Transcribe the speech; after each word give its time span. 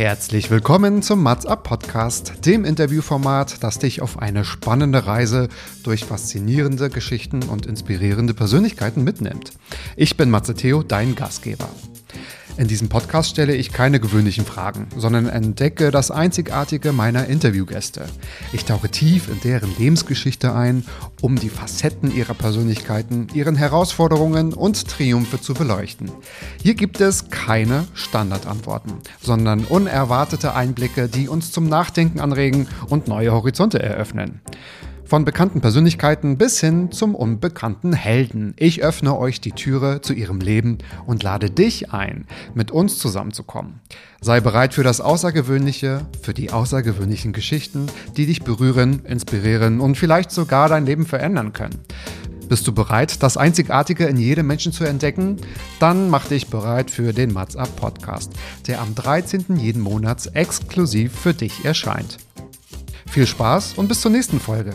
Herzlich 0.00 0.50
willkommen 0.50 1.02
zum 1.02 1.22
Mats 1.22 1.44
Up 1.44 1.62
Podcast, 1.62 2.46
dem 2.46 2.64
Interviewformat, 2.64 3.62
das 3.62 3.78
dich 3.78 4.00
auf 4.00 4.18
eine 4.18 4.46
spannende 4.46 5.04
Reise 5.04 5.50
durch 5.82 6.06
faszinierende 6.06 6.88
Geschichten 6.88 7.42
und 7.42 7.66
inspirierende 7.66 8.32
Persönlichkeiten 8.32 9.04
mitnimmt. 9.04 9.52
Ich 9.96 10.16
bin 10.16 10.30
Matze 10.30 10.54
Theo, 10.54 10.82
dein 10.82 11.16
Gastgeber. 11.16 11.68
In 12.60 12.68
diesem 12.68 12.90
Podcast 12.90 13.30
stelle 13.30 13.54
ich 13.54 13.72
keine 13.72 14.00
gewöhnlichen 14.00 14.44
Fragen, 14.44 14.88
sondern 14.94 15.30
entdecke 15.30 15.90
das 15.90 16.10
Einzigartige 16.10 16.92
meiner 16.92 17.24
Interviewgäste. 17.24 18.04
Ich 18.52 18.66
tauche 18.66 18.90
tief 18.90 19.30
in 19.30 19.40
deren 19.40 19.74
Lebensgeschichte 19.78 20.54
ein, 20.54 20.84
um 21.22 21.36
die 21.36 21.48
Facetten 21.48 22.14
ihrer 22.14 22.34
Persönlichkeiten, 22.34 23.28
ihren 23.32 23.56
Herausforderungen 23.56 24.52
und 24.52 24.86
Triumphe 24.88 25.40
zu 25.40 25.54
beleuchten. 25.54 26.12
Hier 26.62 26.74
gibt 26.74 27.00
es 27.00 27.30
keine 27.30 27.86
Standardantworten, 27.94 28.92
sondern 29.22 29.64
unerwartete 29.64 30.54
Einblicke, 30.54 31.08
die 31.08 31.28
uns 31.28 31.52
zum 31.52 31.66
Nachdenken 31.66 32.20
anregen 32.20 32.68
und 32.90 33.08
neue 33.08 33.32
Horizonte 33.32 33.82
eröffnen. 33.82 34.42
Von 35.10 35.24
bekannten 35.24 35.60
Persönlichkeiten 35.60 36.38
bis 36.38 36.60
hin 36.60 36.92
zum 36.92 37.16
unbekannten 37.16 37.92
Helden. 37.92 38.54
Ich 38.56 38.84
öffne 38.84 39.18
euch 39.18 39.40
die 39.40 39.50
Türe 39.50 40.02
zu 40.02 40.12
ihrem 40.12 40.38
Leben 40.38 40.78
und 41.04 41.24
lade 41.24 41.50
dich 41.50 41.92
ein, 41.92 42.28
mit 42.54 42.70
uns 42.70 43.00
zusammenzukommen. 43.00 43.80
Sei 44.20 44.40
bereit 44.40 44.72
für 44.72 44.84
das 44.84 45.00
Außergewöhnliche, 45.00 46.06
für 46.22 46.32
die 46.32 46.52
außergewöhnlichen 46.52 47.32
Geschichten, 47.32 47.86
die 48.16 48.26
dich 48.26 48.44
berühren, 48.44 49.04
inspirieren 49.04 49.80
und 49.80 49.96
vielleicht 49.96 50.30
sogar 50.30 50.68
dein 50.68 50.86
Leben 50.86 51.06
verändern 51.06 51.52
können. 51.52 51.80
Bist 52.48 52.68
du 52.68 52.72
bereit, 52.72 53.20
das 53.24 53.36
Einzigartige 53.36 54.06
in 54.06 54.16
jedem 54.16 54.46
Menschen 54.46 54.70
zu 54.70 54.84
entdecken? 54.84 55.38
Dann 55.80 56.08
mach 56.08 56.28
dich 56.28 56.46
bereit 56.46 56.88
für 56.88 57.12
den 57.12 57.32
Mats 57.32 57.56
Up 57.56 57.74
Podcast, 57.74 58.32
der 58.68 58.80
am 58.80 58.94
13. 58.94 59.56
jeden 59.56 59.82
Monats 59.82 60.26
exklusiv 60.26 61.12
für 61.18 61.34
dich 61.34 61.64
erscheint. 61.64 62.18
Viel 63.08 63.26
Spaß 63.26 63.74
und 63.74 63.88
bis 63.88 64.02
zur 64.02 64.12
nächsten 64.12 64.38
Folge. 64.38 64.72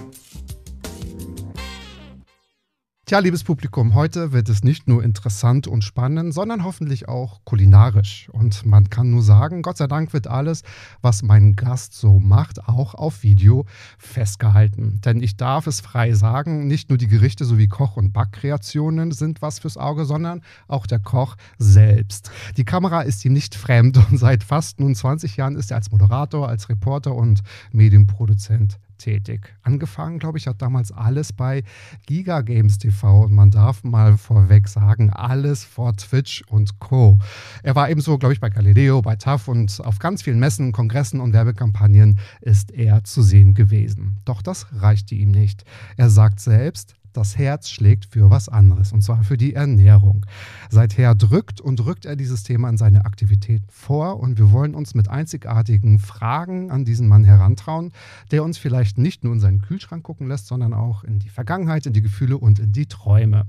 Tja, 3.08 3.20
liebes 3.20 3.44
Publikum, 3.44 3.94
heute 3.94 4.32
wird 4.32 4.50
es 4.50 4.64
nicht 4.64 4.88
nur 4.88 5.04
interessant 5.04 5.68
und 5.68 5.84
spannend, 5.84 6.34
sondern 6.34 6.64
hoffentlich 6.64 7.08
auch 7.08 7.40
kulinarisch. 7.44 8.30
Und 8.32 8.66
man 8.66 8.90
kann 8.90 9.12
nur 9.12 9.22
sagen, 9.22 9.62
Gott 9.62 9.78
sei 9.78 9.86
Dank 9.86 10.12
wird 10.12 10.26
alles, 10.26 10.64
was 11.04 11.22
mein 11.22 11.56
Gast 11.56 11.94
so 11.94 12.20
macht, 12.20 12.68
auch 12.68 12.96
auf 12.96 13.22
Video 13.22 13.68
festgehalten. 14.00 15.02
Denn 15.06 15.22
ich 15.22 15.38
darf 15.38 15.68
es 15.68 15.82
frei 15.82 16.14
sagen, 16.14 16.66
nicht 16.66 16.90
nur 16.90 16.98
die 16.98 17.06
Gerichte 17.06 17.46
sowie 17.46 17.68
Koch- 17.68 17.96
und 17.96 18.12
Backkreationen 18.12 19.12
sind 19.12 19.40
was 19.44 19.60
fürs 19.60 19.78
Auge, 19.78 20.06
sondern 20.06 20.42
auch 20.68 20.88
der 20.88 20.98
Koch 20.98 21.36
selbst. 21.60 22.32
Die 22.58 22.66
Kamera 22.66 23.04
ist 23.04 23.24
ihm 23.24 23.34
nicht 23.34 23.54
fremd 23.54 24.00
und 24.10 24.18
seit 24.18 24.44
fast 24.44 24.80
nun 24.80 24.96
20 24.96 25.38
Jahren 25.38 25.58
ist 25.58 25.70
er 25.70 25.78
als 25.78 25.92
Moderator, 25.92 26.50
als 26.50 26.70
Reporter 26.70 27.14
und 27.14 27.42
Medienproduzent 27.72 28.80
tätig. 28.98 29.56
Angefangen, 29.64 30.20
glaube 30.20 30.38
ich, 30.38 30.48
hat 30.48 30.62
damals 30.62 30.92
alles 30.92 31.34
bei 31.34 31.64
Giga 32.06 32.42
Games 32.42 32.78
TV 32.78 33.24
und 33.24 33.34
man 33.34 33.52
darf 33.52 33.84
mal 33.84 34.18
vorweg 34.18 34.68
sagen, 34.68 35.10
alles 35.10 35.64
vor 35.64 35.96
Twitch 35.96 36.44
und 36.48 36.80
Co. 36.80 37.20
Er 37.64 37.76
war 37.76 37.90
ebenso, 37.90 38.18
glaube 38.18 38.34
ich, 38.34 38.40
bei 38.40 38.50
Galileo, 38.50 39.02
bei 39.02 39.16
TAF 39.16 39.48
und 39.48 39.80
auf 39.84 40.00
ganz 40.00 40.22
vielen 40.22 40.40
Messen, 40.40 40.72
Kongressen 40.72 41.20
und 41.20 41.34
Werbekampagnen 41.34 42.20
ist 42.42 42.72
er 42.72 43.04
zu 43.04 43.22
sehen 43.22 43.54
gewesen. 43.54 44.18
Doch 44.26 44.42
das 44.42 44.68
reichte 44.74 45.16
ihm 45.16 45.32
nicht. 45.32 45.64
Er 45.98 46.10
sagt 46.10 46.40
selbst, 46.40 46.95
das 47.16 47.38
Herz 47.38 47.70
schlägt 47.70 48.06
für 48.06 48.30
was 48.30 48.50
anderes, 48.50 48.92
und 48.92 49.02
zwar 49.02 49.24
für 49.24 49.38
die 49.38 49.54
Ernährung. 49.54 50.26
Seither 50.70 51.16
drückt 51.16 51.62
und 51.62 51.78
drückt 51.78 52.06
er 52.06 52.16
dieses 52.16 52.44
Thema 52.44 52.70
in 52.70 52.78
seine 52.78 53.06
Aktivitäten 53.06 53.68
vor 53.70 54.20
und 54.20 54.38
wir 54.38 54.52
wollen 54.52 54.76
uns 54.76 54.96
mit 54.96 55.10
einzigartigen 55.10 56.00
Fragen 56.00 56.72
an 56.72 56.86
diesen 56.86 57.08
Mann 57.08 57.24
herantrauen, 57.24 57.92
der 58.32 58.44
uns 58.44 58.58
vielleicht 58.58 58.98
nicht 58.98 59.24
nur 59.24 59.34
in 59.34 59.40
seinen 59.40 59.62
Kühlschrank 59.62 60.04
gucken 60.04 60.28
lässt, 60.28 60.48
sondern 60.48 60.74
auch 60.74 61.04
in 61.04 61.20
die 61.20 61.30
Vergangenheit, 61.30 61.86
in 61.86 61.94
die 61.94 62.02
Gefühle 62.02 62.38
und 62.38 62.60
in 62.60 62.72
die 62.72 62.88
Träume. 62.88 63.46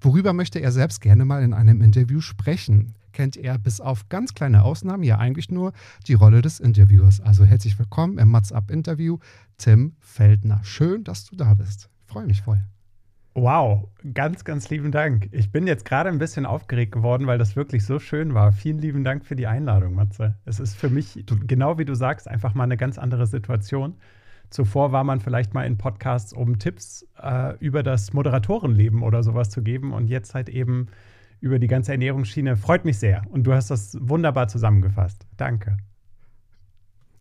Worüber 0.00 0.32
möchte 0.32 0.60
er 0.60 0.72
selbst 0.72 1.00
gerne 1.00 1.24
mal 1.24 1.42
in 1.42 1.52
einem 1.52 1.82
Interview 1.82 2.20
sprechen? 2.20 2.94
Kennt 3.12 3.36
er 3.36 3.58
bis 3.58 3.80
auf 3.80 4.08
ganz 4.08 4.34
kleine 4.34 4.62
Ausnahmen 4.62 5.02
ja 5.02 5.18
eigentlich 5.18 5.50
nur 5.50 5.72
die 6.06 6.14
Rolle 6.14 6.42
des 6.42 6.60
Interviewers. 6.60 7.20
Also 7.20 7.44
herzlich 7.44 7.78
willkommen 7.78 8.18
im 8.18 8.28
Mats 8.28 8.52
Up 8.52 8.70
Interview, 8.70 9.18
Tim 9.58 9.96
Feldner. 9.98 10.60
Schön, 10.62 11.04
dass 11.04 11.24
du 11.24 11.36
da 11.36 11.54
bist. 11.54 11.90
Freue 12.06 12.26
mich 12.26 12.42
voll. 12.42 12.62
Wow, 13.42 13.88
ganz, 14.12 14.44
ganz 14.44 14.68
lieben 14.68 14.92
Dank. 14.92 15.30
Ich 15.32 15.50
bin 15.50 15.66
jetzt 15.66 15.86
gerade 15.86 16.10
ein 16.10 16.18
bisschen 16.18 16.44
aufgeregt 16.44 16.92
geworden, 16.92 17.26
weil 17.26 17.38
das 17.38 17.56
wirklich 17.56 17.86
so 17.86 17.98
schön 17.98 18.34
war. 18.34 18.52
Vielen 18.52 18.78
lieben 18.78 19.02
Dank 19.02 19.24
für 19.24 19.34
die 19.34 19.46
Einladung, 19.46 19.94
Matze. 19.94 20.36
Es 20.44 20.60
ist 20.60 20.74
für 20.76 20.90
mich, 20.90 21.24
genau 21.46 21.78
wie 21.78 21.86
du 21.86 21.94
sagst, 21.94 22.28
einfach 22.28 22.52
mal 22.52 22.64
eine 22.64 22.76
ganz 22.76 22.98
andere 22.98 23.26
Situation. 23.26 23.94
Zuvor 24.50 24.92
war 24.92 25.04
man 25.04 25.20
vielleicht 25.20 25.54
mal 25.54 25.64
in 25.64 25.78
Podcasts, 25.78 26.34
um 26.34 26.58
Tipps 26.58 27.06
äh, 27.18 27.56
über 27.60 27.82
das 27.82 28.12
Moderatorenleben 28.12 29.02
oder 29.02 29.22
sowas 29.22 29.48
zu 29.48 29.62
geben 29.62 29.94
und 29.94 30.08
jetzt 30.08 30.34
halt 30.34 30.50
eben 30.50 30.88
über 31.40 31.58
die 31.58 31.66
ganze 31.66 31.92
Ernährungsschiene. 31.92 32.58
Freut 32.58 32.84
mich 32.84 32.98
sehr 32.98 33.22
und 33.30 33.44
du 33.44 33.54
hast 33.54 33.70
das 33.70 33.96
wunderbar 34.02 34.48
zusammengefasst. 34.48 35.26
Danke. 35.38 35.78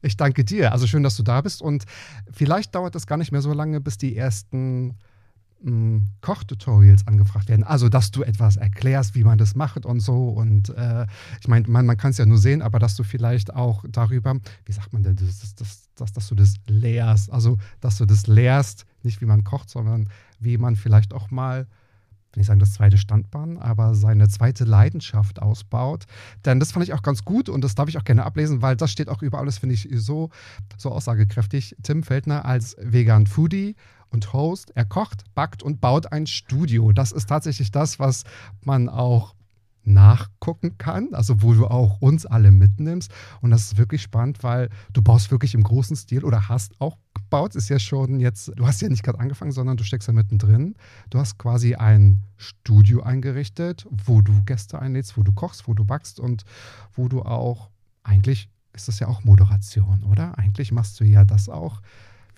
Ich 0.02 0.18
danke 0.18 0.44
dir. 0.44 0.74
Also 0.74 0.86
schön, 0.86 1.04
dass 1.04 1.16
du 1.16 1.24
da 1.24 1.40
bist 1.40 1.62
und 1.62 1.86
vielleicht 2.30 2.76
dauert 2.76 2.94
es 2.96 3.08
gar 3.08 3.18
nicht 3.18 3.32
mehr 3.32 3.42
so 3.42 3.54
lange, 3.54 3.80
bis 3.80 3.98
die 3.98 4.18
ersten 4.18 4.98
Kochtutorials 6.22 7.06
angefragt 7.08 7.50
werden. 7.50 7.64
Also, 7.64 7.90
dass 7.90 8.12
du 8.12 8.24
etwas 8.24 8.56
erklärst, 8.56 9.16
wie 9.16 9.24
man 9.24 9.38
das 9.38 9.56
macht 9.56 9.86
und 9.86 10.00
so. 10.00 10.30
Und 10.30 10.70
äh, 10.70 11.06
ich 11.42 11.48
meine, 11.48 11.68
man, 11.68 11.86
man 11.86 11.98
kann 11.98 12.12
es 12.12 12.18
ja 12.18 12.26
nur 12.26 12.38
sehen, 12.38 12.62
aber 12.62 12.80
dass 12.80 12.96
du 12.96 13.04
vielleicht 13.04 13.54
auch 13.54 13.84
darüber, 13.90 14.36
wie 14.66 14.72
sagt 14.72 14.94
man 14.94 15.04
denn, 15.04 15.18
das, 15.18 15.56
das, 15.56 15.90
das, 15.96 16.14
dass 16.14 16.28
du 16.28 16.36
das 16.36 16.56
lehrst. 16.68 17.32
Also, 17.32 17.58
dass 17.82 17.98
du 17.98 18.06
das 18.06 18.28
lehrst, 18.28 18.86
nicht 19.04 19.20
wie 19.22 19.26
man 19.26 19.44
kocht, 19.44 19.70
sondern 19.70 20.10
wie 20.40 20.58
man 20.58 20.76
vielleicht 20.76 21.14
auch 21.14 21.30
mal 21.30 21.68
will 22.34 22.42
ich 22.42 22.48
sagen, 22.48 22.60
das 22.60 22.74
zweite 22.74 22.98
Standbein, 22.98 23.58
aber 23.58 23.96
seine 23.96 24.28
zweite 24.28 24.64
Leidenschaft 24.64 25.42
ausbaut. 25.42 26.06
Denn 26.46 26.60
das 26.60 26.72
fand 26.72 26.84
ich 26.84 26.94
auch 26.94 27.02
ganz 27.02 27.26
gut 27.26 27.50
und 27.50 27.64
das 27.64 27.76
darf 27.76 27.90
ich 27.90 27.98
auch 27.98 28.04
gerne 28.04 28.24
ablesen, 28.24 28.62
weil 28.62 28.76
das 28.76 28.92
steht 28.92 29.10
auch 29.10 29.22
überall, 29.22 29.46
das 29.46 29.58
finde 29.58 29.76
ich 29.76 29.90
so, 29.94 30.30
so 30.78 30.92
aussagekräftig. 30.92 31.76
Tim 31.82 32.04
Feldner 32.04 32.46
als 32.46 32.78
Vegan 32.80 33.26
Foodie 33.26 33.76
und 34.12 34.34
Host. 34.34 34.72
Er 34.76 34.86
kocht, 34.86 35.24
backt 35.36 35.64
und 35.64 35.82
baut 35.82 36.12
ein 36.12 36.28
Studio. 36.28 36.92
Das 36.92 37.12
ist 37.12 37.28
tatsächlich 37.28 37.72
das, 37.72 38.00
was 38.00 38.24
man 38.64 38.90
auch 38.90 39.36
nachgucken 39.84 40.78
kann, 40.78 41.14
also 41.14 41.42
wo 41.42 41.54
du 41.54 41.66
auch 41.66 42.00
uns 42.02 42.26
alle 42.26 42.52
mitnimmst. 42.52 43.12
Und 43.42 43.52
das 43.52 43.64
ist 43.64 43.78
wirklich 43.78 44.02
spannend, 44.02 44.44
weil 44.44 44.70
du 44.94 45.02
baust 45.02 45.32
wirklich 45.32 45.56
im 45.56 45.64
großen 45.64 45.96
Stil 45.96 46.24
oder 46.24 46.48
hast 46.48 46.80
auch 46.80 46.98
gebaut. 47.14 47.56
Ist 47.56 47.70
ja 47.70 47.80
schon 47.80 48.20
jetzt, 48.20 48.52
du 48.56 48.68
hast 48.68 48.82
ja 48.82 48.90
nicht 48.90 49.04
gerade 49.04 49.20
angefangen, 49.20 49.52
sondern 49.52 49.78
du 49.78 49.84
steckst 49.84 50.08
ja 50.08 50.14
mittendrin. 50.14 50.76
Du 51.10 51.20
hast 51.20 51.38
quasi 51.38 51.76
ein 51.76 52.24
Studio 52.38 53.02
eingerichtet, 53.02 53.88
wo 53.90 54.22
du 54.22 54.44
Gäste 54.46 54.80
einlädst, 54.80 55.18
wo 55.18 55.24
du 55.24 55.32
kochst, 55.32 55.68
wo 55.68 55.74
du 55.74 55.84
backst 55.84 56.20
und 56.20 56.44
wo 56.94 57.08
du 57.08 57.24
auch, 57.24 57.70
eigentlich 58.04 58.50
ist 58.74 58.88
das 58.88 59.00
ja 59.00 59.08
auch 59.08 59.24
Moderation, 59.24 60.04
oder? 60.04 60.38
Eigentlich 60.38 60.72
machst 60.72 61.00
du 61.00 61.04
ja 61.04 61.26
das 61.26 61.50
auch 61.50 61.82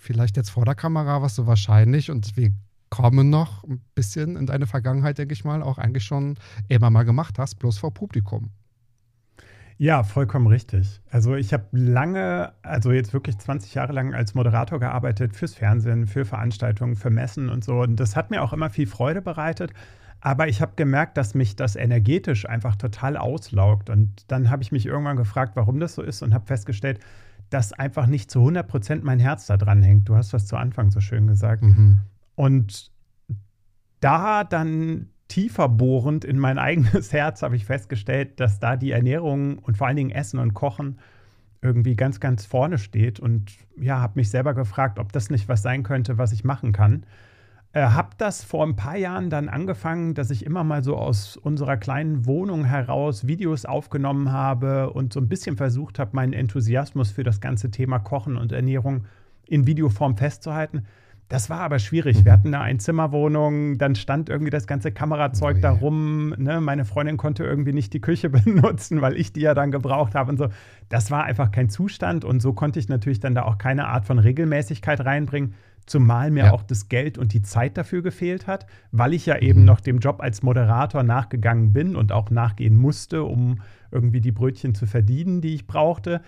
vielleicht 0.02 0.36
jetzt 0.36 0.50
vor 0.50 0.66
der 0.66 0.76
Kamera 0.76 1.22
warst 1.22 1.38
du 1.38 1.48
wahrscheinlich 1.48 2.10
und 2.10 2.36
wir 2.36 2.52
kommen 2.90 3.30
noch 3.30 3.64
ein 3.64 3.82
bisschen 3.96 4.36
in 4.36 4.48
deine 4.48 4.68
Vergangenheit, 4.68 5.18
denke 5.18 5.34
ich 5.34 5.46
mal, 5.46 5.64
auch 5.64 5.78
eigentlich 5.78 6.04
schon 6.04 6.38
immer 6.68 6.90
mal 6.90 7.04
gemacht 7.04 7.40
hast, 7.40 7.56
bloß 7.56 7.78
vor 7.78 7.94
Publikum. 7.94 8.50
Ja, 9.78 10.04
vollkommen 10.04 10.48
richtig. 10.48 11.02
Also 11.10 11.36
ich 11.36 11.54
habe 11.54 11.66
lange, 11.72 12.52
also 12.62 12.92
jetzt 12.92 13.14
wirklich 13.14 13.38
20 13.38 13.74
Jahre 13.74 13.94
lang 13.94 14.14
als 14.14 14.36
Moderator 14.36 14.80
gearbeitet 14.80 15.36
fürs 15.36 15.56
Fernsehen, 15.56 16.06
für 16.06 16.26
Veranstaltungen, 16.26 16.96
für 16.96 17.10
Messen 17.10 17.50
und 17.50 17.64
so. 17.64 17.80
Und 17.80 17.96
das 18.00 18.16
hat 18.16 18.30
mir 18.30 18.44
auch 18.44 18.54
immer 18.54 18.70
viel 18.70 18.86
Freude 18.86 19.22
bereitet. 19.22 19.72
Aber 20.20 20.48
ich 20.48 20.62
habe 20.62 20.74
gemerkt, 20.76 21.18
dass 21.18 21.34
mich 21.34 21.56
das 21.56 21.76
energetisch 21.76 22.47
einfach 22.47 22.76
total 22.76 23.18
auslaugt. 23.18 23.90
Und 23.90 24.30
dann 24.32 24.52
habe 24.52 24.62
ich 24.62 24.72
mich 24.72 24.86
irgendwann 24.86 25.18
gefragt, 25.18 25.56
warum 25.56 25.80
das 25.80 25.96
so 25.96 26.04
ist 26.04 26.22
und 26.22 26.34
habe 26.34 26.46
festgestellt, 26.46 27.00
dass 27.52 27.74
einfach 27.74 28.08
nicht 28.08 28.32
zu 28.32 28.40
100 28.40 28.68
Prozent 28.68 29.03
mein 29.03 29.20
Herz 29.20 29.46
da 29.46 29.58
dran 29.58 29.84
hängt. 29.84 30.09
Du 30.09 30.16
hast 30.16 30.34
was 30.34 30.48
zu 30.48 30.56
Anfang 30.56 30.90
so 30.90 31.02
schön 31.02 31.28
gesagt. 31.28 31.62
Mhm. 31.62 32.00
Und 32.36 32.92
da 34.00 34.44
dann 34.46 35.09
tiefer 35.28 35.70
bohrend 35.70 36.26
in 36.26 36.40
mein 36.40 36.58
eigenes 36.59 37.14
Herz 37.14 37.44
habe 37.44 37.56
ich 37.56 37.66
festgestellt, 37.66 38.40
dass 38.40 38.59
da 38.59 38.78
die 38.78 38.92
Ernährung 38.92 39.59
und 39.59 39.78
vor 39.78 39.88
allen 39.88 39.98
Dingen 39.98 40.12
Essen 40.12 40.40
und 40.40 40.53
Kochen 40.53 40.98
irgendwie 41.62 41.96
ganz, 41.96 42.22
ganz 42.22 42.46
vorne 42.46 42.78
steht. 42.78 43.20
Und 43.20 43.52
ja, 43.80 44.00
habe 44.00 44.14
mich 44.16 44.30
selber 44.30 44.54
gefragt, 44.54 44.97
ob 44.97 45.12
das 45.12 45.30
nicht 45.30 45.50
was 45.50 45.62
sein 45.62 45.84
könnte, 45.84 46.18
was 46.18 46.32
ich 46.32 46.46
machen 46.46 46.72
kann. 46.72 47.06
Äh, 47.73 47.84
habe 47.84 48.09
das 48.18 48.44
vor 48.44 48.66
ein 48.66 48.76
paar 48.76 48.97
Jahren 48.97 49.29
dann 49.29 49.47
angefangen, 49.47 50.14
dass 50.14 50.29
ich 50.29 50.46
immer 50.46 50.64
mal 50.64 50.84
so 50.84 50.97
aus 50.97 51.38
unserer 51.38 51.78
kleinen 51.78 52.26
Wohnung 52.26 52.66
heraus 52.66 53.28
Videos 53.28 53.66
aufgenommen 53.66 54.32
habe 54.32 54.91
und 54.91 55.14
so 55.14 55.22
ein 55.22 55.29
bisschen 55.29 55.56
versucht 55.56 55.97
habe, 55.97 56.12
meinen 56.14 56.34
Enthusiasmus 56.34 57.12
für 57.12 57.23
das 57.23 57.40
ganze 57.40 57.72
Thema 57.72 58.00
Kochen 58.00 58.35
und 58.35 58.52
Ernährung 58.52 59.06
in 59.47 59.68
Videoform 59.68 60.18
festzuhalten. 60.18 60.84
Das 61.29 61.50
war 61.50 61.62
aber 61.62 61.79
schwierig. 61.79 62.26
Wir 62.26 62.34
hatten 62.34 62.47
eine 62.53 62.59
Einzimmerwohnung, 62.59 63.78
dann 63.78 63.96
stand 63.96 64.28
irgendwie 64.28 64.50
das 64.50 64.68
ganze 64.68 64.91
Kamerazeug 64.91 65.56
oh 65.59 65.62
da 65.62 65.72
rum. 65.72 66.35
Ne? 66.38 66.59
Meine 66.59 66.84
Freundin 66.84 67.16
konnte 67.16 67.46
irgendwie 67.46 67.72
nicht 67.72 67.94
die 67.94 68.02
Küche 68.02 68.29
benutzen, 68.29 69.00
weil 69.00 69.16
ich 69.16 69.32
die 69.32 69.40
ja 69.40 69.53
dann 69.53 69.72
gebraucht 69.72 70.14
habe 70.14 70.29
und 70.29 70.38
so. 70.38 70.50
Das 70.90 71.09
war 71.09 71.23
einfach 71.23 71.50
kein 71.52 71.70
Zustand 71.70 72.26
und 72.26 72.41
so 72.41 72.52
konnte 72.52 72.79
ich 72.79 72.90
natürlich 72.90 73.22
dann 73.22 73.34
da 73.34 73.44
auch 73.44 73.58
keine 73.58 73.88
Art 73.88 74.06
von 74.06 74.20
Regelmäßigkeit 74.20 75.06
reinbringen. 75.06 75.53
Zumal 75.86 76.32
mir 76.32 76.46
ja. 76.46 76.52
auch 76.52 76.64
das 76.64 76.90
Geld 76.90 77.18
und 77.18 77.34
die 77.34 77.42
Zeit 77.42 77.78
dafür 77.78 78.02
gefehlt 78.02 78.48
hat, 78.48 78.66
weil 78.92 79.14
ich 79.14 79.26
ja 79.26 79.38
eben 79.38 79.62
mhm. 79.62 79.66
noch 79.66 79.80
dem 79.82 80.00
Job 80.00 80.22
als 80.22 80.44
Moderator 80.44 81.04
nachgegangen 81.04 81.74
bin 81.74 81.96
und 81.96 82.12
auch 82.12 82.30
nachgehen 82.30 82.76
musste, 82.76 83.24
um 83.24 83.62
irgendwie 83.92 84.22
die 84.22 84.32
Brötchen 84.32 84.76
zu 84.76 84.86
verdienen, 84.86 85.42
die 85.42 85.56
ich 85.56 85.68
brauchte. 85.68 86.22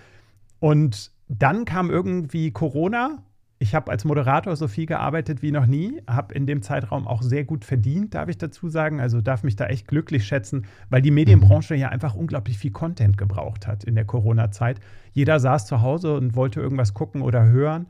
Und 0.59 1.11
dann 1.27 1.65
kam 1.65 1.89
irgendwie 1.89 2.51
Corona 2.51 3.23
ich 3.63 3.73
habe 3.73 3.89
als 3.89 4.03
Moderator 4.03 4.57
so 4.57 4.67
viel 4.67 4.85
gearbeitet 4.85 5.41
wie 5.41 5.51
noch 5.51 5.65
nie, 5.65 6.01
habe 6.05 6.33
in 6.33 6.45
dem 6.45 6.61
Zeitraum 6.61 7.07
auch 7.07 7.21
sehr 7.21 7.45
gut 7.45 7.63
verdient, 7.63 8.13
darf 8.13 8.27
ich 8.27 8.37
dazu 8.37 8.67
sagen. 8.67 8.99
Also 8.99 9.21
darf 9.21 9.43
mich 9.43 9.55
da 9.55 9.67
echt 9.67 9.87
glücklich 9.87 10.25
schätzen, 10.25 10.65
weil 10.89 11.01
die 11.01 11.11
Medienbranche 11.11 11.73
ja 11.73 11.87
einfach 11.87 12.13
unglaublich 12.13 12.57
viel 12.57 12.71
Content 12.71 13.17
gebraucht 13.17 13.65
hat 13.65 13.85
in 13.85 13.95
der 13.95 14.03
Corona-Zeit. 14.03 14.81
Jeder 15.13 15.39
saß 15.39 15.65
zu 15.65 15.81
Hause 15.81 16.13
und 16.15 16.35
wollte 16.35 16.59
irgendwas 16.59 16.93
gucken 16.93 17.21
oder 17.21 17.45
hören. 17.45 17.87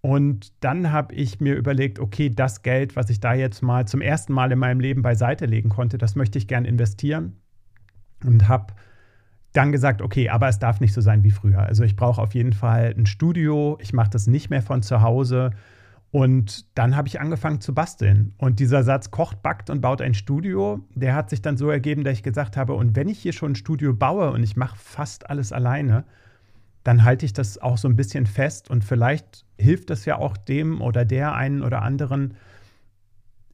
Und 0.00 0.52
dann 0.62 0.92
habe 0.92 1.14
ich 1.14 1.40
mir 1.40 1.54
überlegt, 1.54 1.98
okay, 1.98 2.30
das 2.30 2.62
Geld, 2.62 2.94
was 2.94 3.10
ich 3.10 3.20
da 3.20 3.34
jetzt 3.34 3.62
mal 3.62 3.86
zum 3.86 4.00
ersten 4.00 4.32
Mal 4.32 4.52
in 4.52 4.58
meinem 4.58 4.80
Leben 4.80 5.02
beiseite 5.02 5.46
legen 5.46 5.70
konnte, 5.70 5.98
das 5.98 6.14
möchte 6.14 6.38
ich 6.38 6.46
gern 6.46 6.64
investieren. 6.64 7.36
Und 8.24 8.48
habe 8.48 8.74
dann 9.52 9.72
gesagt, 9.72 10.02
okay, 10.02 10.28
aber 10.28 10.48
es 10.48 10.58
darf 10.58 10.80
nicht 10.80 10.92
so 10.92 11.00
sein 11.00 11.24
wie 11.24 11.30
früher. 11.30 11.60
Also 11.60 11.82
ich 11.82 11.96
brauche 11.96 12.20
auf 12.20 12.34
jeden 12.34 12.52
Fall 12.52 12.94
ein 12.96 13.06
Studio, 13.06 13.78
ich 13.80 13.92
mache 13.92 14.10
das 14.10 14.26
nicht 14.26 14.50
mehr 14.50 14.62
von 14.62 14.82
zu 14.82 15.02
Hause. 15.02 15.50
Und 16.10 16.66
dann 16.78 16.96
habe 16.96 17.08
ich 17.08 17.20
angefangen 17.20 17.60
zu 17.60 17.74
basteln. 17.74 18.34
Und 18.38 18.60
dieser 18.60 18.82
Satz 18.82 19.10
kocht, 19.10 19.42
backt 19.42 19.68
und 19.68 19.80
baut 19.80 20.00
ein 20.00 20.14
Studio, 20.14 20.80
der 20.94 21.14
hat 21.14 21.28
sich 21.28 21.42
dann 21.42 21.56
so 21.56 21.70
ergeben, 21.70 22.04
dass 22.04 22.14
ich 22.14 22.22
gesagt 22.22 22.56
habe, 22.56 22.74
und 22.74 22.96
wenn 22.96 23.08
ich 23.08 23.18
hier 23.18 23.32
schon 23.32 23.52
ein 23.52 23.56
Studio 23.56 23.92
baue 23.94 24.30
und 24.30 24.42
ich 24.42 24.56
mache 24.56 24.76
fast 24.78 25.28
alles 25.28 25.52
alleine, 25.52 26.04
dann 26.84 27.04
halte 27.04 27.26
ich 27.26 27.32
das 27.32 27.58
auch 27.58 27.78
so 27.78 27.88
ein 27.88 27.96
bisschen 27.96 28.26
fest 28.26 28.70
und 28.70 28.84
vielleicht 28.84 29.44
hilft 29.58 29.90
das 29.90 30.04
ja 30.04 30.18
auch 30.18 30.36
dem 30.36 30.80
oder 30.80 31.04
der 31.04 31.34
einen 31.34 31.62
oder 31.62 31.82
anderen, 31.82 32.34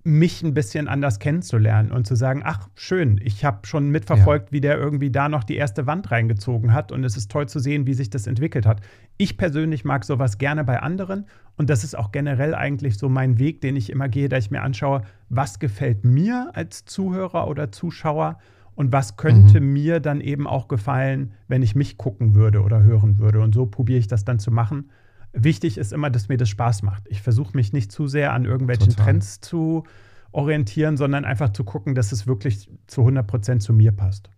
mich 0.07 0.43
ein 0.43 0.53
bisschen 0.53 0.87
anders 0.87 1.19
kennenzulernen 1.19 1.91
und 1.91 2.07
zu 2.07 2.15
sagen, 2.15 2.43
ach 2.45 2.69
schön, 2.75 3.19
ich 3.25 3.43
habe 3.43 3.67
schon 3.67 3.89
mitverfolgt, 3.89 4.49
ja. 4.49 4.53
wie 4.53 4.61
der 4.61 4.77
irgendwie 4.77 5.11
da 5.11 5.31
noch 5.31 5.45
die 5.45 5.57
erste 5.57 5.87
Wand 5.87 6.11
reingezogen 6.11 6.75
hat 6.75 6.93
und 6.93 7.03
es 7.05 7.17
ist 7.17 7.31
toll 7.31 7.49
zu 7.49 7.59
sehen, 7.59 7.87
wie 7.87 7.95
sich 7.95 8.11
das 8.11 8.27
entwickelt 8.27 8.67
hat. 8.67 8.83
Ich 9.17 9.39
persönlich 9.39 9.83
mag 9.87 10.05
sowas 10.05 10.37
gerne 10.37 10.63
bei 10.63 10.81
anderen 10.81 11.25
und 11.57 11.71
das 11.71 11.85
ist 11.85 11.97
auch 11.97 12.13
generell 12.13 12.55
eigentlich 12.55 12.99
so 12.99 13.09
mein 13.09 13.39
Weg, 13.39 13.63
den 13.63 13.77
ich 13.77 13.89
immer 13.89 14.11
gehe, 14.11 14.29
da 14.29 14.37
ich 14.37 14.51
mir 14.51 14.61
anschaue, 14.61 15.03
was 15.31 15.59
gefällt 15.59 16.05
mir 16.05 16.51
als 16.53 16.85
Zuhörer 16.85 17.49
oder 17.49 17.73
Zuschauer 17.73 18.39
und 18.75 18.93
was 18.93 19.17
könnte 19.17 19.61
mhm. 19.61 19.73
mir 19.73 20.01
dann 20.01 20.21
eben 20.21 20.47
auch 20.47 20.69
gefallen, 20.69 21.33
wenn 21.49 21.63
ich 21.63 21.75
mich 21.75 21.97
gucken 21.97 22.35
würde 22.35 22.63
oder 22.63 22.83
hören 22.83 23.19
würde 23.19 23.41
und 23.41 23.55
so 23.55 23.67
probiere 23.67 23.99
ich 23.99 24.07
das 24.07 24.25
dann 24.25 24.39
zu 24.39 24.51
machen 24.51 24.91
Wichtig 25.37 25.79
ist 25.79 25.93
immer, 25.93 26.11
dass 26.11 26.29
mir 26.29 26.37
das 26.37 26.49
Spaß 26.49 26.83
macht. 26.83 27.09
Ich 27.09 27.21
versuche 27.21 27.57
mich 27.57 27.73
nicht 27.73 27.91
zu 27.91 28.07
sehr 28.07 28.33
an 28.33 28.45
irgendwelchen 28.45 28.91
Total. 28.91 29.07
Trends 29.07 29.41
zu 29.41 29.83
orientieren, 30.31 30.97
sondern 30.97 31.25
einfach 31.25 31.53
zu 31.53 31.65
gucken, 31.65 31.97
dass 31.97 32.13
es 32.13 32.29
wirklich 32.29 32.71
zu 32.87 33.01
100 33.01 33.27
Prozent 33.27 33.63
zu 33.63 33.73
mir 33.73 33.91
passt. 33.91 34.31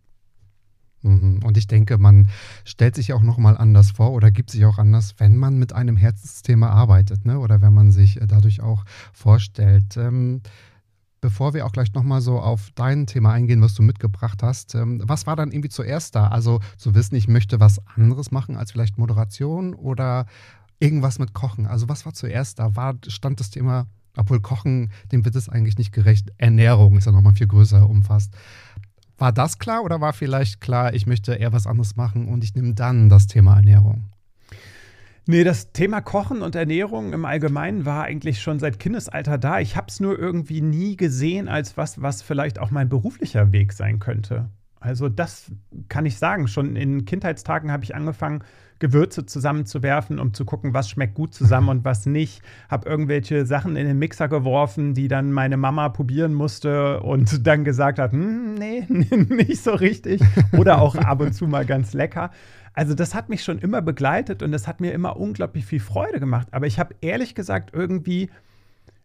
Mhm. 1.03 1.41
Und 1.45 1.59
ich 1.59 1.67
denke, 1.67 1.99
man 1.99 2.29
stellt 2.65 2.95
sich 2.95 3.13
auch 3.13 3.23
nochmal 3.23 3.59
anders 3.59 3.91
vor 3.91 4.13
oder 4.13 4.31
gibt 4.31 4.51
sich 4.51 4.65
auch 4.65 4.79
anders, 4.79 5.15
wenn 5.19 5.37
man 5.37 5.59
mit 5.59 5.75
einem 5.75 5.99
Herzensthema 5.99 6.71
arbeitet 6.71 7.27
ne? 7.27 7.39
oder 7.41 7.61
wenn 7.61 7.75
man 7.75 7.91
sich 7.91 8.19
äh, 8.19 8.27
dadurch 8.27 8.63
auch 8.63 8.85
vorstellt. 9.13 9.99
Ähm, 9.99 10.41
bevor 11.27 11.55
wir 11.55 11.67
auch 11.67 11.73
gleich 11.73 11.93
nochmal 11.93 12.21
so 12.21 12.39
auf 12.39 12.71
dein 12.77 13.09
Thema 13.09 13.33
eingehen, 13.33 13.61
was 13.61 13.75
du 13.75 13.83
mitgebracht 13.83 14.45
hast, 14.45 14.77
ähm, 14.77 15.03
was 15.05 15.27
war 15.27 15.35
dann 15.35 15.51
irgendwie 15.51 15.71
zuerst 15.71 16.15
da? 16.15 16.29
Also 16.29 16.61
zu 16.77 16.95
wissen, 16.95 17.17
ich 17.17 17.27
möchte 17.27 17.59
was 17.59 17.81
anderes 17.97 18.31
machen 18.31 18.57
als 18.57 18.71
vielleicht 18.71 18.97
Moderation 18.97 19.75
oder 19.75 20.27
irgendwas 20.79 21.19
mit 21.19 21.35
Kochen. 21.35 21.67
Also 21.67 21.89
was 21.89 22.07
war 22.07 22.15
zuerst 22.15 22.61
da? 22.61 22.77
War, 22.77 22.95
stand 23.09 23.41
das 23.41 23.51
Thema, 23.51 23.89
obwohl 24.17 24.41
Kochen, 24.41 24.93
dem 25.11 25.25
wird 25.25 25.35
es 25.35 25.49
eigentlich 25.49 25.79
nicht 25.79 25.91
gerecht. 25.91 26.31
Ernährung 26.39 26.97
ist 26.97 27.07
ja 27.07 27.13
nochmal 27.13 27.35
viel 27.35 27.49
größer 27.49 27.91
umfasst. 27.91 28.33
War 29.19 29.33
das 29.33 29.59
klar 29.59 29.83
oder 29.83 30.01
war 30.01 30.13
vielleicht 30.13 30.61
klar, 30.61 30.95
ich 30.95 31.09
möchte 31.09 31.35
eher 31.35 31.53
was 31.53 31.67
anderes 31.67 31.97
machen 31.97 32.29
und 32.29 32.45
ich 32.45 32.55
nehme 32.55 32.75
dann 32.75 33.09
das 33.09 33.27
Thema 33.27 33.57
Ernährung? 33.57 34.05
Nee, 35.29 35.43
das 35.43 35.73
Thema 35.73 36.01
Kochen 36.01 36.41
und 36.41 36.55
Ernährung 36.55 37.13
im 37.13 37.25
Allgemeinen 37.25 37.85
war 37.85 38.05
eigentlich 38.05 38.41
schon 38.41 38.61
seit 38.61 38.79
Kindesalter 38.79 39.39
da. 39.39 39.59
Ich 39.59 39.77
habe 39.77 39.89
es 39.89 39.99
nur 39.99 40.17
irgendwie 40.17 40.61
nie 40.61 40.97
gesehen 40.97 41.49
als 41.49 41.77
was, 41.77 42.01
was 42.01 42.23
vielleicht 42.23 42.61
auch 42.61 42.71
mein 42.71 42.89
beruflicher 42.89 43.51
Weg 43.51 43.73
sein 43.73 43.99
könnte. 43.99 44.51
Also 44.87 45.09
das 45.09 45.51
kann 45.89 46.07
ich 46.07 46.19
sagen. 46.19 46.49
Schon 46.49 46.77
in 46.77 47.05
Kindheitstagen 47.05 47.71
habe 47.73 47.85
ich 47.85 47.95
angefangen, 47.95 48.43
Gewürze 48.79 49.25
zusammenzuwerfen, 49.25 50.19
um 50.19 50.35
zu 50.35 50.45
gucken, 50.45 50.75
was 50.75 50.91
schmeckt 50.91 51.15
gut 51.15 51.33
zusammen 51.33 51.71
und 51.71 51.85
was 51.85 52.05
nicht. 52.05 52.43
Habe 52.69 52.89
irgendwelche 52.89 53.47
Sachen 53.47 53.77
in 53.77 53.87
den 53.87 53.99
Mixer 53.99 54.29
geworfen, 54.29 54.93
die 54.93 55.09
dann 55.09 55.33
meine 55.33 55.57
Mama 55.57 55.89
probieren 55.89 56.35
musste 56.35 57.01
und 57.01 57.47
dann 57.47 57.65
gesagt 57.65 57.99
hat, 57.99 58.13
hm, 58.13 58.55
nee, 58.59 58.87
nicht 58.89 59.63
so 59.63 59.73
richtig. 59.73 60.21
Oder 60.53 60.81
auch 60.81 60.95
ab 60.95 61.21
und 61.21 61.33
zu 61.33 61.47
mal 61.47 61.65
ganz 61.65 61.95
lecker. 61.95 62.31
Also 62.75 62.95
das 62.95 63.15
hat 63.15 63.31
mich 63.31 63.43
schon 63.43 63.59
immer 63.59 63.81
begleitet 63.81 64.43
und 64.43 64.53
das 64.53 64.69
hat 64.69 64.81
mir 64.81 64.93
immer 64.93 65.17
unglaublich 65.17 65.65
viel 65.65 65.81
Freude 65.81 66.21
gemacht. 66.21 66.49
Aber 66.51 66.67
ich 66.67 66.79
habe 66.79 66.95
ehrlich 67.01 67.35
gesagt 67.35 67.71
irgendwie, 67.73 68.29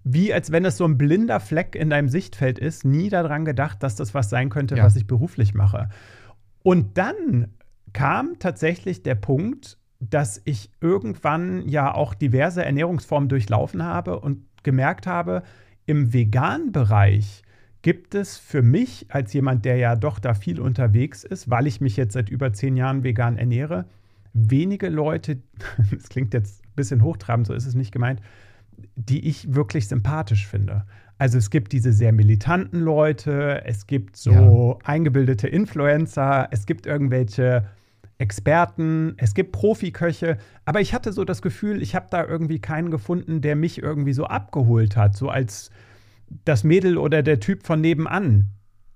wie 0.04 0.34
als 0.34 0.52
wenn 0.52 0.66
es 0.66 0.78
so 0.78 0.86
ein 0.86 0.98
blinder 0.98 1.40
Fleck 1.40 1.76
in 1.76 1.90
deinem 1.90 2.10
Sichtfeld 2.10 2.60
ist, 2.60 2.86
nie 2.86 3.10
daran 3.10 3.46
gedacht, 3.46 3.84
dass 3.84 3.96
das 3.96 4.14
was 4.14 4.30
sein 4.30 4.50
könnte, 4.50 4.76
ja. 4.76 4.84
was 4.84 4.96
ich 4.96 5.08
beruflich 5.08 5.54
mache. 5.54 5.90
Und 6.64 6.98
dann 6.98 7.50
kam 7.94 8.40
tatsächlich 8.40 9.04
der 9.04 9.16
Punkt, 9.16 9.78
dass 10.00 10.42
ich 10.46 10.72
irgendwann 10.82 11.68
ja 11.68 11.94
auch 11.94 12.14
diverse 12.14 12.66
Ernährungsformen 12.66 13.30
durchlaufen 13.30 13.84
habe 13.84 14.20
und 14.20 14.46
gemerkt 14.64 15.06
habe, 15.06 15.44
im 15.86 16.14
veganen 16.14 16.72
Bereich 16.72 17.44
gibt 17.82 18.16
es 18.16 18.38
für 18.38 18.62
mich 18.62 19.08
als 19.10 19.34
jemand, 19.34 19.66
der 19.66 19.78
ja 19.78 19.96
doch 19.96 20.20
da 20.20 20.34
viel 20.34 20.60
unterwegs 20.60 21.24
ist, 21.24 21.50
weil 21.50 21.68
ich 21.68 21.82
mich 21.82 21.98
jetzt 21.98 22.14
seit 22.14 22.30
über 22.30 22.54
zehn 22.54 22.78
Jahren 22.78 23.04
vegan 23.04 23.38
ernähre, 23.38 23.86
wenige 24.34 24.90
Leute, 24.90 25.42
das 25.92 26.10
klingt 26.10 26.34
jetzt 26.34 26.64
ein 26.64 26.76
bisschen 26.76 27.04
hochtrabend, 27.04 27.48
so 27.48 27.54
ist 27.54 27.66
es 27.66 27.76
nicht 27.76 27.92
gemeint, 27.92 28.22
die 28.96 29.28
ich 29.28 29.54
wirklich 29.54 29.88
sympathisch 29.88 30.48
finde. 30.48 30.86
Also 31.18 31.38
es 31.38 31.50
gibt 31.50 31.72
diese 31.72 31.94
sehr 31.94 32.14
militanten 32.14 32.80
Leute, 32.80 33.64
es 33.66 33.86
gibt 33.86 34.18
so 34.18 34.80
ja. 34.82 34.88
eingebildete 34.90 35.48
Influencer, 35.48 36.48
es 36.52 36.66
gibt 36.66 36.88
irgendwelche 36.88 37.68
Experten, 38.18 39.14
es 39.18 39.34
gibt 39.34 39.52
Profiköche, 39.52 40.38
aber 40.66 40.82
ich 40.82 40.94
hatte 40.94 41.14
so 41.14 41.24
das 41.24 41.42
Gefühl, 41.42 41.82
ich 41.82 41.96
habe 41.96 42.08
da 42.10 42.26
irgendwie 42.26 42.60
keinen 42.60 42.92
gefunden, 42.92 43.42
der 43.42 43.56
mich 43.56 43.82
irgendwie 43.82 44.14
so 44.14 44.26
abgeholt 44.26 44.96
hat, 44.96 45.16
so 45.16 45.30
als 45.30 45.70
das 46.46 46.64
Mädel 46.64 46.98
oder 46.98 47.24
der 47.24 47.40
Typ 47.40 47.66
von 47.66 47.82
nebenan. 47.82 48.50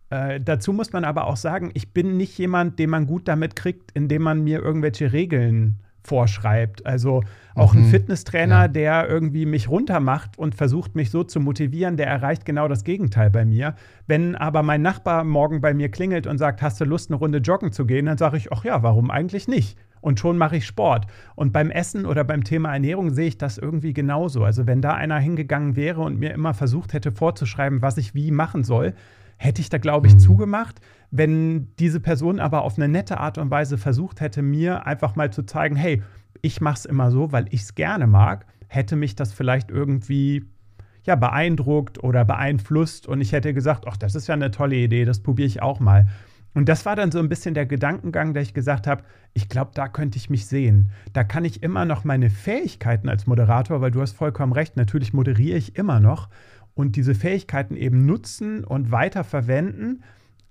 Äh, 0.09 0.39
dazu 0.41 0.73
muss 0.73 0.93
man 0.93 1.03
aber 1.03 1.27
auch 1.27 1.37
sagen, 1.37 1.71
ich 1.73 1.93
bin 1.93 2.17
nicht 2.17 2.37
jemand, 2.37 2.79
den 2.79 2.89
man 2.89 3.07
gut 3.07 3.27
damit 3.27 3.55
kriegt, 3.55 3.91
indem 3.93 4.23
man 4.23 4.43
mir 4.43 4.61
irgendwelche 4.61 5.11
Regeln 5.11 5.79
vorschreibt. 6.05 6.85
Also 6.85 7.23
auch 7.55 7.73
mhm. 7.73 7.81
ein 7.81 7.85
Fitnesstrainer, 7.85 8.61
ja. 8.61 8.67
der 8.67 9.09
irgendwie 9.09 9.45
mich 9.45 9.69
runtermacht 9.69 10.37
und 10.37 10.55
versucht, 10.55 10.95
mich 10.95 11.09
so 11.09 11.23
zu 11.23 11.39
motivieren, 11.39 11.97
der 11.97 12.07
erreicht 12.07 12.45
genau 12.45 12.67
das 12.67 12.83
Gegenteil 12.83 13.29
bei 13.29 13.45
mir. 13.45 13.75
Wenn 14.07 14.35
aber 14.35 14.63
mein 14.63 14.81
Nachbar 14.81 15.23
morgen 15.23 15.61
bei 15.61 15.73
mir 15.73 15.89
klingelt 15.89 16.27
und 16.27 16.37
sagt, 16.37 16.61
hast 16.61 16.79
du 16.81 16.85
Lust, 16.85 17.09
eine 17.09 17.17
Runde 17.17 17.39
joggen 17.39 17.71
zu 17.71 17.85
gehen, 17.85 18.05
dann 18.05 18.17
sage 18.17 18.37
ich, 18.37 18.51
ach 18.51 18.63
ja, 18.63 18.83
warum 18.83 19.09
eigentlich 19.09 19.47
nicht? 19.47 19.77
Und 20.01 20.19
schon 20.19 20.37
mache 20.37 20.57
ich 20.57 20.67
Sport. 20.67 21.07
Und 21.33 21.51
beim 21.51 21.71
Essen 21.71 22.05
oder 22.05 22.23
beim 22.23 22.43
Thema 22.43 22.71
Ernährung 22.71 23.09
sehe 23.09 23.27
ich 23.27 23.39
das 23.39 23.57
irgendwie 23.57 23.91
genauso. 23.91 24.43
Also 24.43 24.67
wenn 24.67 24.81
da 24.81 24.93
einer 24.93 25.17
hingegangen 25.17 25.75
wäre 25.75 26.01
und 26.01 26.19
mir 26.19 26.31
immer 26.31 26.53
versucht 26.53 26.93
hätte 26.93 27.11
vorzuschreiben, 27.11 27.81
was 27.81 27.97
ich 27.97 28.13
wie 28.13 28.29
machen 28.29 28.63
soll, 28.63 28.93
hätte 29.37 29.61
ich 29.61 29.69
da, 29.69 29.77
glaube 29.77 30.07
ich, 30.07 30.13
mhm. 30.13 30.19
zugemacht. 30.19 30.79
Wenn 31.11 31.75
diese 31.77 31.99
Person 31.99 32.39
aber 32.39 32.63
auf 32.63 32.77
eine 32.77 32.87
nette 32.87 33.19
Art 33.19 33.37
und 33.37 33.51
Weise 33.51 33.77
versucht 33.77 34.21
hätte, 34.21 34.41
mir 34.41 34.85
einfach 34.85 35.15
mal 35.15 35.31
zu 35.31 35.43
zeigen, 35.43 35.75
hey, 35.75 36.01
ich 36.41 36.61
mache 36.61 36.79
es 36.79 36.85
immer 36.85 37.11
so, 37.11 37.31
weil 37.31 37.45
ich 37.49 37.61
es 37.61 37.75
gerne 37.75 38.07
mag, 38.07 38.45
hätte 38.67 38.95
mich 38.95 39.15
das 39.15 39.33
vielleicht 39.33 39.71
irgendwie 39.71 40.45
ja, 41.03 41.15
beeindruckt 41.15 42.03
oder 42.03 42.25
beeinflusst 42.25 43.07
und 43.07 43.21
ich 43.21 43.31
hätte 43.31 43.53
gesagt, 43.53 43.85
ach, 43.87 43.97
das 43.97 44.15
ist 44.15 44.27
ja 44.27 44.33
eine 44.33 44.51
tolle 44.51 44.75
Idee, 44.75 45.05
das 45.05 45.21
probiere 45.21 45.47
ich 45.47 45.61
auch 45.61 45.79
mal. 45.79 46.07
Und 46.55 46.69
das 46.69 46.85
war 46.85 46.95
dann 46.95 47.11
so 47.11 47.19
ein 47.19 47.27
bisschen 47.27 47.53
der 47.53 47.65
Gedankengang, 47.65 48.33
der 48.33 48.41
ich 48.41 48.53
gesagt 48.53 48.87
habe, 48.87 49.03
ich 49.33 49.49
glaube, 49.49 49.71
da 49.73 49.89
könnte 49.89 50.17
ich 50.17 50.29
mich 50.29 50.47
sehen. 50.47 50.89
Da 51.11 51.25
kann 51.25 51.43
ich 51.43 51.61
immer 51.61 51.83
noch 51.83 52.05
meine 52.05 52.29
Fähigkeiten 52.29 53.09
als 53.09 53.27
Moderator, 53.27 53.81
weil 53.81 53.91
du 53.91 54.01
hast 54.01 54.13
vollkommen 54.13 54.53
recht, 54.53 54.77
natürlich 54.77 55.13
moderiere 55.13 55.57
ich 55.57 55.75
immer 55.75 55.99
noch 55.99 56.29
und 56.75 56.95
diese 56.95 57.15
Fähigkeiten 57.15 57.75
eben 57.75 58.05
nutzen 58.05 58.63
und 58.63 58.91
weiter 58.91 59.23
verwenden, 59.23 60.03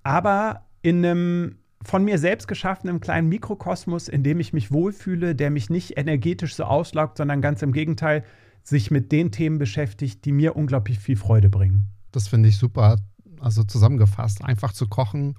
aber 0.03 0.65
in 0.81 1.05
einem 1.05 1.55
von 1.81 2.03
mir 2.03 2.17
selbst 2.17 2.47
geschaffenen 2.47 2.99
kleinen 2.99 3.29
Mikrokosmos, 3.29 4.07
in 4.07 4.23
dem 4.23 4.39
ich 4.39 4.53
mich 4.53 4.71
wohlfühle, 4.71 5.35
der 5.35 5.51
mich 5.51 5.69
nicht 5.69 5.97
energetisch 5.97 6.55
so 6.55 6.63
auslaugt, 6.63 7.17
sondern 7.17 7.41
ganz 7.41 7.61
im 7.61 7.71
Gegenteil 7.71 8.23
sich 8.63 8.89
mit 8.89 9.11
den 9.11 9.31
Themen 9.31 9.59
beschäftigt, 9.59 10.25
die 10.25 10.31
mir 10.31 10.55
unglaublich 10.55 10.97
viel 10.97 11.15
Freude 11.15 11.49
bringen. 11.49 11.87
Das 12.11 12.27
finde 12.27 12.49
ich 12.49 12.57
super. 12.57 12.97
Also 13.39 13.63
zusammengefasst, 13.63 14.43
einfach 14.43 14.73
zu 14.73 14.87
kochen 14.87 15.35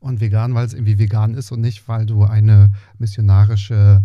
und 0.00 0.20
vegan, 0.20 0.54
weil 0.54 0.66
es 0.66 0.74
irgendwie 0.74 0.98
vegan 0.98 1.34
ist 1.34 1.52
und 1.52 1.60
nicht, 1.60 1.86
weil 1.88 2.06
du 2.06 2.24
eine 2.24 2.72
missionarische 2.98 4.02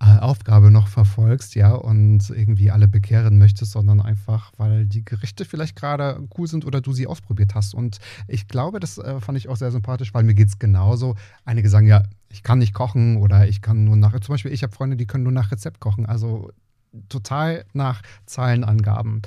Aufgabe 0.00 0.70
noch 0.70 0.86
verfolgst, 0.86 1.56
ja, 1.56 1.74
und 1.74 2.30
irgendwie 2.30 2.70
alle 2.70 2.86
bekehren 2.86 3.36
möchtest, 3.38 3.72
sondern 3.72 4.00
einfach, 4.00 4.52
weil 4.56 4.86
die 4.86 5.04
Gerichte 5.04 5.44
vielleicht 5.44 5.74
gerade 5.74 6.22
cool 6.38 6.46
sind 6.46 6.64
oder 6.64 6.80
du 6.80 6.92
sie 6.92 7.08
ausprobiert 7.08 7.54
hast. 7.56 7.74
Und 7.74 7.98
ich 8.28 8.46
glaube, 8.46 8.78
das 8.78 8.98
äh, 8.98 9.20
fand 9.20 9.38
ich 9.38 9.48
auch 9.48 9.56
sehr 9.56 9.72
sympathisch, 9.72 10.14
weil 10.14 10.22
mir 10.22 10.34
geht 10.34 10.48
es 10.48 10.58
genauso. 10.58 11.16
Einige 11.44 11.68
sagen 11.68 11.88
ja, 11.88 12.04
ich 12.28 12.44
kann 12.44 12.58
nicht 12.58 12.74
kochen 12.74 13.16
oder 13.16 13.48
ich 13.48 13.60
kann 13.60 13.84
nur 13.84 13.96
nach, 13.96 14.18
zum 14.20 14.34
Beispiel, 14.34 14.52
ich 14.52 14.62
habe 14.62 14.72
Freunde, 14.72 14.96
die 14.96 15.06
können 15.06 15.24
nur 15.24 15.32
nach 15.32 15.50
Rezept 15.50 15.80
kochen, 15.80 16.06
also 16.06 16.52
total 17.08 17.64
nach 17.72 18.02
Zahlenangaben 18.24 19.22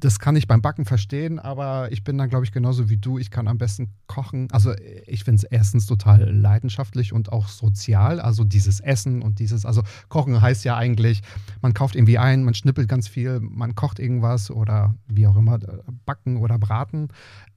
das 0.00 0.18
kann 0.18 0.36
ich 0.36 0.46
beim 0.46 0.60
Backen 0.60 0.84
verstehen, 0.84 1.38
aber 1.38 1.90
ich 1.92 2.04
bin 2.04 2.18
dann, 2.18 2.28
glaube 2.28 2.44
ich, 2.44 2.52
genauso 2.52 2.90
wie 2.90 2.96
du. 2.96 3.18
Ich 3.18 3.30
kann 3.30 3.48
am 3.48 3.58
besten 3.58 3.92
kochen. 4.06 4.48
Also 4.50 4.74
ich 5.06 5.24
finde 5.24 5.36
es 5.36 5.44
erstens 5.44 5.86
total 5.86 6.30
leidenschaftlich 6.30 7.12
und 7.12 7.32
auch 7.32 7.48
sozial. 7.48 8.20
Also 8.20 8.44
dieses 8.44 8.80
Essen 8.80 9.22
und 9.22 9.38
dieses, 9.38 9.64
also 9.64 9.82
Kochen 10.08 10.40
heißt 10.40 10.64
ja 10.64 10.76
eigentlich, 10.76 11.22
man 11.62 11.74
kauft 11.74 11.96
irgendwie 11.96 12.18
ein, 12.18 12.44
man 12.44 12.54
schnippelt 12.54 12.88
ganz 12.88 13.08
viel, 13.08 13.40
man 13.40 13.74
kocht 13.74 13.98
irgendwas 13.98 14.50
oder 14.50 14.94
wie 15.06 15.26
auch 15.26 15.36
immer, 15.36 15.58
backen 16.04 16.36
oder 16.36 16.58
braten. 16.58 17.08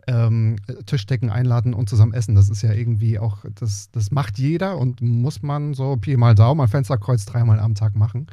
Ähm, 0.10 0.56
Tischdecken 0.86 1.30
einladen 1.30 1.74
und 1.74 1.90
zusammen 1.90 2.14
essen. 2.14 2.34
Das 2.34 2.48
ist 2.48 2.62
ja 2.62 2.72
irgendwie 2.72 3.20
auch, 3.20 3.44
das, 3.56 3.92
das 3.92 4.10
macht 4.10 4.40
jeder 4.40 4.78
und 4.78 5.02
muss 5.02 5.42
man 5.42 5.74
so 5.74 5.98
Pi 5.98 6.16
mal 6.16 6.34
Daumen, 6.34 6.66
Fensterkreuz 6.70 7.26
dreimal 7.26 7.60
am 7.60 7.76
Tag 7.76 7.94
machen. 7.94 8.28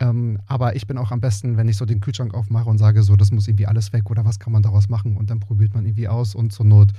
Ähm, 0.00 0.38
aber 0.46 0.76
ich 0.76 0.86
bin 0.86 0.98
auch 0.98 1.12
am 1.12 1.20
besten, 1.20 1.56
wenn 1.56 1.68
ich 1.68 1.76
so 1.76 1.84
den 1.84 2.00
Kühlschrank 2.00 2.34
aufmache 2.34 2.68
und 2.68 2.78
sage, 2.78 3.02
so, 3.02 3.16
das 3.16 3.30
muss 3.30 3.46
irgendwie 3.46 3.66
alles 3.66 3.92
weg 3.92 4.10
oder 4.10 4.24
was 4.24 4.38
kann 4.38 4.52
man 4.52 4.62
daraus 4.62 4.88
machen 4.88 5.16
und 5.16 5.30
dann 5.30 5.40
probiert 5.40 5.74
man 5.74 5.86
irgendwie 5.86 6.08
aus 6.08 6.34
und 6.34 6.52
zur 6.52 6.66
Not 6.66 6.92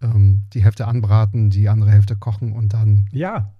ähm, 0.00 0.42
die 0.52 0.62
Hälfte 0.62 0.86
anbraten, 0.86 1.50
die 1.50 1.68
andere 1.68 1.90
Hälfte 1.90 2.16
kochen 2.16 2.52
und 2.52 2.72
dann. 2.72 3.08
Ja. 3.12 3.52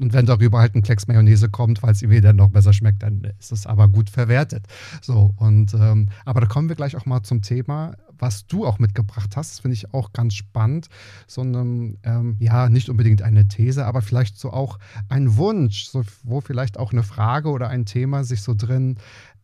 Und 0.00 0.12
wenn 0.12 0.26
darüber 0.26 0.58
halt 0.58 0.74
ein 0.74 0.82
Klecks 0.82 1.06
Mayonnaise 1.06 1.48
kommt, 1.48 1.80
weil 1.84 1.92
es 1.92 2.02
irgendwie 2.02 2.20
dann 2.20 2.34
noch 2.34 2.50
besser 2.50 2.72
schmeckt, 2.72 3.04
dann 3.04 3.22
ist 3.38 3.52
es 3.52 3.64
aber 3.64 3.86
gut 3.86 4.10
verwertet. 4.10 4.66
So, 5.00 5.32
und 5.36 5.72
ähm, 5.74 6.08
aber 6.24 6.40
da 6.40 6.48
kommen 6.48 6.68
wir 6.68 6.74
gleich 6.74 6.96
auch 6.96 7.06
mal 7.06 7.22
zum 7.22 7.42
Thema 7.42 7.94
was 8.18 8.46
du 8.46 8.66
auch 8.66 8.78
mitgebracht 8.78 9.36
hast, 9.36 9.60
finde 9.60 9.74
ich 9.74 9.92
auch 9.92 10.12
ganz 10.12 10.34
spannend. 10.34 10.88
So 11.26 11.42
eine, 11.42 11.96
ähm, 12.02 12.36
ja, 12.38 12.68
nicht 12.68 12.88
unbedingt 12.88 13.22
eine 13.22 13.48
These, 13.48 13.86
aber 13.86 14.02
vielleicht 14.02 14.38
so 14.38 14.52
auch 14.52 14.78
ein 15.08 15.36
Wunsch, 15.36 15.86
so, 15.86 16.02
wo 16.22 16.40
vielleicht 16.40 16.78
auch 16.78 16.92
eine 16.92 17.02
Frage 17.02 17.50
oder 17.50 17.68
ein 17.68 17.86
Thema 17.86 18.24
sich 18.24 18.42
so 18.42 18.54
drin 18.54 18.96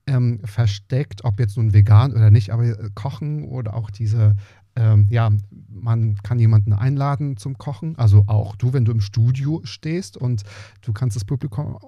ähm, 0.07 0.41
versteckt, 0.45 1.25
ob 1.25 1.39
jetzt 1.39 1.57
nun 1.57 1.73
vegan 1.73 2.13
oder 2.13 2.31
nicht, 2.31 2.51
aber 2.51 2.65
äh, 2.65 2.91
Kochen 2.95 3.45
oder 3.45 3.75
auch 3.75 3.91
diese 3.91 4.37
ähm, 4.77 5.07
ja, 5.11 5.31
man 5.69 6.17
kann 6.23 6.39
jemanden 6.39 6.73
einladen 6.73 7.37
zum 7.37 7.59
Kochen, 7.59 7.97
also 7.99 8.25
auch 8.27 8.55
du, 8.57 8.73
wenn 8.73 8.85
du 8.85 8.93
im 8.93 9.01
Studio 9.01 9.61
stehst 9.65 10.17
und 10.17 10.43
du 10.83 10.93
kannst 10.93 11.17
das 11.17 11.25
Publikum, 11.25 11.79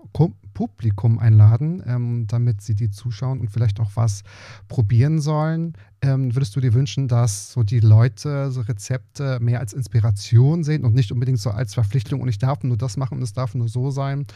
Publikum 0.53 1.19
einladen, 1.19 1.83
ähm, 1.87 2.27
damit 2.27 2.61
sie 2.61 2.75
die 2.75 2.91
zuschauen 2.91 3.41
und 3.41 3.51
vielleicht 3.51 3.81
auch 3.81 3.93
was 3.95 4.23
probieren 4.69 5.21
sollen. 5.21 5.75
Ähm, 6.03 6.35
würdest 6.35 6.57
du 6.57 6.61
dir 6.61 6.75
wünschen, 6.75 7.07
dass 7.07 7.53
so 7.53 7.63
die 7.63 7.81
Leute 7.81 8.51
so 8.51 8.63
Rezepte 8.63 9.39
mehr 9.41 9.61
als 9.61 9.73
Inspiration 9.73 10.65
sehen 10.65 10.85
und 10.85 10.95
nicht 10.95 11.13
unbedingt 11.13 11.39
so 11.39 11.51
als 11.51 11.75
Verpflichtung 11.75 12.21
und 12.21 12.29
ich 12.29 12.39
darf 12.39 12.65
nur 12.65 12.77
das 12.77 12.97
machen 12.97 13.19
und 13.19 13.23
es 13.23 13.33
darf 13.33 13.55
nur 13.55 13.69
so 13.69 13.91
sein? 13.91 14.27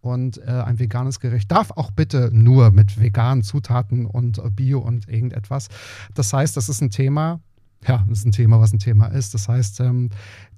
Und 0.00 0.38
äh, 0.38 0.50
ein 0.50 0.78
veganes 0.78 1.18
Gericht 1.18 1.50
darf 1.50 1.72
auch 1.72 1.90
bitte 1.90 2.30
nur 2.32 2.70
mit 2.70 3.00
veganen 3.00 3.42
Zutaten 3.42 4.06
und 4.06 4.40
Bio 4.54 4.78
und 4.78 5.08
irgendetwas. 5.08 5.68
Das 6.14 6.32
heißt, 6.32 6.56
das 6.56 6.68
ist 6.68 6.80
ein 6.80 6.90
Thema, 6.90 7.40
ja, 7.86 8.04
das 8.08 8.18
ist 8.18 8.26
ein 8.26 8.32
Thema, 8.32 8.60
was 8.60 8.72
ein 8.72 8.78
Thema 8.78 9.06
ist. 9.06 9.34
Das 9.34 9.48
heißt, 9.48 9.80
ähm, 9.80 10.10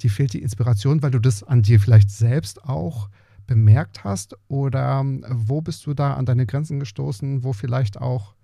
dir 0.03 0.11
fehlt 0.11 0.33
die 0.33 0.43
Inspiration, 0.43 1.03
weil 1.03 1.11
du 1.11 1.19
das 1.19 1.43
an 1.43 1.63
dir 1.63 1.81
vielleicht 1.81 2.11
selbst 2.11 2.65
auch 2.65 3.09
bemerkt 3.49 4.05
hast? 4.05 4.37
Oder 4.47 5.01
ähm, 5.01 5.25
wo 5.29 5.61
bist 5.61 5.85
du 5.87 5.95
da 5.95 6.15
an 6.15 6.27
deine 6.27 6.47
Grenzen 6.47 6.79
gestoßen, 6.79 7.43
wo 7.43 7.53
vielleicht 7.53 8.01
auch 8.01 8.35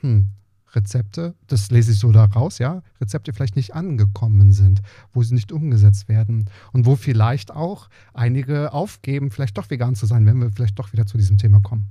hm, 0.00 0.30
Rezepte, 0.74 1.36
das 1.46 1.70
lese 1.70 1.92
ich 1.92 1.98
so 2.00 2.10
da 2.10 2.24
raus, 2.24 2.58
ja, 2.58 2.82
Rezepte 3.00 3.32
vielleicht 3.32 3.54
nicht 3.54 3.74
angekommen 3.74 4.52
sind, 4.52 4.82
wo 5.12 5.22
sie 5.22 5.34
nicht 5.34 5.52
umgesetzt 5.52 6.08
werden 6.08 6.50
und 6.72 6.86
wo 6.86 6.96
vielleicht 6.96 7.52
auch 7.52 7.88
einige 8.12 8.72
aufgeben, 8.72 9.30
vielleicht 9.30 9.56
doch 9.56 9.70
vegan 9.70 9.94
zu 9.94 10.06
sein, 10.06 10.26
wenn 10.26 10.40
wir 10.40 10.50
vielleicht 10.50 10.78
doch 10.78 10.92
wieder 10.92 11.06
zu 11.06 11.16
diesem 11.16 11.38
Thema 11.38 11.60
kommen. 11.60 11.90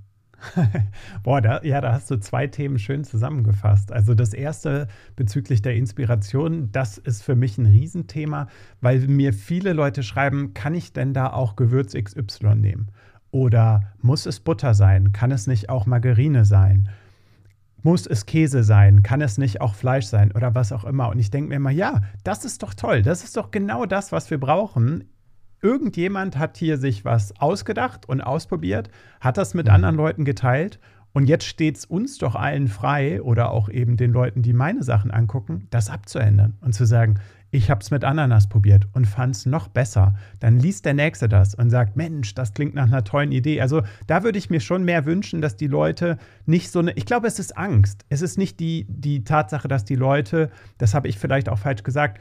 Boah, 1.24 1.42
da, 1.42 1.62
ja, 1.64 1.82
da 1.82 1.94
hast 1.94 2.10
du 2.12 2.18
zwei 2.18 2.48
Themen 2.48 2.80
schön 2.80 3.04
zusammengefasst. 3.04 3.92
Also 3.92 4.14
das 4.14 4.34
erste 4.34 4.88
bezüglich 5.16 5.62
der 5.62 5.76
Inspiration, 5.76 6.72
das 6.72 6.98
ist 6.98 7.24
für 7.24 7.36
mich 7.36 7.58
ein 7.58 7.66
Riesenthema, 7.66 8.48
weil 8.82 9.00
mir 9.08 9.34
viele 9.34 9.74
Leute 9.74 10.04
schreiben, 10.04 10.54
kann 10.54 10.76
ich 10.76 10.94
denn 10.94 11.14
da 11.14 11.32
auch 11.32 11.56
Gewürz 11.56 11.94
XY 11.94 12.56
nehmen? 12.56 12.88
Oder 13.32 13.94
muss 14.02 14.26
es 14.26 14.40
Butter 14.40 14.74
sein? 14.74 15.12
Kann 15.12 15.32
es 15.32 15.48
nicht 15.48 15.70
auch 15.70 15.86
Margarine 15.86 16.46
sein? 16.46 16.90
Muss 17.82 18.06
es 18.06 18.26
Käse 18.26 18.64
sein? 18.64 19.04
Kann 19.04 19.22
es 19.22 19.38
nicht 19.38 19.60
auch 19.60 19.74
Fleisch 19.74 20.06
sein? 20.06 20.32
Oder 20.32 20.56
was 20.56 20.72
auch 20.72 20.84
immer. 20.84 21.10
Und 21.10 21.20
ich 21.20 21.32
denke 21.32 21.50
mir 21.50 21.56
immer, 21.56 21.72
ja, 21.72 22.02
das 22.24 22.46
ist 22.46 22.64
doch 22.64 22.74
toll. 22.74 23.02
Das 23.02 23.24
ist 23.24 23.36
doch 23.36 23.52
genau 23.52 23.86
das, 23.86 24.12
was 24.12 24.30
wir 24.30 24.40
brauchen 24.40 25.04
irgendjemand 25.64 26.38
hat 26.38 26.58
hier 26.58 26.78
sich 26.78 27.06
was 27.06 27.40
ausgedacht 27.40 28.08
und 28.08 28.22
ausprobiert, 28.22 28.90
hat 29.22 29.38
das 29.38 29.54
mit 29.54 29.68
mhm. 29.68 29.74
anderen 29.74 29.96
Leuten 29.96 30.26
geteilt 30.26 30.80
und 31.14 31.28
jetzt 31.28 31.46
steht 31.46 31.78
es 31.78 31.86
uns 31.86 32.18
doch 32.18 32.36
allen 32.36 32.68
frei 32.68 33.22
oder 33.22 33.52
auch 33.52 33.70
eben 33.70 33.98
den 33.98 34.12
Leuten, 34.12 34.42
die 34.42 34.54
meine 34.54 34.84
Sachen 34.84 35.12
angucken, 35.12 35.68
das 35.70 35.90
abzuändern 35.90 36.56
und 36.62 36.74
zu 36.74 36.86
sagen, 36.86 37.20
ich 37.52 37.70
habe 37.70 37.82
es 37.82 37.92
mit 37.92 38.04
Ananas 38.04 38.50
probiert 38.50 38.88
und 38.94 39.06
fand 39.06 39.36
es 39.36 39.46
noch 39.46 39.68
besser. 39.68 40.16
Dann 40.40 40.60
liest 40.60 40.86
der 40.86 40.96
Nächste 40.96 41.30
das 41.30 41.54
und 41.54 41.70
sagt, 41.70 41.96
Mensch, 41.96 42.34
das 42.34 42.56
klingt 42.56 42.74
nach 42.74 42.88
einer 42.88 43.04
tollen 43.04 43.32
Idee. 43.32 43.62
Also 43.62 43.84
da 44.08 44.24
würde 44.24 44.40
ich 44.40 44.50
mir 44.50 44.60
schon 44.60 44.84
mehr 44.84 45.06
wünschen, 45.06 45.40
dass 45.40 45.56
die 45.56 45.68
Leute 45.68 46.18
nicht 46.48 46.72
so 46.72 46.80
eine, 46.80 46.94
ich 46.94 47.06
glaube, 47.06 47.28
es 47.28 47.38
ist 47.38 47.56
Angst. 47.56 48.06
Es 48.10 48.24
ist 48.24 48.40
nicht 48.40 48.60
die, 48.60 48.88
die 48.90 49.24
Tatsache, 49.24 49.68
dass 49.68 49.86
die 49.86 49.96
Leute, 49.96 50.50
das 50.80 50.96
habe 50.96 51.08
ich 51.08 51.20
vielleicht 51.20 51.48
auch 51.48 51.60
falsch 51.60 51.84
gesagt, 51.84 52.20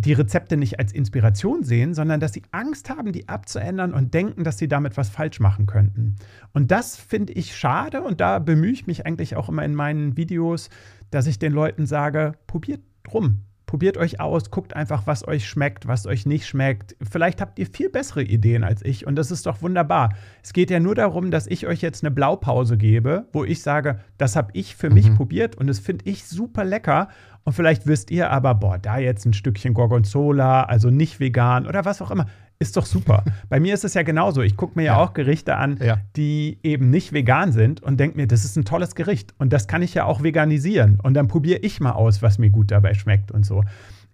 die 0.00 0.12
Rezepte 0.12 0.56
nicht 0.56 0.78
als 0.78 0.92
Inspiration 0.92 1.62
sehen, 1.62 1.94
sondern 1.94 2.20
dass 2.20 2.32
sie 2.32 2.42
Angst 2.52 2.88
haben, 2.90 3.12
die 3.12 3.28
abzuändern 3.28 3.92
und 3.92 4.14
denken, 4.14 4.44
dass 4.44 4.58
sie 4.58 4.68
damit 4.68 4.96
was 4.96 5.10
falsch 5.10 5.40
machen 5.40 5.66
könnten. 5.66 6.16
Und 6.52 6.70
das 6.70 6.96
finde 6.96 7.32
ich 7.34 7.56
schade 7.56 8.02
und 8.02 8.20
da 8.20 8.38
bemühe 8.38 8.72
ich 8.72 8.86
mich 8.86 9.06
eigentlich 9.06 9.36
auch 9.36 9.48
immer 9.48 9.64
in 9.64 9.74
meinen 9.74 10.16
Videos, 10.16 10.70
dass 11.10 11.26
ich 11.26 11.38
den 11.38 11.52
Leuten 11.52 11.86
sage, 11.86 12.32
probiert 12.46 12.80
rum, 13.12 13.42
Probiert 13.70 13.98
euch 13.98 14.18
aus, 14.18 14.50
guckt 14.50 14.74
einfach, 14.74 15.06
was 15.06 15.24
euch 15.28 15.48
schmeckt, 15.48 15.86
was 15.86 16.04
euch 16.04 16.26
nicht 16.26 16.44
schmeckt. 16.44 16.96
Vielleicht 17.08 17.40
habt 17.40 17.56
ihr 17.56 17.66
viel 17.66 17.88
bessere 17.88 18.24
Ideen 18.24 18.64
als 18.64 18.84
ich 18.84 19.06
und 19.06 19.14
das 19.14 19.30
ist 19.30 19.46
doch 19.46 19.62
wunderbar. 19.62 20.12
Es 20.42 20.52
geht 20.52 20.72
ja 20.72 20.80
nur 20.80 20.96
darum, 20.96 21.30
dass 21.30 21.46
ich 21.46 21.68
euch 21.68 21.80
jetzt 21.80 22.02
eine 22.02 22.10
Blaupause 22.10 22.76
gebe, 22.76 23.28
wo 23.32 23.44
ich 23.44 23.62
sage, 23.62 24.00
das 24.18 24.34
habe 24.34 24.50
ich 24.54 24.74
für 24.74 24.88
mhm. 24.88 24.94
mich 24.94 25.14
probiert 25.14 25.54
und 25.54 25.68
das 25.68 25.78
finde 25.78 26.04
ich 26.06 26.24
super 26.24 26.64
lecker. 26.64 27.10
Und 27.44 27.54
vielleicht 27.54 27.86
wisst 27.86 28.10
ihr 28.10 28.30
aber, 28.30 28.54
boah, 28.54 28.78
da 28.78 28.98
jetzt 28.98 29.24
ein 29.24 29.32
Stückchen 29.32 29.74
Gorgonzola, 29.74 30.64
also 30.64 30.90
nicht 30.90 31.20
vegan 31.20 31.66
oder 31.66 31.84
was 31.84 32.02
auch 32.02 32.10
immer. 32.10 32.26
Ist 32.58 32.76
doch 32.76 32.84
super. 32.84 33.24
Bei 33.48 33.58
mir 33.58 33.72
ist 33.72 33.84
es 33.84 33.94
ja 33.94 34.02
genauso. 34.02 34.42
Ich 34.42 34.56
gucke 34.56 34.78
mir 34.78 34.84
ja, 34.84 34.92
ja, 34.92 35.02
auch 35.02 35.14
Gerichte 35.14 35.56
an, 35.56 35.78
ja. 35.82 35.98
die 36.16 36.58
eben 36.62 36.90
nicht 36.90 37.12
vegan 37.12 37.52
sind 37.52 37.82
und 37.82 37.98
denke 37.98 38.18
mir, 38.18 38.26
das 38.26 38.44
ist 38.44 38.56
ein 38.56 38.66
tolles 38.66 38.94
Gericht. 38.94 39.34
Und 39.38 39.52
das 39.52 39.66
kann 39.66 39.80
ich 39.80 39.94
ja 39.94 40.04
auch 40.04 40.22
veganisieren. 40.22 41.00
Und 41.00 41.14
dann 41.14 41.28
probiere 41.28 41.60
ich 41.60 41.80
mal 41.80 41.92
aus, 41.92 42.20
was 42.22 42.38
mir 42.38 42.50
gut 42.50 42.70
dabei 42.70 42.92
schmeckt 42.92 43.32
und 43.32 43.46
so. 43.46 43.64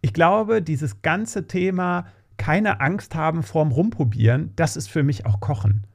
Ich 0.00 0.12
glaube, 0.12 0.62
dieses 0.62 1.02
ganze 1.02 1.48
Thema 1.48 2.06
keine 2.36 2.80
Angst 2.80 3.14
haben 3.14 3.42
vorm 3.42 3.72
Rumprobieren, 3.72 4.52
das 4.56 4.76
ist 4.76 4.88
für 4.88 5.02
mich 5.02 5.26
auch 5.26 5.40
Kochen. 5.40 5.86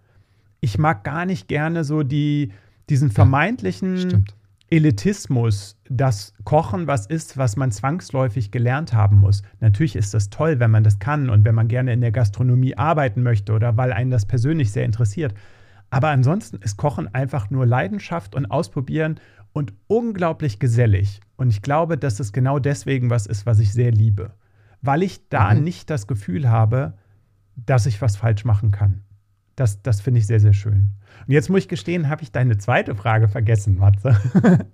Ich 0.59 0.77
mag 0.77 1.03
gar 1.03 1.25
nicht 1.25 1.47
gerne 1.47 1.83
so 1.83 2.03
die, 2.03 2.51
diesen 2.89 3.11
vermeintlichen. 3.11 3.95
Ja, 3.95 4.01
stimmt 4.01 4.35
Elitismus, 4.71 5.77
dass 5.89 6.33
Kochen 6.45 6.87
was 6.87 7.05
ist, 7.05 7.37
was 7.37 7.57
man 7.57 7.71
zwangsläufig 7.71 8.51
gelernt 8.51 8.93
haben 8.93 9.17
muss. 9.17 9.43
Natürlich 9.59 9.97
ist 9.97 10.13
das 10.13 10.29
toll, 10.29 10.61
wenn 10.61 10.71
man 10.71 10.85
das 10.85 10.97
kann 10.97 11.29
und 11.29 11.43
wenn 11.43 11.53
man 11.53 11.67
gerne 11.67 11.91
in 11.91 11.99
der 11.99 12.13
Gastronomie 12.13 12.77
arbeiten 12.77 13.21
möchte 13.21 13.51
oder 13.51 13.75
weil 13.75 13.91
einen 13.91 14.11
das 14.11 14.25
persönlich 14.25 14.71
sehr 14.71 14.85
interessiert. 14.85 15.33
Aber 15.89 16.07
ansonsten 16.07 16.55
ist 16.61 16.77
Kochen 16.77 17.13
einfach 17.13 17.49
nur 17.49 17.65
Leidenschaft 17.65 18.33
und 18.33 18.45
Ausprobieren 18.45 19.19
und 19.51 19.73
unglaublich 19.87 20.57
gesellig. 20.57 21.19
Und 21.35 21.49
ich 21.49 21.61
glaube, 21.61 21.97
dass 21.97 22.21
es 22.21 22.31
genau 22.31 22.57
deswegen 22.57 23.09
was 23.09 23.25
ist, 23.27 23.45
was 23.45 23.59
ich 23.59 23.73
sehr 23.73 23.91
liebe. 23.91 24.31
Weil 24.81 25.03
ich 25.03 25.27
da 25.27 25.53
mhm. 25.53 25.63
nicht 25.65 25.89
das 25.89 26.07
Gefühl 26.07 26.49
habe, 26.49 26.93
dass 27.57 27.87
ich 27.87 28.01
was 28.01 28.15
falsch 28.15 28.45
machen 28.45 28.71
kann. 28.71 29.01
Das, 29.57 29.81
das 29.81 29.99
finde 29.99 30.21
ich 30.21 30.27
sehr, 30.27 30.39
sehr 30.39 30.53
schön. 30.53 30.91
Und 31.27 31.33
jetzt 31.33 31.49
muss 31.49 31.59
ich 31.61 31.67
gestehen, 31.67 32.09
habe 32.09 32.23
ich 32.23 32.31
deine 32.31 32.57
zweite 32.57 32.95
Frage 32.95 33.27
vergessen, 33.27 33.77
Matze. 33.77 34.17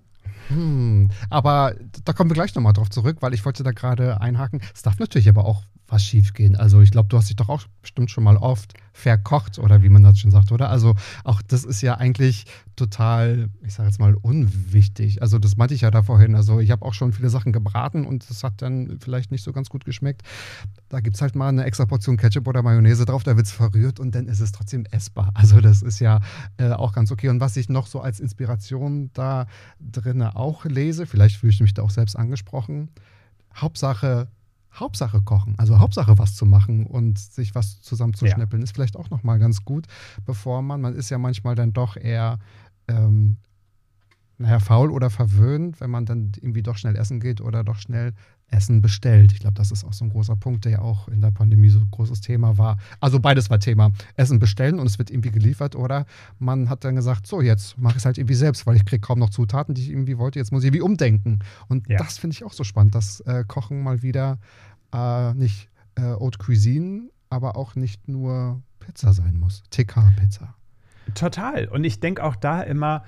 hm, 0.47 1.09
aber 1.29 1.75
da 2.05 2.13
kommen 2.13 2.29
wir 2.29 2.35
gleich 2.35 2.55
nochmal 2.55 2.73
drauf 2.73 2.89
zurück, 2.89 3.17
weil 3.21 3.33
ich 3.33 3.45
wollte 3.45 3.63
da 3.63 3.71
gerade 3.71 4.21
einhaken. 4.21 4.61
Es 4.73 4.81
darf 4.81 4.99
natürlich 4.99 5.29
aber 5.29 5.45
auch 5.45 5.63
was 5.87 6.03
schief 6.03 6.33
gehen. 6.33 6.55
Also 6.55 6.81
ich 6.81 6.91
glaube, 6.91 7.09
du 7.09 7.17
hast 7.17 7.29
dich 7.29 7.35
doch 7.35 7.49
auch 7.49 7.63
bestimmt 7.81 8.11
schon 8.11 8.23
mal 8.23 8.37
oft 8.37 8.73
verkocht 8.97 9.59
oder 9.59 9.83
wie 9.83 9.89
man 9.89 10.01
das 10.01 10.17
schon 10.17 10.31
sagt, 10.31 10.51
oder? 10.51 10.69
Also 10.69 10.95
auch 11.23 11.43
das 11.43 11.63
ist 11.63 11.81
ja 11.81 11.95
eigentlich 11.95 12.45
total, 12.75 13.49
ich 13.63 13.75
sage 13.75 13.89
jetzt 13.89 13.99
mal, 13.99 14.15
unwichtig. 14.15 15.21
Also 15.21 15.37
das 15.37 15.55
meinte 15.55 15.75
ich 15.75 15.81
ja 15.81 15.91
da 15.91 16.01
vorhin. 16.01 16.33
Also 16.35 16.59
ich 16.59 16.71
habe 16.71 16.83
auch 16.83 16.95
schon 16.95 17.13
viele 17.13 17.29
Sachen 17.29 17.53
gebraten 17.53 18.05
und 18.05 18.27
das 18.27 18.43
hat 18.43 18.61
dann 18.63 18.97
vielleicht 18.99 19.31
nicht 19.31 19.43
so 19.43 19.53
ganz 19.53 19.69
gut 19.69 19.85
geschmeckt. 19.85 20.23
Da 20.89 20.99
gibt 20.99 21.15
es 21.15 21.21
halt 21.21 21.35
mal 21.35 21.49
eine 21.49 21.63
extra 21.63 21.85
Portion 21.85 22.17
Ketchup 22.17 22.47
oder 22.47 22.63
Mayonnaise 22.63 23.05
drauf, 23.05 23.23
da 23.23 23.37
wird 23.37 23.45
es 23.45 23.51
verrührt 23.51 23.99
und 23.99 24.15
dann 24.15 24.27
ist 24.27 24.39
es 24.39 24.51
trotzdem 24.51 24.85
essbar. 24.89 25.29
Also 25.35 25.61
das 25.61 25.83
ist 25.83 25.99
ja 25.99 26.19
äh, 26.57 26.71
auch 26.71 26.91
ganz 26.91 27.11
okay. 27.11 27.29
Und 27.29 27.39
was 27.39 27.55
ich 27.55 27.69
noch 27.69 27.85
so 27.85 28.01
als 28.01 28.19
Inspiration 28.19 29.11
da 29.13 29.45
drin 29.79 30.23
auch 30.23 30.65
lese, 30.65 31.05
vielleicht 31.05 31.37
fühle 31.37 31.53
ich 31.53 31.61
mich 31.61 31.75
da 31.75 31.83
auch 31.83 31.91
selbst 31.91 32.17
angesprochen, 32.17 32.89
Hauptsache 33.55 34.27
Hauptsache 34.79 35.22
kochen, 35.22 35.55
also 35.57 35.79
Hauptsache 35.79 36.17
was 36.17 36.36
zu 36.36 36.46
machen 36.46 36.86
und 36.86 37.19
sich 37.19 37.55
was 37.55 37.81
zusammenzuschnippeln, 37.81 38.62
ja. 38.62 38.63
ist 38.63 38.74
vielleicht 38.74 38.96
auch 38.96 39.10
nochmal 39.10 39.39
ganz 39.39 39.63
gut, 39.63 39.86
bevor 40.25 40.62
man, 40.62 40.81
man 40.81 40.96
ist 40.96 41.10
ja 41.10 41.17
manchmal 41.17 41.55
dann 41.55 41.74
doch 41.74 41.98
eher, 41.98 42.39
ähm, 42.88 43.38
naja, 44.38 44.60
faul 44.60 44.91
oder 44.91 45.10
verwöhnt, 45.10 45.81
wenn 45.81 45.89
man 45.89 46.05
dann 46.05 46.31
irgendwie 46.39 46.63
doch 46.63 46.77
schnell 46.77 46.96
essen 46.96 47.19
geht 47.19 47.41
oder 47.41 47.63
doch 47.63 47.77
schnell 47.77 48.13
Essen 48.50 48.81
bestellt. 48.81 49.34
Ich 49.34 49.39
glaube, 49.39 49.55
das 49.55 49.72
ist 49.72 49.84
auch 49.84 49.93
so 49.93 50.05
ein 50.05 50.10
großer 50.10 50.36
Punkt, 50.36 50.65
der 50.65 50.72
ja 50.72 50.79
auch 50.79 51.07
in 51.10 51.22
der 51.22 51.31
Pandemie 51.31 51.69
so 51.69 51.79
ein 51.79 51.89
großes 51.91 52.22
Thema 52.22 52.57
war. 52.57 52.77
Also 53.00 53.19
beides 53.19 53.50
war 53.50 53.60
Thema. 53.60 53.91
Essen 54.15 54.39
bestellen 54.39 54.79
und 54.79 54.88
es 54.88 54.98
wird 54.98 55.12
irgendwie 55.12 55.31
geliefert 55.31 55.75
oder 55.75 56.05
man 56.39 56.69
hat 56.69 56.84
dann 56.86 56.96
gesagt, 56.96 57.27
so 57.27 57.41
jetzt 57.41 57.77
mache 57.77 57.93
ich 57.93 57.98
es 57.98 58.05
halt 58.05 58.17
irgendwie 58.17 58.36
selbst, 58.36 58.65
weil 58.65 58.77
ich 58.77 58.86
kriege 58.86 59.01
kaum 59.01 59.19
noch 59.19 59.31
Zutaten, 59.31 59.75
die 59.75 59.81
ich 59.81 59.89
irgendwie 59.89 60.17
wollte. 60.17 60.39
Jetzt 60.39 60.51
muss 60.51 60.63
ich 60.63 60.67
irgendwie 60.67 60.81
umdenken. 60.81 61.39
Und 61.67 61.89
ja. 61.89 61.98
das 61.98 62.17
finde 62.17 62.36
ich 62.36 62.46
auch 62.46 62.53
so 62.53 62.63
spannend, 62.63 62.96
dass 62.96 63.19
äh, 63.22 63.43
Kochen 63.46 63.84
mal 63.84 64.01
wieder 64.01 64.39
äh, 64.94 65.34
nicht 65.34 65.70
äh, 65.96 66.01
Haute 66.01 66.39
Cuisine, 66.39 67.10
aber 67.29 67.58
auch 67.58 67.75
nicht 67.75 68.08
nur 68.08 68.62
Pizza 68.79 69.13
sein 69.13 69.38
muss. 69.38 69.63
TK-Pizza. 69.70 70.56
Total. 71.13 71.67
Und 71.67 71.84
ich 71.84 72.00
denke 72.00 72.24
auch 72.24 72.36
da 72.36 72.62
immer, 72.62 73.03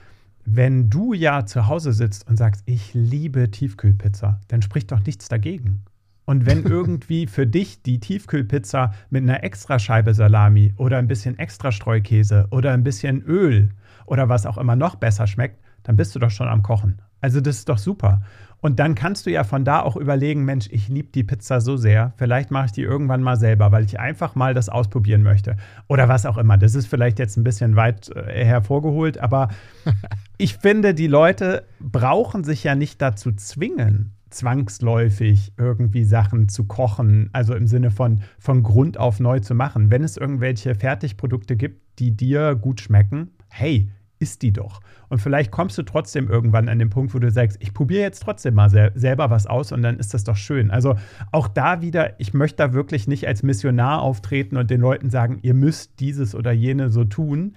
wenn 0.45 0.89
du 0.89 1.13
ja 1.13 1.45
zu 1.45 1.67
Hause 1.67 1.93
sitzt 1.93 2.27
und 2.27 2.37
sagst, 2.37 2.63
ich 2.65 2.93
liebe 2.93 3.51
Tiefkühlpizza, 3.51 4.39
dann 4.47 4.61
spricht 4.61 4.91
doch 4.91 5.05
nichts 5.05 5.27
dagegen. 5.27 5.83
Und 6.25 6.45
wenn 6.45 6.63
irgendwie 6.65 7.27
für 7.27 7.45
dich 7.45 7.81
die 7.81 7.99
Tiefkühlpizza 7.99 8.93
mit 9.09 9.23
einer 9.23 9.43
Extrascheibe 9.43 10.13
Salami 10.13 10.73
oder 10.77 10.97
ein 10.97 11.07
bisschen 11.07 11.37
extra 11.37 11.71
Streukäse 11.71 12.47
oder 12.51 12.71
ein 12.71 12.83
bisschen 12.83 13.21
Öl 13.23 13.69
oder 14.05 14.29
was 14.29 14.45
auch 14.45 14.57
immer 14.57 14.75
noch 14.75 14.95
besser 14.95 15.27
schmeckt, 15.27 15.59
dann 15.83 15.95
bist 15.95 16.15
du 16.15 16.19
doch 16.19 16.31
schon 16.31 16.47
am 16.47 16.63
Kochen. 16.63 17.01
Also 17.21 17.41
das 17.41 17.57
ist 17.57 17.69
doch 17.69 17.77
super. 17.77 18.21
Und 18.61 18.79
dann 18.79 18.95
kannst 18.95 19.25
du 19.25 19.31
ja 19.31 19.43
von 19.43 19.63
da 19.63 19.81
auch 19.81 19.95
überlegen, 19.95 20.43
Mensch, 20.43 20.67
ich 20.71 20.89
liebe 20.89 21.09
die 21.13 21.23
Pizza 21.23 21.61
so 21.61 21.77
sehr, 21.77 22.13
vielleicht 22.17 22.51
mache 22.51 22.67
ich 22.67 22.71
die 22.73 22.81
irgendwann 22.81 23.23
mal 23.23 23.37
selber, 23.37 23.71
weil 23.71 23.85
ich 23.85 23.99
einfach 23.99 24.35
mal 24.35 24.53
das 24.53 24.69
ausprobieren 24.69 25.23
möchte. 25.23 25.55
Oder 25.87 26.09
was 26.09 26.25
auch 26.25 26.37
immer. 26.37 26.57
Das 26.57 26.75
ist 26.75 26.87
vielleicht 26.87 27.19
jetzt 27.19 27.37
ein 27.37 27.43
bisschen 27.43 27.75
weit 27.75 28.09
äh, 28.15 28.45
hervorgeholt, 28.45 29.17
aber 29.17 29.49
ich 30.37 30.57
finde, 30.57 30.93
die 30.93 31.07
Leute 31.07 31.63
brauchen 31.79 32.43
sich 32.43 32.63
ja 32.63 32.75
nicht 32.75 33.01
dazu 33.01 33.31
zwingen, 33.31 34.11
zwangsläufig 34.29 35.53
irgendwie 35.57 36.03
Sachen 36.03 36.49
zu 36.49 36.65
kochen, 36.65 37.29
also 37.33 37.55
im 37.55 37.65
Sinne 37.65 37.91
von 37.91 38.21
von 38.37 38.61
Grund 38.61 38.97
auf 38.97 39.19
neu 39.19 39.39
zu 39.39 39.55
machen. 39.55 39.89
Wenn 39.89 40.03
es 40.03 40.17
irgendwelche 40.17 40.75
Fertigprodukte 40.75 41.55
gibt, 41.55 41.99
die 41.99 42.15
dir 42.15 42.55
gut 42.55 42.81
schmecken, 42.81 43.31
hey, 43.47 43.89
isst 44.19 44.41
die 44.41 44.53
doch. 44.53 44.81
Und 45.07 45.19
vielleicht 45.19 45.51
kommst 45.51 45.77
du 45.77 45.83
trotzdem 45.83 46.29
irgendwann 46.29 46.69
an 46.69 46.77
den 46.77 46.89
Punkt, 46.89 47.13
wo 47.13 47.19
du 47.19 47.31
sagst, 47.31 47.57
ich 47.61 47.73
probiere 47.73 48.01
jetzt 48.01 48.21
trotzdem 48.21 48.53
mal 48.53 48.69
sel 48.69 48.91
selber 48.95 49.29
was 49.29 49.47
aus 49.47 49.71
und 49.71 49.81
dann 49.81 49.97
ist 49.97 50.13
das 50.13 50.23
doch 50.23 50.35
schön. 50.35 50.69
Also 50.71 50.95
auch 51.31 51.47
da 51.47 51.81
wieder, 51.81 52.19
ich 52.19 52.33
möchte 52.33 52.57
da 52.57 52.73
wirklich 52.73 53.07
nicht 53.07 53.27
als 53.27 53.41
Missionar 53.43 54.01
auftreten 54.01 54.57
und 54.57 54.69
den 54.69 54.81
Leuten 54.81 55.09
sagen, 55.09 55.39
ihr 55.41 55.53
müsst 55.53 55.99
dieses 55.99 56.35
oder 56.35 56.51
jene 56.51 56.89
so 56.89 57.05
tun. 57.05 57.53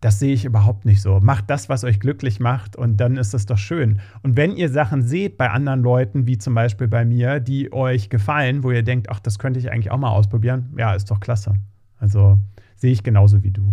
Das 0.00 0.18
sehe 0.18 0.34
ich 0.34 0.44
überhaupt 0.44 0.84
nicht 0.84 1.00
so. 1.00 1.18
Macht 1.20 1.48
das, 1.48 1.70
was 1.70 1.82
euch 1.82 1.98
glücklich 1.98 2.38
macht 2.38 2.76
und 2.76 2.98
dann 2.98 3.16
ist 3.16 3.32
das 3.32 3.46
doch 3.46 3.56
schön. 3.56 4.00
Und 4.22 4.36
wenn 4.36 4.54
ihr 4.54 4.68
Sachen 4.68 5.02
seht 5.02 5.38
bei 5.38 5.48
anderen 5.50 5.80
Leuten, 5.80 6.26
wie 6.26 6.36
zum 6.36 6.54
Beispiel 6.54 6.88
bei 6.88 7.06
mir, 7.06 7.40
die 7.40 7.72
euch 7.72 8.10
gefallen, 8.10 8.62
wo 8.62 8.70
ihr 8.70 8.82
denkt, 8.82 9.08
ach, 9.08 9.20
das 9.20 9.38
könnte 9.38 9.58
ich 9.58 9.72
eigentlich 9.72 9.90
auch 9.90 9.98
mal 9.98 10.10
ausprobieren, 10.10 10.74
ja, 10.76 10.94
ist 10.94 11.10
doch 11.10 11.20
klasse. 11.20 11.54
Also 11.98 12.38
sehe 12.76 12.92
ich 12.92 13.02
genauso 13.02 13.42
wie 13.42 13.50
du. 13.50 13.72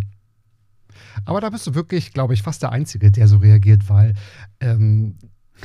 Aber 1.25 1.41
da 1.41 1.49
bist 1.49 1.67
du 1.67 1.75
wirklich, 1.75 2.13
glaube 2.13 2.33
ich, 2.33 2.41
fast 2.41 2.61
der 2.61 2.71
Einzige, 2.71 3.11
der 3.11 3.27
so 3.27 3.37
reagiert, 3.37 3.89
weil 3.89 4.13
ähm, 4.59 5.15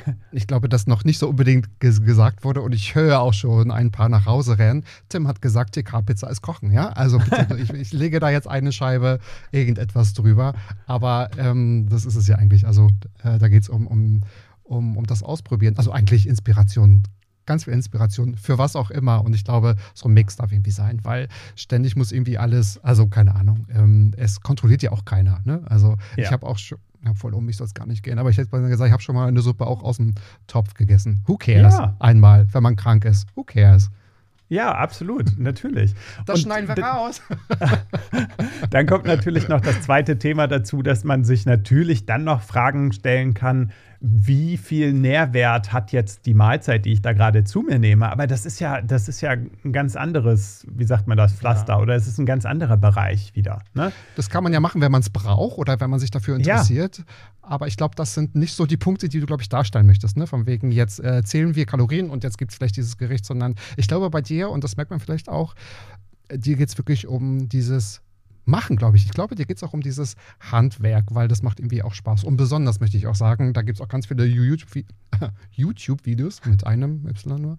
ich 0.33 0.47
glaube, 0.47 0.69
dass 0.69 0.87
noch 0.87 1.05
nicht 1.05 1.19
so 1.19 1.29
unbedingt 1.29 1.81
ges 1.81 2.03
gesagt 2.03 2.45
wurde 2.45 2.63
und 2.63 2.75
ich 2.75 2.95
höre 2.95 3.21
auch 3.21 3.35
schon 3.35 3.71
ein 3.71 3.91
paar 3.91 4.09
nach 4.09 4.27
Hause 4.27 4.59
rennen. 4.59 4.85
Tim 5.09 5.29
hat 5.29 5.43
gesagt, 5.43 5.75
TK-Pizza 5.75 6.29
ist 6.29 6.43
Kochen, 6.43 6.71
ja? 6.71 6.91
Also 6.91 7.19
bitte, 7.19 7.57
ich, 7.59 7.71
ich, 7.71 7.93
lege 7.93 8.21
da 8.21 8.31
jetzt 8.31 8.49
eine 8.49 8.73
Scheibe 8.73 9.19
irgendetwas 9.53 10.13
drüber, 10.13 10.55
aber 10.87 11.31
ähm, 11.39 11.89
das 11.89 12.05
ist 12.05 12.17
es 12.17 12.27
ja 12.29 12.37
eigentlich. 12.37 12.67
Also 12.67 12.89
äh, 13.23 13.39
da 13.39 13.49
geht 13.49 13.63
es 13.63 13.69
um, 13.69 13.87
um, 13.87 14.21
um, 14.63 14.97
um 14.97 15.07
das 15.07 15.23
Ausprobieren. 15.23 15.77
Also 15.77 15.93
eigentlich 15.93 16.27
Inspiration 16.27 17.03
ganz 17.47 17.65
viel 17.65 17.73
Inspiration 17.73 18.37
für 18.37 18.59
was 18.59 18.77
auch 18.77 18.91
immer. 18.91 19.25
Und 19.25 19.35
ich 19.35 19.45
glaube, 19.45 19.77
so 19.95 20.09
ein 20.09 20.15
Mix 20.15 20.37
darf 20.37 20.53
irgendwie 20.53 20.71
sein, 20.71 21.01
weil 21.05 21.29
ständig 21.55 21.97
muss 21.97 22.13
irgendwie 22.13 22.39
alles, 22.39 22.79
also 22.85 23.07
keine 23.07 23.35
Ahnung, 23.35 23.67
ähm, 23.71 24.13
es 24.17 24.41
kontrolliert 24.41 24.83
ja 24.83 24.93
auch 24.93 25.05
keiner. 25.05 25.41
Ne? 25.45 25.63
Also 25.67 25.97
ja. 26.17 26.25
ich 26.25 26.33
habe 26.33 26.47
auch 26.47 26.59
schon, 26.59 26.79
ja, 27.05 27.15
voll 27.15 27.35
um 27.35 27.45
mich 27.45 27.57
soll 27.57 27.67
es 27.67 27.75
gar 27.75 27.87
nicht 27.87 28.03
gehen, 28.03 28.19
aber 28.19 28.31
ich 28.31 28.37
hätte 28.37 28.51
mal 28.51 28.69
gesagt, 28.69 28.89
ich 28.89 28.93
habe 28.93 29.03
schon 29.03 29.15
mal 29.15 29.29
eine 29.29 29.41
Suppe 29.41 29.67
auch 29.67 29.83
aus 29.83 29.97
dem 29.97 30.15
Topf 30.47 30.75
gegessen. 30.75 31.23
Who 31.27 31.37
cares? 31.37 31.75
Ja. 31.75 31.97
Einmal, 32.01 32.53
wenn 32.53 32.63
man 32.63 32.77
krank 32.77 33.05
ist. 33.05 33.27
Who 33.35 33.45
cares? 33.45 33.91
Ja, 34.49 34.73
absolut, 34.77 35.39
natürlich. 35.39 35.95
Das 36.25 36.37
Und 36.37 36.43
schneiden 36.43 36.69
wir 36.69 36.85
raus. 36.85 37.21
dann 38.71 38.87
kommt 38.87 39.05
natürlich 39.05 39.49
noch 39.49 39.61
das 39.61 39.83
zweite 39.83 40.19
Thema 40.19 40.47
dazu, 40.47 40.83
dass 40.83 41.03
man 41.03 41.25
sich 41.25 41.47
natürlich 41.47 42.07
dann 42.07 42.25
noch 42.25 42.43
Fragen 42.43 42.93
stellen 42.93 43.35
kann, 43.35 43.73
wie 44.01 44.57
viel 44.57 44.93
Nährwert 44.93 45.73
hat 45.73 45.93
jetzt 45.93 46.27
die 46.27 46.35
Mahlzeit, 46.35 46.85
die 46.85 46.93
ich 46.93 47.03
da 47.03 47.13
gerade 47.13 47.45
zu 47.45 47.63
mir 47.63 47.79
nehme. 47.79 48.11
Aber 48.11 48.27
das 48.27 48.47
ist 48.47 48.61
ja, 48.61 48.83
das 48.83 49.09
ist 49.09 49.21
ja 49.21 49.31
ein 49.31 49.73
ganz 49.73 49.97
anderes, 49.97 50.67
wie 50.71 50.85
sagt 50.85 51.07
man 51.07 51.17
das, 51.17 51.33
Pflaster 51.33 51.75
ja. 51.75 51.81
oder 51.81 51.95
es 51.95 52.07
ist 52.07 52.19
ein 52.19 52.27
ganz 52.27 52.45
anderer 52.45 52.77
Bereich 52.77 53.35
wieder. 53.35 53.63
Ne? 53.75 53.93
Das 54.17 54.31
kann 54.31 54.45
man 54.45 54.53
ja 54.53 54.61
machen, 54.61 54.81
wenn 54.81 54.93
man 54.93 55.01
es 55.01 55.11
braucht 55.11 55.59
oder 55.59 55.81
wenn 55.81 55.91
man 55.91 56.01
sich 56.01 56.11
dafür 56.11 56.37
interessiert. 56.37 56.99
Ja. 56.99 57.05
Aber 57.43 57.67
ich 57.67 57.77
glaube, 57.77 57.95
das 57.95 58.15
sind 58.15 58.35
nicht 58.35 58.55
so 58.55 58.67
die 58.67 58.77
Punkte, 58.77 59.09
die 59.09 59.21
du, 59.21 59.27
glaube 59.27 59.43
ich, 59.43 59.49
darstellen 59.49 59.87
möchtest. 59.87 60.17
Ne? 60.17 60.27
Von 60.27 60.47
wegen, 60.47 60.73
jetzt 60.73 61.01
äh, 61.01 61.23
zählen 61.25 61.55
wir 61.55 61.65
Kalorien 61.67 62.11
und 62.11 62.25
jetzt 62.25 62.39
gibt 62.39 62.51
es 62.51 62.59
vielleicht 62.59 62.77
dieses 62.77 62.99
Gericht, 62.99 63.25
sondern 63.25 63.55
ich 63.77 63.89
glaube 63.89 64.11
bei 64.11 64.21
dir, 64.21 64.51
und 64.51 64.65
das 64.65 64.77
merkt 64.77 64.91
man 64.91 65.01
vielleicht 65.01 65.29
auch, 65.29 65.55
äh, 66.29 66.39
dir 66.39 66.57
geht 66.57 66.69
es 66.69 66.79
wirklich 66.79 67.07
um 67.07 67.49
dieses 67.49 68.03
machen, 68.47 68.77
glaube 68.77 68.97
ich. 68.97 69.05
Ich 69.05 69.11
glaube, 69.11 69.35
dir 69.35 69.45
geht 69.45 69.59
es 69.59 69.63
auch 69.63 69.73
um 69.73 69.81
dieses 69.81 70.17
Handwerk, 70.41 71.07
weil 71.11 71.29
das 71.29 71.43
macht 71.43 71.61
irgendwie 71.61 71.83
auch 71.83 71.93
Spaß. 71.93 72.25
Und 72.25 72.37
besonders 72.37 72.81
möchte 72.81 72.97
ich 72.97 73.07
auch 73.07 73.15
sagen, 73.15 73.53
da 73.53 73.63
gibt 73.63 73.79
es 73.79 73.85
auch 73.85 73.89
ganz 73.89 74.07
viele 74.07 74.25
YouTube-Videos 75.51 76.45
mit 76.47 76.67
einem 76.67 77.07
Y 77.07 77.41
nur, 77.41 77.59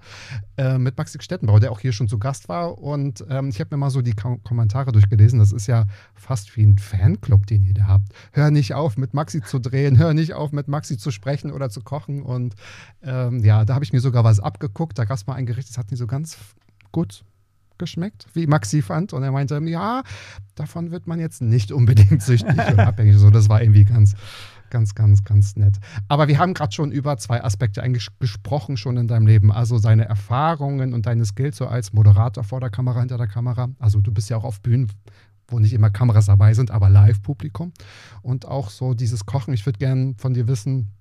äh, 0.57 0.77
mit 0.77 0.97
Maxi 0.97 1.19
Stettenbauer, 1.21 1.59
der 1.59 1.71
auch 1.71 1.79
hier 1.79 1.91
schon 1.91 2.07
zu 2.07 2.17
Gast 2.17 2.49
war. 2.49 2.77
Und 2.77 3.23
ähm, 3.29 3.49
ich 3.49 3.59
habe 3.59 3.75
mir 3.75 3.79
mal 3.79 3.89
so 3.89 4.01
die 4.01 4.13
Kom 4.13 4.43
Kommentare 4.43 4.91
durchgelesen. 4.91 5.39
Das 5.39 5.51
ist 5.51 5.67
ja 5.67 5.85
fast 6.15 6.55
wie 6.55 6.63
ein 6.63 6.77
Fanclub, 6.77 7.45
den 7.45 7.63
ihr 7.63 7.73
da 7.73 7.87
habt. 7.87 8.13
Hör 8.31 8.49
nicht 8.49 8.73
auf, 8.73 8.97
mit 8.97 9.13
Maxi 9.13 9.41
zu 9.41 9.59
drehen, 9.59 9.97
hör 9.97 10.13
nicht 10.13 10.33
auf, 10.33 10.51
mit 10.51 10.67
Maxi 10.67 10.97
zu 10.97 11.11
sprechen 11.11 11.51
oder 11.51 11.69
zu 11.69 11.81
kochen. 11.81 12.21
Und 12.21 12.55
ähm, 13.03 13.43
ja, 13.43 13.65
da 13.65 13.75
habe 13.75 13.83
ich 13.83 13.93
mir 13.93 13.99
sogar 13.99 14.23
was 14.23 14.39
abgeguckt. 14.39 14.97
Da 14.97 15.05
gab 15.05 15.17
es 15.17 15.27
mal 15.27 15.35
ein 15.35 15.45
Gericht, 15.45 15.69
das 15.69 15.77
hat 15.77 15.91
nicht 15.91 15.99
so 15.99 16.07
ganz 16.07 16.37
gut 16.91 17.25
geschmeckt, 17.79 18.27
wie 18.33 18.47
Maxi 18.47 18.81
fand. 18.81 19.13
Und 19.13 19.23
er 19.23 19.31
meinte, 19.31 19.59
ja, 19.65 20.03
davon 20.55 20.91
wird 20.91 21.07
man 21.07 21.19
jetzt 21.19 21.41
nicht 21.41 21.71
unbedingt 21.71 22.21
süchtig 22.21 22.57
oder 22.73 22.87
abhängig. 22.87 23.17
So, 23.17 23.29
das 23.29 23.49
war 23.49 23.61
irgendwie 23.61 23.85
ganz, 23.85 24.15
ganz, 24.69 24.95
ganz, 24.95 25.23
ganz 25.23 25.55
nett. 25.55 25.77
Aber 26.07 26.27
wir 26.27 26.39
haben 26.39 26.53
gerade 26.53 26.73
schon 26.73 26.91
über 26.91 27.17
zwei 27.17 27.43
Aspekte 27.43 27.83
eigentlich 27.83 28.07
gesprochen 28.19 28.77
schon 28.77 28.97
in 28.97 29.07
deinem 29.07 29.27
Leben. 29.27 29.51
Also 29.51 29.77
seine 29.77 30.05
Erfahrungen 30.05 30.93
und 30.93 31.05
deine 31.05 31.25
Skills 31.25 31.57
so 31.57 31.67
als 31.67 31.93
Moderator 31.93 32.43
vor 32.43 32.59
der 32.59 32.69
Kamera, 32.69 32.99
hinter 32.99 33.17
der 33.17 33.27
Kamera. 33.27 33.69
Also 33.79 34.01
du 34.01 34.11
bist 34.11 34.29
ja 34.29 34.37
auch 34.37 34.43
auf 34.43 34.61
Bühnen, 34.61 34.91
wo 35.47 35.59
nicht 35.59 35.73
immer 35.73 35.89
Kameras 35.89 36.25
dabei 36.25 36.53
sind, 36.53 36.71
aber 36.71 36.89
Live-Publikum. 36.89 37.71
Und 38.21 38.45
auch 38.45 38.69
so 38.69 38.93
dieses 38.93 39.25
Kochen. 39.25 39.53
Ich 39.53 39.65
würde 39.65 39.79
gerne 39.79 40.15
von 40.17 40.33
dir 40.33 40.47
wissen, 40.47 40.91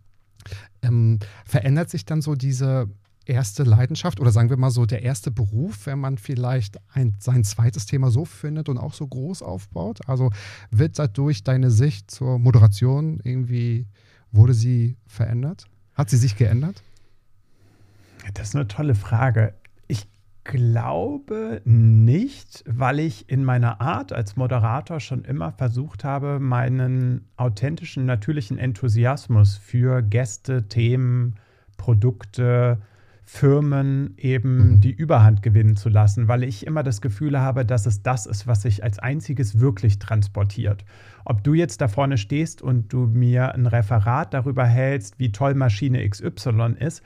ähm, 0.82 1.18
verändert 1.44 1.90
sich 1.90 2.04
dann 2.04 2.22
so 2.22 2.34
diese 2.34 2.88
erste 3.26 3.64
Leidenschaft 3.64 4.20
oder 4.20 4.30
sagen 4.30 4.50
wir 4.50 4.56
mal 4.56 4.70
so 4.70 4.86
der 4.86 5.02
erste 5.02 5.30
Beruf, 5.30 5.86
wenn 5.86 5.98
man 5.98 6.18
vielleicht 6.18 6.78
ein, 6.92 7.14
sein 7.18 7.44
zweites 7.44 7.86
Thema 7.86 8.10
so 8.10 8.24
findet 8.24 8.68
und 8.68 8.78
auch 8.78 8.94
so 8.94 9.06
groß 9.06 9.42
aufbaut? 9.42 10.00
Also 10.08 10.30
wird 10.70 10.98
dadurch 10.98 11.44
deine 11.44 11.70
Sicht 11.70 12.10
zur 12.10 12.38
Moderation 12.38 13.20
irgendwie, 13.22 13.86
wurde 14.32 14.54
sie 14.54 14.96
verändert? 15.06 15.66
Hat 15.94 16.10
sie 16.10 16.16
sich 16.16 16.36
geändert? 16.36 16.82
Das 18.34 18.48
ist 18.48 18.56
eine 18.56 18.68
tolle 18.68 18.94
Frage. 18.94 19.54
Ich 19.88 20.08
glaube 20.44 21.62
nicht, 21.64 22.64
weil 22.66 23.00
ich 23.00 23.28
in 23.28 23.44
meiner 23.44 23.80
Art 23.80 24.12
als 24.12 24.36
Moderator 24.36 25.00
schon 25.00 25.24
immer 25.24 25.52
versucht 25.52 26.04
habe, 26.04 26.38
meinen 26.38 27.28
authentischen, 27.36 28.06
natürlichen 28.06 28.58
Enthusiasmus 28.58 29.56
für 29.56 30.02
Gäste, 30.02 30.68
Themen, 30.68 31.36
Produkte, 31.76 32.78
Firmen 33.28 34.14
eben 34.18 34.74
mhm. 34.74 34.80
die 34.80 34.92
Überhand 34.92 35.42
gewinnen 35.42 35.74
zu 35.74 35.88
lassen, 35.88 36.28
weil 36.28 36.44
ich 36.44 36.64
immer 36.64 36.84
das 36.84 37.00
Gefühl 37.00 37.38
habe, 37.40 37.66
dass 37.66 37.84
es 37.84 38.02
das 38.02 38.24
ist, 38.24 38.46
was 38.46 38.62
sich 38.62 38.84
als 38.84 39.00
einziges 39.00 39.58
wirklich 39.58 39.98
transportiert. 39.98 40.84
Ob 41.24 41.42
du 41.42 41.52
jetzt 41.52 41.80
da 41.80 41.88
vorne 41.88 42.18
stehst 42.18 42.62
und 42.62 42.92
du 42.92 43.06
mir 43.06 43.52
ein 43.52 43.66
Referat 43.66 44.32
darüber 44.32 44.64
hältst, 44.64 45.18
wie 45.18 45.32
toll 45.32 45.54
Maschine 45.54 46.08
XY 46.08 46.76
ist, 46.78 47.02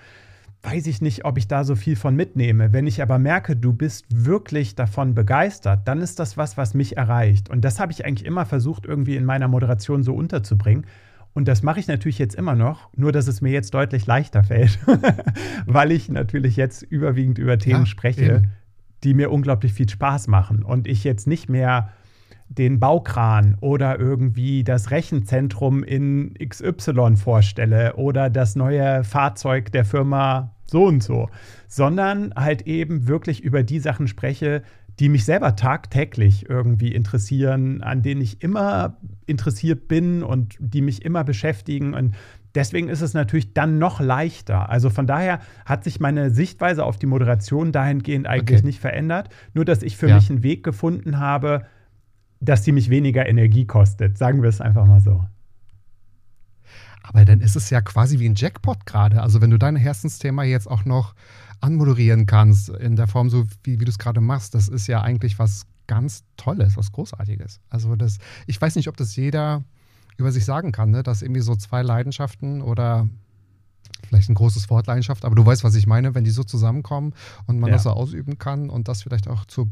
weiß 0.62 0.88
ich 0.88 1.00
nicht, 1.00 1.24
ob 1.24 1.38
ich 1.38 1.48
da 1.48 1.64
so 1.64 1.74
viel 1.74 1.96
von 1.96 2.14
mitnehme. 2.14 2.74
Wenn 2.74 2.86
ich 2.86 3.00
aber 3.00 3.18
merke, 3.18 3.56
du 3.56 3.72
bist 3.72 4.04
wirklich 4.10 4.74
davon 4.74 5.14
begeistert, 5.14 5.88
dann 5.88 6.02
ist 6.02 6.18
das 6.18 6.36
was, 6.36 6.58
was 6.58 6.74
mich 6.74 6.98
erreicht. 6.98 7.48
Und 7.48 7.64
das 7.64 7.80
habe 7.80 7.92
ich 7.92 8.04
eigentlich 8.04 8.26
immer 8.26 8.44
versucht, 8.44 8.84
irgendwie 8.84 9.16
in 9.16 9.24
meiner 9.24 9.48
Moderation 9.48 10.02
so 10.02 10.14
unterzubringen. 10.14 10.84
Und 11.32 11.46
das 11.46 11.62
mache 11.62 11.80
ich 11.80 11.86
natürlich 11.86 12.18
jetzt 12.18 12.34
immer 12.34 12.54
noch, 12.54 12.88
nur 12.96 13.12
dass 13.12 13.28
es 13.28 13.40
mir 13.40 13.52
jetzt 13.52 13.72
deutlich 13.72 14.06
leichter 14.06 14.42
fällt, 14.42 14.78
weil 15.66 15.92
ich 15.92 16.08
natürlich 16.08 16.56
jetzt 16.56 16.82
überwiegend 16.82 17.38
über 17.38 17.58
Themen 17.58 17.80
ja, 17.80 17.86
spreche, 17.86 18.24
eben. 18.24 18.52
die 19.04 19.14
mir 19.14 19.30
unglaublich 19.30 19.72
viel 19.72 19.88
Spaß 19.88 20.26
machen. 20.26 20.62
Und 20.64 20.88
ich 20.88 21.04
jetzt 21.04 21.26
nicht 21.26 21.48
mehr 21.48 21.92
den 22.48 22.80
Baukran 22.80 23.56
oder 23.60 24.00
irgendwie 24.00 24.64
das 24.64 24.90
Rechenzentrum 24.90 25.84
in 25.84 26.34
XY 26.34 27.14
vorstelle 27.16 27.94
oder 27.94 28.28
das 28.28 28.56
neue 28.56 29.04
Fahrzeug 29.04 29.70
der 29.70 29.84
Firma 29.84 30.52
so 30.66 30.84
und 30.84 31.02
so, 31.02 31.28
sondern 31.68 32.32
halt 32.34 32.62
eben 32.62 33.06
wirklich 33.06 33.42
über 33.42 33.62
die 33.62 33.78
Sachen 33.78 34.08
spreche, 34.08 34.62
die 34.98 35.08
mich 35.08 35.24
selber 35.24 35.56
tagtäglich 35.56 36.48
irgendwie 36.48 36.92
interessieren, 36.94 37.82
an 37.82 38.02
denen 38.02 38.20
ich 38.20 38.42
immer 38.42 38.96
interessiert 39.26 39.88
bin 39.88 40.22
und 40.22 40.56
die 40.58 40.82
mich 40.82 41.04
immer 41.04 41.24
beschäftigen. 41.24 41.94
Und 41.94 42.14
deswegen 42.54 42.88
ist 42.88 43.00
es 43.00 43.14
natürlich 43.14 43.54
dann 43.54 43.78
noch 43.78 44.00
leichter. 44.00 44.68
Also 44.68 44.90
von 44.90 45.06
daher 45.06 45.40
hat 45.64 45.84
sich 45.84 46.00
meine 46.00 46.30
Sichtweise 46.30 46.84
auf 46.84 46.98
die 46.98 47.06
Moderation 47.06 47.72
dahingehend 47.72 48.26
eigentlich 48.26 48.58
okay. 48.58 48.66
nicht 48.66 48.80
verändert, 48.80 49.28
nur 49.54 49.64
dass 49.64 49.82
ich 49.82 49.96
für 49.96 50.08
ja. 50.08 50.16
mich 50.16 50.30
einen 50.30 50.42
Weg 50.42 50.64
gefunden 50.64 51.18
habe, 51.18 51.64
dass 52.40 52.64
sie 52.64 52.72
mich 52.72 52.90
weniger 52.90 53.26
Energie 53.26 53.66
kostet. 53.66 54.18
Sagen 54.18 54.42
wir 54.42 54.48
es 54.48 54.60
einfach 54.60 54.86
mal 54.86 55.00
so. 55.00 55.24
Aber 57.02 57.24
dann 57.24 57.40
ist 57.40 57.56
es 57.56 57.70
ja 57.70 57.80
quasi 57.80 58.18
wie 58.18 58.28
ein 58.28 58.34
Jackpot 58.34 58.86
gerade. 58.86 59.22
Also 59.22 59.40
wenn 59.40 59.50
du 59.50 59.58
dein 59.58 59.76
Herzensthema 59.76 60.44
jetzt 60.44 60.70
auch 60.70 60.84
noch 60.84 61.14
anmoderieren 61.60 62.26
kannst, 62.26 62.68
in 62.68 62.96
der 62.96 63.06
Form, 63.06 63.30
so 63.30 63.46
wie, 63.62 63.80
wie 63.80 63.84
du 63.84 63.90
es 63.90 63.98
gerade 63.98 64.20
machst, 64.20 64.54
das 64.54 64.68
ist 64.68 64.86
ja 64.86 65.02
eigentlich 65.02 65.38
was 65.38 65.66
ganz 65.86 66.24
Tolles, 66.36 66.76
was 66.76 66.92
Großartiges. 66.92 67.60
Also 67.68 67.96
das, 67.96 68.18
ich 68.46 68.60
weiß 68.60 68.76
nicht, 68.76 68.88
ob 68.88 68.96
das 68.96 69.16
jeder 69.16 69.64
über 70.16 70.32
sich 70.32 70.44
sagen 70.44 70.72
kann, 70.72 70.90
ne? 70.90 71.02
dass 71.02 71.22
irgendwie 71.22 71.40
so 71.40 71.56
zwei 71.56 71.82
Leidenschaften 71.82 72.62
oder 72.62 73.08
vielleicht 74.06 74.28
ein 74.28 74.34
großes 74.34 74.70
Wort 74.70 74.86
Leidenschaft, 74.86 75.24
aber 75.24 75.34
du 75.34 75.44
weißt, 75.44 75.64
was 75.64 75.74
ich 75.74 75.86
meine, 75.86 76.14
wenn 76.14 76.24
die 76.24 76.30
so 76.30 76.42
zusammenkommen 76.42 77.14
und 77.46 77.58
man 77.58 77.68
ja. 77.68 77.74
das 77.74 77.84
so 77.84 77.90
ausüben 77.90 78.38
kann 78.38 78.70
und 78.70 78.88
das 78.88 79.02
vielleicht 79.02 79.28
auch 79.28 79.44
zur, 79.46 79.68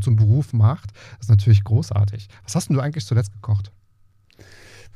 zum 0.00 0.16
Beruf 0.16 0.52
macht, 0.52 0.90
ist 1.20 1.30
natürlich 1.30 1.64
großartig. 1.64 2.28
Was 2.44 2.54
hast 2.54 2.68
denn 2.68 2.76
du 2.76 2.82
eigentlich 2.82 3.06
zuletzt 3.06 3.32
gekocht? 3.32 3.72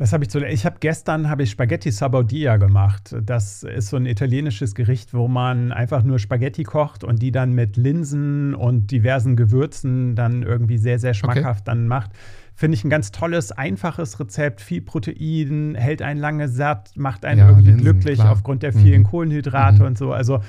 Was 0.00 0.14
habe 0.14 0.24
ich 0.24 0.30
zuletzt? 0.30 0.54
Ich 0.54 0.64
habe 0.64 0.76
gestern 0.80 1.28
habe 1.28 1.42
ich 1.42 1.50
Spaghetti 1.50 1.90
Sabaudia 1.90 2.56
gemacht. 2.56 3.14
Das 3.22 3.62
ist 3.62 3.88
so 3.88 3.98
ein 3.98 4.06
italienisches 4.06 4.74
Gericht, 4.74 5.12
wo 5.12 5.28
man 5.28 5.72
einfach 5.72 6.02
nur 6.04 6.18
Spaghetti 6.18 6.62
kocht 6.62 7.04
und 7.04 7.20
die 7.20 7.30
dann 7.32 7.52
mit 7.52 7.76
Linsen 7.76 8.54
und 8.54 8.90
diversen 8.90 9.36
Gewürzen 9.36 10.16
dann 10.16 10.42
irgendwie 10.42 10.78
sehr 10.78 10.98
sehr 10.98 11.12
schmackhaft 11.12 11.68
okay. 11.68 11.76
dann 11.76 11.86
macht. 11.86 12.12
Finde 12.54 12.76
ich 12.76 12.84
ein 12.84 12.88
ganz 12.88 13.10
tolles, 13.10 13.52
einfaches 13.52 14.18
Rezept, 14.18 14.62
viel 14.62 14.80
Protein, 14.80 15.74
hält 15.74 16.00
einen 16.00 16.18
lange 16.18 16.48
satt, 16.48 16.92
macht 16.96 17.26
einen 17.26 17.40
ja, 17.40 17.48
irgendwie 17.48 17.68
Linsen, 17.68 17.84
glücklich 17.84 18.20
klar. 18.20 18.32
aufgrund 18.32 18.62
der 18.62 18.72
vielen 18.72 19.02
mhm. 19.02 19.06
Kohlenhydrate 19.06 19.80
mhm. 19.80 19.86
und 19.86 19.98
so. 19.98 20.14
Also 20.14 20.40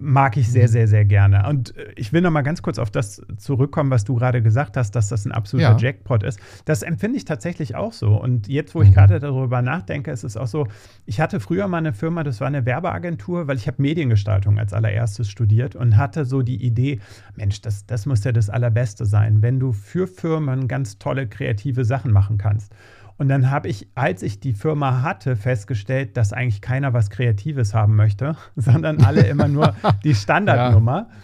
mag 0.00 0.36
ich 0.36 0.48
sehr, 0.48 0.64
mhm. 0.64 0.72
sehr, 0.72 0.88
sehr 0.88 1.04
gerne. 1.04 1.46
Und 1.48 1.76
äh, 1.76 1.92
ich 1.96 2.12
will 2.12 2.22
noch 2.22 2.30
mal 2.30 2.42
ganz 2.42 2.62
kurz 2.62 2.78
auf 2.78 2.90
das 2.90 3.22
zurückkommen, 3.36 3.90
was 3.90 4.04
du 4.04 4.14
gerade 4.14 4.42
gesagt 4.42 4.76
hast, 4.76 4.92
dass 4.96 5.08
das 5.08 5.24
ein 5.26 5.32
absoluter 5.32 5.72
ja. 5.72 5.78
Jackpot 5.78 6.22
ist. 6.22 6.40
Das 6.64 6.82
empfinde 6.82 7.18
ich 7.18 7.24
tatsächlich 7.24 7.76
auch 7.76 7.92
so. 7.92 8.16
Und 8.16 8.48
jetzt, 8.48 8.74
wo 8.74 8.82
ich 8.82 8.90
mhm. 8.90 8.94
gerade 8.94 9.20
darüber 9.20 9.62
nachdenke, 9.62 10.10
ist 10.10 10.24
es 10.24 10.36
auch 10.36 10.46
so, 10.46 10.66
ich 11.06 11.20
hatte 11.20 11.38
früher 11.38 11.68
mal 11.68 11.78
eine 11.78 11.92
Firma, 11.92 12.24
das 12.24 12.40
war 12.40 12.46
eine 12.46 12.66
Werbeagentur, 12.66 13.46
weil 13.46 13.56
ich 13.56 13.66
habe 13.66 13.80
Mediengestaltung 13.82 14.58
als 14.58 14.72
allererstes 14.72 15.30
studiert 15.30 15.76
und 15.76 15.96
hatte 15.96 16.24
so 16.24 16.42
die 16.42 16.64
Idee, 16.64 17.00
Mensch, 17.36 17.60
das, 17.60 17.86
das 17.86 18.06
muss 18.06 18.24
ja 18.24 18.32
das 18.32 18.48
Allerbeste 18.48 19.04
sein, 19.04 19.42
wenn 19.42 19.60
du 19.60 19.72
für 19.72 20.06
Firmen 20.06 20.66
ganz 20.66 20.98
tolle 20.98 21.26
kreative 21.26 21.84
Sachen 21.84 22.12
machen 22.12 22.38
kannst. 22.38 22.72
Und 23.20 23.28
dann 23.28 23.50
habe 23.50 23.68
ich, 23.68 23.86
als 23.94 24.22
ich 24.22 24.40
die 24.40 24.54
Firma 24.54 25.02
hatte, 25.02 25.36
festgestellt, 25.36 26.16
dass 26.16 26.32
eigentlich 26.32 26.62
keiner 26.62 26.94
was 26.94 27.10
Kreatives 27.10 27.74
haben 27.74 27.94
möchte, 27.94 28.34
sondern 28.56 29.04
alle 29.04 29.20
immer 29.26 29.46
nur 29.46 29.74
die 30.04 30.14
Standardnummer. 30.14 31.08
Ja. 31.10 31.16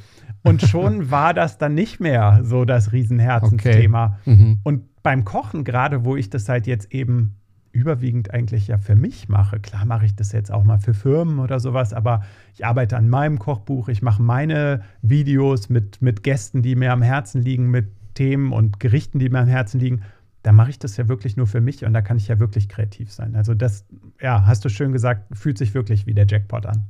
Und 0.43 0.61
schon 0.61 1.11
war 1.11 1.33
das 1.33 1.57
dann 1.57 1.75
nicht 1.75 1.99
mehr 1.99 2.41
so 2.43 2.67
das 2.67 2.93
Riesenherzensthema. 2.93 4.19
Okay. 4.21 4.37
Mhm. 4.37 4.59
Und 4.63 5.03
beim 5.03 5.25
Kochen, 5.25 5.65
gerade 5.65 6.05
wo 6.05 6.17
ich 6.17 6.29
das 6.29 6.51
halt 6.51 6.67
jetzt 6.67 6.93
eben 6.93 7.37
überwiegend 7.73 8.31
eigentlich 8.31 8.69
ja 8.69 8.77
für 8.77 8.95
mich 8.95 9.31
mache. 9.31 9.59
Klar 9.59 9.87
mache 9.87 10.05
ich 10.05 10.15
das 10.15 10.33
jetzt 10.33 10.53
auch 10.53 10.65
mal 10.65 10.79
für 10.79 10.93
Firmen 10.93 11.39
oder 11.39 11.61
sowas, 11.61 11.95
aber 11.95 12.25
ich 12.53 12.67
arbeite 12.67 12.99
an 12.99 13.09
meinem 13.09 13.39
Kochbuch, 13.39 13.89
ich 13.89 14.03
mache 14.03 14.21
meine 14.21 14.83
Videos 15.01 15.71
mit, 15.71 16.03
mit 16.03 16.23
Gästen, 16.23 16.61
die 16.61 16.77
mir 16.77 16.93
am 16.93 17.01
Herzen 17.01 17.41
liegen, 17.41 17.71
mit 17.71 17.89
Themen 18.13 18.53
und 18.53 18.81
Gerichten, 18.81 19.19
die 19.19 19.31
mir 19.31 19.41
am 19.41 19.49
Herzen 19.49 19.81
liegen 19.81 20.03
da 20.47 20.53
mache 20.53 20.71
ich 20.71 20.79
das 20.79 20.97
ja 20.97 21.09
wirklich 21.09 21.37
nur 21.37 21.49
für 21.49 21.61
mich 21.61 21.85
und 21.85 21.93
da 21.93 22.03
kann 22.03 22.19
ich 22.19 22.29
ja 22.29 22.39
wirklich 22.39 22.69
kreativ 22.69 23.13
sein. 23.13 23.35
Also 23.35 23.53
das, 23.53 23.85
ja, 24.21 24.47
hast 24.47 24.65
du 24.65 24.69
schön 24.69 24.93
gesagt, 24.93 25.37
fühlt 25.37 25.59
sich 25.59 25.75
wirklich 25.75 26.07
wie 26.07 26.15
der 26.15 26.25
Jackpot 26.25 26.67
an. 26.67 26.85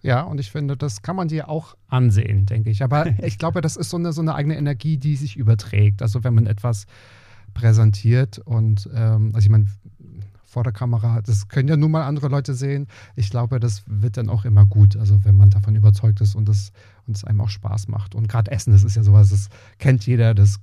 Ja, 0.00 0.22
und 0.22 0.38
ich 0.38 0.52
finde, 0.52 0.76
das 0.76 1.02
kann 1.02 1.16
man 1.16 1.26
dir 1.26 1.48
auch 1.48 1.76
ansehen, 1.88 2.46
denke 2.46 2.70
ich. 2.70 2.84
Aber 2.84 3.06
ich 3.24 3.36
glaube, 3.36 3.62
das 3.62 3.76
ist 3.76 3.90
so 3.90 3.96
eine, 3.96 4.12
so 4.12 4.20
eine 4.20 4.36
eigene 4.36 4.56
Energie, 4.56 4.96
die 4.96 5.16
sich 5.16 5.36
überträgt. 5.36 6.02
Also 6.02 6.22
wenn 6.22 6.34
man 6.34 6.46
etwas 6.46 6.86
präsentiert 7.52 8.38
und, 8.38 8.88
ähm, 8.94 9.32
also 9.34 9.44
ich 9.44 9.50
meine, 9.50 9.66
vor 10.44 10.62
der 10.62 10.72
Kamera, 10.72 11.20
das 11.20 11.48
können 11.48 11.68
ja 11.68 11.76
nun 11.76 11.90
mal 11.90 12.04
andere 12.04 12.28
Leute 12.28 12.54
sehen. 12.54 12.86
Ich 13.16 13.30
glaube, 13.30 13.58
das 13.58 13.82
wird 13.86 14.18
dann 14.18 14.28
auch 14.28 14.44
immer 14.44 14.66
gut, 14.66 14.96
also 14.96 15.24
wenn 15.24 15.34
man 15.34 15.50
davon 15.50 15.74
überzeugt 15.74 16.20
ist 16.20 16.36
und 16.36 16.48
es 16.48 16.70
und 17.08 17.26
einem 17.26 17.40
auch 17.40 17.48
Spaß 17.48 17.88
macht. 17.88 18.14
Und 18.14 18.28
gerade 18.28 18.52
Essen, 18.52 18.72
das 18.72 18.84
ist 18.84 18.94
ja 18.94 19.02
sowas, 19.02 19.30
das 19.30 19.48
kennt 19.78 20.06
jeder, 20.06 20.32
das 20.32 20.60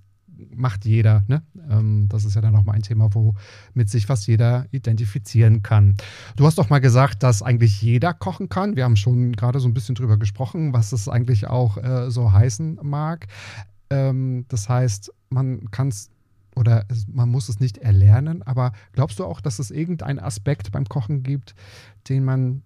macht 0.56 0.86
jeder. 0.86 1.23
Ne? 1.28 1.41
Ähm, 1.69 2.08
das 2.10 2.26
ist 2.26 2.36
ja 2.36 2.41
dann 2.41 2.54
nochmal 2.54 2.76
ein 2.76 2.82
Thema, 2.82 3.10
womit 3.13 3.89
sich 3.89 4.06
fast 4.06 4.28
jeder 4.28 4.65
identifizieren 4.71 5.63
kann. 5.63 5.95
Du 6.36 6.45
hast 6.45 6.58
doch 6.58 6.69
mal 6.69 6.80
gesagt, 6.80 7.23
dass 7.23 7.41
eigentlich 7.41 7.82
jeder 7.82 8.13
kochen 8.13 8.50
kann. 8.50 8.76
Wir 8.76 8.84
haben 8.84 8.95
schon 8.95 9.34
gerade 9.34 9.60
so 9.60 9.67
ein 9.67 9.73
bisschen 9.73 9.95
drüber 9.95 10.17
gesprochen, 10.17 10.73
was 10.73 10.91
es 10.91 11.08
eigentlich 11.08 11.47
auch 11.47 11.78
äh, 11.78 12.12
so 12.12 12.32
heißen 12.32 12.80
mag. 12.82 13.28
Ähm, 13.89 14.45
das 14.50 14.69
heißt, 14.69 15.13
man 15.30 15.71
kann 15.71 15.89
es 15.89 16.10
oder 16.56 16.86
es, 16.89 17.08
man 17.08 17.30
muss 17.30 17.50
es 17.50 17.60
nicht 17.60 17.78
erlernen, 17.78 18.41
aber 18.41 18.71
glaubst 18.93 19.19
du 19.19 19.26
auch, 19.26 19.41
dass 19.41 19.60
es 19.60 19.69
irgendeinen 19.69 20.19
Aspekt 20.19 20.71
beim 20.71 20.86
Kochen 20.86 21.21
gibt, 21.21 21.54
den 22.10 22.26
man 22.26 22.63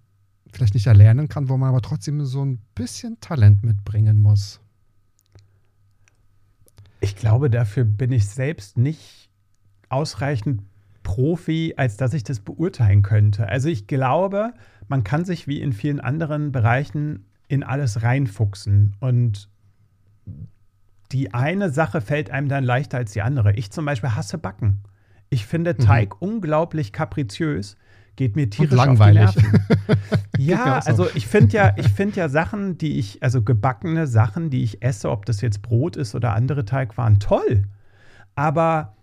vielleicht 0.54 0.74
nicht 0.74 0.88
erlernen 0.88 1.28
kann, 1.28 1.50
wo 1.50 1.58
man 1.58 1.70
aber 1.70 1.82
trotzdem 1.82 2.26
so 2.26 2.44
ein 2.44 2.60
bisschen 2.74 3.20
Talent 3.20 3.64
mitbringen 3.64 4.22
muss? 4.22 4.61
Ich 7.02 7.16
glaube, 7.16 7.50
dafür 7.50 7.84
bin 7.84 8.12
ich 8.12 8.30
selbst 8.30 8.78
nicht 8.78 9.30
ausreichend 9.90 10.62
Profi, 11.04 11.74
als 11.76 11.98
dass 11.98 12.14
ich 12.14 12.24
das 12.24 12.40
beurteilen 12.40 13.02
könnte. 13.02 13.50
Also 13.50 13.70
ich 13.70 13.88
glaube, 13.88 14.54
man 14.88 15.04
kann 15.04 15.26
sich 15.26 15.48
wie 15.48 15.62
in 15.62 15.74
vielen 15.74 16.00
anderen 16.00 16.52
Bereichen 16.52 17.26
in 17.48 17.64
alles 17.64 18.04
reinfuchsen 18.04 18.96
und 19.00 19.50
die 21.12 21.34
eine 21.34 21.70
Sache 21.70 22.00
fällt 22.00 22.30
einem 22.30 22.48
dann 22.48 22.64
leichter 22.64 22.98
als 22.98 23.12
die 23.12 23.22
andere. 23.22 23.54
Ich 23.54 23.72
zum 23.72 23.86
Beispiel 23.86 24.16
hasse 24.16 24.38
Backen. 24.38 24.84
Ich 25.30 25.46
finde 25.46 25.74
mhm. 25.74 25.80
Teig 25.80 26.22
mhm. 26.22 26.30
unglaublich 26.30 26.94
kapriziös 26.94 27.76
geht 28.15 28.36
mir 28.36 28.50
tierisch 28.50 28.76
langweilig. 28.76 29.28
auf 29.28 29.36
die 29.36 29.41
Nerven. 29.41 29.60
ja, 30.38 30.82
so. 30.82 30.89
also 30.89 31.08
ich 31.15 31.28
finde 31.28 31.56
ja, 31.56 31.74
ich 31.78 31.88
finde 31.89 32.17
ja 32.17 32.30
Sachen, 32.30 32.78
die 32.78 33.00
ich, 33.00 33.21
also 33.24 33.41
gebackene 33.41 34.08
Sachen, 34.08 34.50
die 34.50 34.63
ich 34.63 34.82
esse, 34.82 35.10
ob 35.10 35.26
das 35.26 35.41
jetzt 35.41 35.62
Brot 35.62 35.95
ist 35.95 36.15
oder 36.15 36.34
andere 36.34 36.65
Teigwaren, 36.65 37.19
toll. 37.19 37.63
Aber 38.36 38.95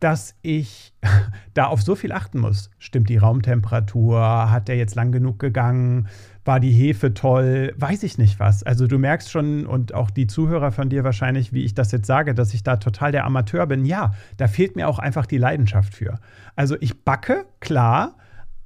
dass 0.00 0.34
ich 0.42 0.92
da 1.54 1.66
auf 1.66 1.82
so 1.82 1.94
viel 1.94 2.12
achten 2.12 2.38
muss. 2.38 2.70
Stimmt 2.78 3.08
die 3.08 3.16
Raumtemperatur? 3.16 4.50
Hat 4.50 4.68
der 4.68 4.76
jetzt 4.76 4.94
lang 4.94 5.12
genug 5.12 5.38
gegangen? 5.38 6.08
War 6.44 6.60
die 6.60 6.70
Hefe 6.70 7.14
toll? 7.14 7.74
Weiß 7.76 8.02
ich 8.02 8.18
nicht 8.18 8.38
was. 8.38 8.62
Also 8.62 8.86
du 8.86 8.98
merkst 8.98 9.30
schon 9.30 9.66
und 9.66 9.94
auch 9.94 10.10
die 10.10 10.26
Zuhörer 10.26 10.70
von 10.70 10.88
dir 10.88 11.02
wahrscheinlich, 11.02 11.52
wie 11.52 11.64
ich 11.64 11.74
das 11.74 11.92
jetzt 11.92 12.06
sage, 12.06 12.34
dass 12.34 12.54
ich 12.54 12.62
da 12.62 12.76
total 12.76 13.10
der 13.10 13.24
Amateur 13.24 13.66
bin. 13.66 13.84
Ja, 13.84 14.14
da 14.36 14.46
fehlt 14.46 14.76
mir 14.76 14.88
auch 14.88 14.98
einfach 14.98 15.26
die 15.26 15.38
Leidenschaft 15.38 15.94
für. 15.94 16.20
Also 16.54 16.76
ich 16.80 17.02
backe, 17.02 17.46
klar, 17.60 18.16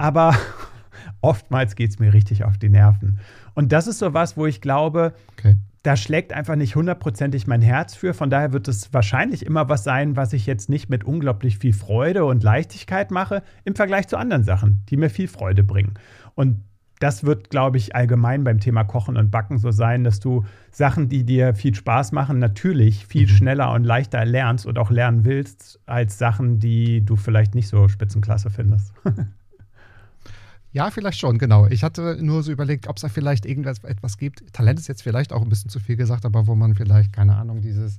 aber 0.01 0.35
oftmals 1.21 1.77
geht 1.77 1.91
es 1.91 1.99
mir 1.99 2.15
richtig 2.15 2.45
auf 2.45 2.57
die 2.57 2.71
Nerven. 2.71 3.21
Und 3.55 3.71
das 3.71 3.87
ist 3.87 3.99
so 3.99 4.15
was, 4.15 4.37
wo 4.37 4.47
ich 4.47 4.63
glaube, 4.63 5.13
okay. 5.33 5.57
da 5.83 5.95
schlägt 5.95 6.33
einfach 6.33 6.57
nicht 6.57 6.75
hundertprozentig 6.75 7.47
mein 7.47 7.61
Herz 7.61 7.95
für. 7.95 8.15
Von 8.15 8.31
daher 8.31 8.55
wird 8.55 8.67
es 8.67 8.95
wahrscheinlich 8.95 9.45
immer 9.45 9.69
was 9.69 9.85
sein, 9.85 10.17
was 10.17 10.33
ich 10.33 10.47
jetzt 10.47 10.71
nicht 10.71 10.89
mit 10.89 11.05
unglaublich 11.05 11.59
viel 11.59 11.75
Freude 11.75 12.25
und 12.25 12.43
Leichtigkeit 12.43 13.11
mache, 13.11 13.43
im 13.65 13.75
Vergleich 13.75 14.09
zu 14.09 14.17
anderen 14.17 14.43
Sachen, 14.43 14.83
die 14.89 14.97
mir 14.97 15.11
viel 15.11 15.29
Freude 15.29 15.63
bringen. 15.63 15.95
Und 16.35 16.65
das 16.99 17.25
wird, 17.25 17.51
glaube 17.51 17.77
ich, 17.77 17.95
allgemein 17.95 18.43
beim 18.43 18.59
Thema 18.59 18.85
Kochen 18.85 19.19
und 19.19 19.31
Backen 19.31 19.59
so 19.59 19.71
sein, 19.71 20.03
dass 20.03 20.21
du 20.21 20.47
Sachen, 20.71 21.11
die 21.11 21.25
dir 21.25 21.55
viel 21.55 21.75
Spaß 21.75 22.13
machen, 22.13 22.39
natürlich 22.39 23.07
viel 23.07 23.27
mhm. 23.27 23.33
schneller 23.33 23.73
und 23.73 23.85
leichter 23.85 24.25
lernst 24.25 24.65
und 24.65 24.79
auch 24.79 24.91
lernen 24.91 25.27
willst, 25.27 25.79
als 25.85 26.17
Sachen, 26.17 26.59
die 26.59 27.05
du 27.05 27.17
vielleicht 27.17 27.55
nicht 27.55 27.69
so 27.69 27.89
spitzenklasse 27.89 28.49
findest. 28.49 28.95
Ja, 30.73 30.91
vielleicht 30.91 31.19
schon, 31.19 31.39
genau. 31.39 31.67
Ich 31.67 31.83
hatte 31.83 32.19
nur 32.21 32.43
so 32.43 32.53
überlegt, 32.53 32.87
ob 32.87 32.97
es 32.97 33.03
da 33.03 33.09
vielleicht 33.09 33.45
irgendwas 33.45 33.83
etwas 33.83 34.19
gibt. 34.19 34.53
Talent 34.53 34.79
ist 34.79 34.87
jetzt 34.89 35.03
vielleicht 35.03 35.33
auch 35.33 35.43
ein 35.43 35.49
bisschen 35.49 35.71
zu 35.71 35.81
viel 35.81 35.97
gesagt, 35.97 36.25
aber 36.25 36.47
wo 36.47 36.55
man 36.55 36.75
vielleicht, 36.75 37.13
keine 37.13 37.37
Ahnung, 37.37 37.61
dieses 37.61 37.99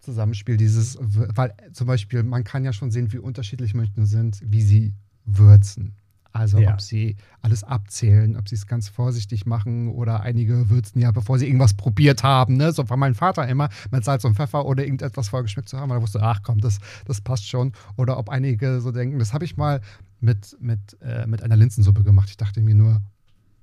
Zusammenspiel, 0.00 0.56
dieses, 0.56 0.98
weil 1.00 1.54
zum 1.72 1.86
Beispiel, 1.86 2.22
man 2.22 2.44
kann 2.44 2.64
ja 2.64 2.72
schon 2.72 2.90
sehen, 2.90 3.12
wie 3.12 3.18
unterschiedlich 3.18 3.74
Menschen 3.74 4.06
sind, 4.06 4.40
wie 4.44 4.62
sie 4.62 4.94
würzen. 5.24 5.94
Also 6.32 6.58
ja. 6.58 6.72
ob 6.72 6.80
sie 6.80 7.16
alles 7.42 7.62
abzählen, 7.62 8.36
ob 8.36 8.48
sie 8.48 8.54
es 8.54 8.66
ganz 8.66 8.88
vorsichtig 8.88 9.44
machen 9.44 9.88
oder 9.88 10.20
einige 10.22 10.70
würzen 10.70 10.98
ja, 11.00 11.10
bevor 11.10 11.38
sie 11.38 11.46
irgendwas 11.46 11.74
probiert 11.74 12.22
haben. 12.22 12.56
Ne? 12.56 12.72
So 12.72 12.88
war 12.88 12.96
mein 12.96 13.14
Vater 13.14 13.46
immer 13.46 13.68
mit 13.90 14.02
Salz 14.02 14.24
und 14.24 14.34
Pfeffer 14.34 14.64
oder 14.64 14.82
irgendetwas 14.82 15.28
vorgeschmeckt 15.28 15.68
zu 15.68 15.78
haben, 15.78 15.90
weil 15.90 15.98
er 15.98 16.02
wusste, 16.02 16.22
ach 16.22 16.40
komm, 16.42 16.60
das, 16.60 16.78
das 17.04 17.20
passt 17.20 17.46
schon. 17.46 17.72
Oder 17.96 18.16
ob 18.18 18.30
einige 18.30 18.80
so 18.80 18.92
denken, 18.92 19.18
das 19.18 19.34
habe 19.34 19.44
ich 19.44 19.58
mal 19.58 19.82
mit, 20.22 20.56
mit, 20.60 20.96
äh, 21.02 21.26
mit 21.26 21.42
einer 21.42 21.56
Linsensuppe 21.56 22.02
gemacht. 22.02 22.30
Ich 22.30 22.36
dachte 22.36 22.60
mir 22.62 22.74
nur, 22.74 23.02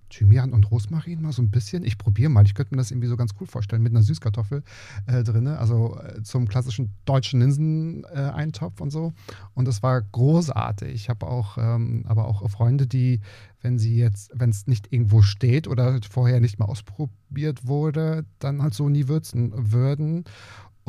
Thymian 0.09 0.53
und 0.53 0.69
Rosmarin 0.71 1.21
mal 1.21 1.31
so 1.31 1.41
ein 1.41 1.51
bisschen. 1.51 1.83
Ich 1.83 1.97
probiere 1.97 2.29
mal. 2.29 2.45
Ich 2.45 2.55
könnte 2.55 2.73
mir 2.73 2.79
das 2.79 2.91
irgendwie 2.91 3.07
so 3.07 3.15
ganz 3.15 3.31
cool 3.39 3.47
vorstellen 3.47 3.81
mit 3.81 3.93
einer 3.93 4.03
Süßkartoffel 4.03 4.63
äh, 5.05 5.23
drin. 5.23 5.47
Also 5.47 5.97
äh, 5.99 6.21
zum 6.23 6.47
klassischen 6.47 6.93
deutschen 7.05 7.39
Linseneintopf 7.39 8.79
äh, 8.79 8.83
und 8.83 8.89
so. 8.89 9.13
Und 9.53 9.67
das 9.67 9.83
war 9.83 10.01
großartig. 10.01 10.93
Ich 10.93 11.09
habe 11.09 11.27
auch, 11.27 11.57
ähm, 11.57 12.03
aber 12.07 12.27
auch 12.27 12.49
Freunde, 12.49 12.87
die, 12.87 13.21
wenn 13.61 13.77
sie 13.77 13.95
jetzt, 13.95 14.31
wenn 14.33 14.49
es 14.49 14.67
nicht 14.67 14.91
irgendwo 14.91 15.21
steht 15.21 15.67
oder 15.67 15.99
vorher 16.09 16.39
nicht 16.39 16.59
mal 16.59 16.65
ausprobiert 16.65 17.67
wurde, 17.67 18.25
dann 18.39 18.61
halt 18.61 18.73
so 18.73 18.89
nie 18.89 19.07
würzen 19.07 19.51
würden. 19.71 20.25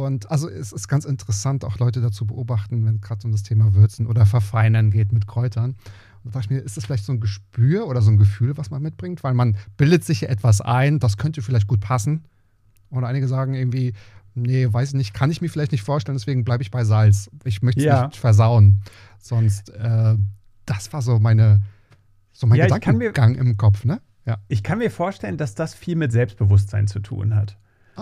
Und 0.00 0.30
also 0.30 0.48
es 0.48 0.72
ist 0.72 0.88
ganz 0.88 1.04
interessant, 1.04 1.64
auch 1.64 1.78
Leute 1.78 2.00
dazu 2.00 2.26
beobachten, 2.26 2.86
wenn 2.86 2.96
es 2.96 3.00
gerade 3.02 3.26
um 3.26 3.32
das 3.32 3.42
Thema 3.42 3.74
Würzen 3.74 4.06
oder 4.06 4.24
Verfeinern 4.24 4.90
geht 4.90 5.12
mit 5.12 5.26
Kräutern. 5.26 5.76
Und 6.22 6.34
da 6.34 6.40
dachte 6.40 6.46
ich 6.46 6.50
mir, 6.50 6.64
ist 6.64 6.76
das 6.76 6.86
vielleicht 6.86 7.04
so 7.04 7.12
ein 7.12 7.20
Gespür 7.20 7.86
oder 7.86 8.00
so 8.02 8.10
ein 8.10 8.16
Gefühl, 8.16 8.56
was 8.56 8.70
man 8.70 8.82
mitbringt? 8.82 9.22
Weil 9.22 9.34
man 9.34 9.56
bildet 9.76 10.04
sich 10.04 10.22
ja 10.22 10.28
etwas 10.28 10.60
ein, 10.60 10.98
das 10.98 11.16
könnte 11.16 11.42
vielleicht 11.42 11.66
gut 11.66 11.80
passen. 11.80 12.24
Und 12.88 13.04
einige 13.04 13.28
sagen 13.28 13.54
irgendwie, 13.54 13.92
nee, 14.34 14.66
weiß 14.70 14.88
ich 14.88 14.94
nicht, 14.94 15.14
kann 15.14 15.30
ich 15.30 15.40
mir 15.40 15.48
vielleicht 15.48 15.72
nicht 15.72 15.82
vorstellen, 15.82 16.16
deswegen 16.16 16.44
bleibe 16.44 16.62
ich 16.62 16.70
bei 16.70 16.84
Salz. 16.84 17.30
Ich 17.44 17.62
möchte 17.62 17.80
es 17.80 17.86
ja. 17.86 18.06
nicht 18.06 18.16
versauen. 18.16 18.80
Sonst, 19.18 19.68
äh, 19.70 20.16
das 20.64 20.92
war 20.92 21.02
so 21.02 21.18
meine, 21.18 21.62
so 22.32 22.46
mein 22.46 22.58
ja, 22.58 22.64
Gedankengang 22.64 23.32
mir, 23.32 23.38
im 23.38 23.56
Kopf, 23.56 23.84
ne? 23.84 24.00
Ja. 24.26 24.38
Ich 24.48 24.62
kann 24.62 24.78
mir 24.78 24.90
vorstellen, 24.90 25.36
dass 25.36 25.54
das 25.54 25.74
viel 25.74 25.96
mit 25.96 26.12
Selbstbewusstsein 26.12 26.86
zu 26.86 27.00
tun 27.00 27.34
hat. 27.34 27.58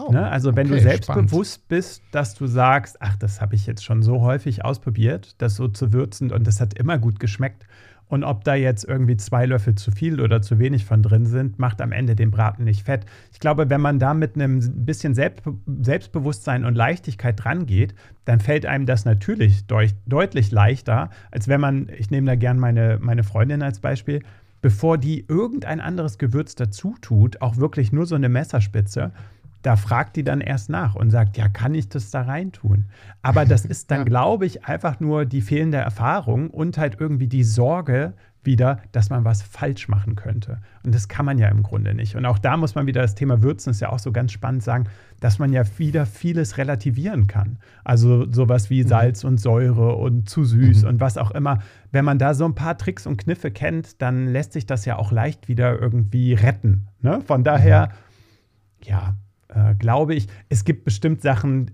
Oh, 0.06 0.12
ne? 0.12 0.28
Also 0.28 0.54
wenn 0.56 0.68
okay, 0.68 0.76
du 0.76 0.82
selbstbewusst 0.82 1.54
spannend. 1.54 1.68
bist, 1.68 2.02
dass 2.12 2.34
du 2.34 2.46
sagst, 2.46 2.96
ach, 3.00 3.16
das 3.16 3.40
habe 3.40 3.54
ich 3.54 3.66
jetzt 3.66 3.84
schon 3.84 4.02
so 4.02 4.20
häufig 4.20 4.64
ausprobiert, 4.64 5.34
das 5.38 5.56
so 5.56 5.68
zu 5.68 5.92
würzen 5.92 6.30
und 6.32 6.46
das 6.46 6.60
hat 6.60 6.74
immer 6.74 6.98
gut 6.98 7.18
geschmeckt 7.20 7.66
und 8.08 8.24
ob 8.24 8.44
da 8.44 8.54
jetzt 8.54 8.84
irgendwie 8.84 9.16
zwei 9.16 9.46
Löffel 9.46 9.74
zu 9.74 9.90
viel 9.90 10.20
oder 10.20 10.40
zu 10.40 10.58
wenig 10.58 10.84
von 10.84 11.02
drin 11.02 11.26
sind, 11.26 11.58
macht 11.58 11.80
am 11.80 11.92
Ende 11.92 12.16
den 12.16 12.30
Braten 12.30 12.64
nicht 12.64 12.82
fett. 12.82 13.04
Ich 13.32 13.38
glaube, 13.38 13.68
wenn 13.70 13.80
man 13.80 13.98
da 13.98 14.14
mit 14.14 14.34
einem 14.34 14.60
bisschen 14.84 15.14
Selbstbewusstsein 15.14 16.64
und 16.64 16.74
Leichtigkeit 16.74 17.42
dran 17.42 17.66
geht, 17.66 17.94
dann 18.24 18.40
fällt 18.40 18.66
einem 18.66 18.86
das 18.86 19.04
natürlich 19.04 19.66
deut 19.66 19.94
deutlich 20.06 20.50
leichter, 20.50 21.10
als 21.30 21.48
wenn 21.48 21.60
man, 21.60 21.88
ich 21.96 22.10
nehme 22.10 22.26
da 22.26 22.34
gern 22.34 22.58
meine, 22.58 22.98
meine 23.00 23.24
Freundin 23.24 23.62
als 23.62 23.80
Beispiel, 23.80 24.22
bevor 24.60 24.98
die 24.98 25.24
irgendein 25.28 25.80
anderes 25.80 26.18
Gewürz 26.18 26.54
dazu 26.54 26.96
tut, 27.00 27.42
auch 27.42 27.58
wirklich 27.58 27.92
nur 27.92 28.06
so 28.06 28.14
eine 28.14 28.28
Messerspitze, 28.28 29.12
da 29.62 29.76
fragt 29.76 30.16
die 30.16 30.24
dann 30.24 30.40
erst 30.40 30.70
nach 30.70 30.94
und 30.94 31.10
sagt, 31.10 31.36
ja, 31.36 31.48
kann 31.48 31.74
ich 31.74 31.88
das 31.88 32.10
da 32.10 32.22
reintun? 32.22 32.86
Aber 33.22 33.44
das 33.44 33.64
ist 33.64 33.90
dann, 33.90 33.98
ja. 34.02 34.04
glaube 34.04 34.46
ich, 34.46 34.64
einfach 34.64 35.00
nur 35.00 35.24
die 35.24 35.42
fehlende 35.42 35.78
Erfahrung 35.78 36.50
und 36.50 36.78
halt 36.78 36.96
irgendwie 37.00 37.26
die 37.26 37.44
Sorge 37.44 38.14
wieder, 38.44 38.80
dass 38.92 39.10
man 39.10 39.24
was 39.24 39.42
falsch 39.42 39.88
machen 39.88 40.16
könnte. 40.16 40.58
Und 40.84 40.94
das 40.94 41.08
kann 41.08 41.26
man 41.26 41.38
ja 41.38 41.48
im 41.48 41.62
Grunde 41.62 41.92
nicht. 41.94 42.16
Und 42.16 42.24
auch 42.24 42.38
da 42.38 42.56
muss 42.56 42.74
man 42.74 42.86
wieder 42.86 43.02
das 43.02 43.14
Thema 43.14 43.42
Würzen, 43.42 43.70
ist 43.70 43.80
ja 43.80 43.90
auch 43.90 43.98
so 43.98 44.12
ganz 44.12 44.32
spannend 44.32 44.62
sagen, 44.62 44.84
dass 45.20 45.38
man 45.38 45.52
ja 45.52 45.62
wieder 45.76 46.06
vieles 46.06 46.56
relativieren 46.56 47.26
kann. 47.26 47.58
Also 47.84 48.30
sowas 48.32 48.70
wie 48.70 48.84
mhm. 48.84 48.88
Salz 48.88 49.24
und 49.24 49.38
Säure 49.38 49.96
und 49.96 50.28
zu 50.28 50.44
süß 50.44 50.82
mhm. 50.82 50.88
und 50.88 51.00
was 51.00 51.18
auch 51.18 51.32
immer. 51.32 51.58
Wenn 51.92 52.04
man 52.04 52.18
da 52.18 52.32
so 52.32 52.44
ein 52.44 52.54
paar 52.54 52.78
Tricks 52.78 53.06
und 53.06 53.18
Kniffe 53.18 53.50
kennt, 53.50 54.00
dann 54.00 54.28
lässt 54.28 54.52
sich 54.52 54.66
das 54.66 54.84
ja 54.84 54.96
auch 54.96 55.12
leicht 55.12 55.48
wieder 55.48 55.78
irgendwie 55.78 56.32
retten. 56.32 56.88
Ne? 57.02 57.20
Von 57.26 57.44
daher, 57.44 57.88
mhm. 57.88 58.88
ja, 58.88 59.14
äh, 59.48 59.74
glaube 59.74 60.14
ich. 60.14 60.28
Es 60.48 60.64
gibt 60.64 60.84
bestimmt 60.84 61.22
Sachen, 61.22 61.70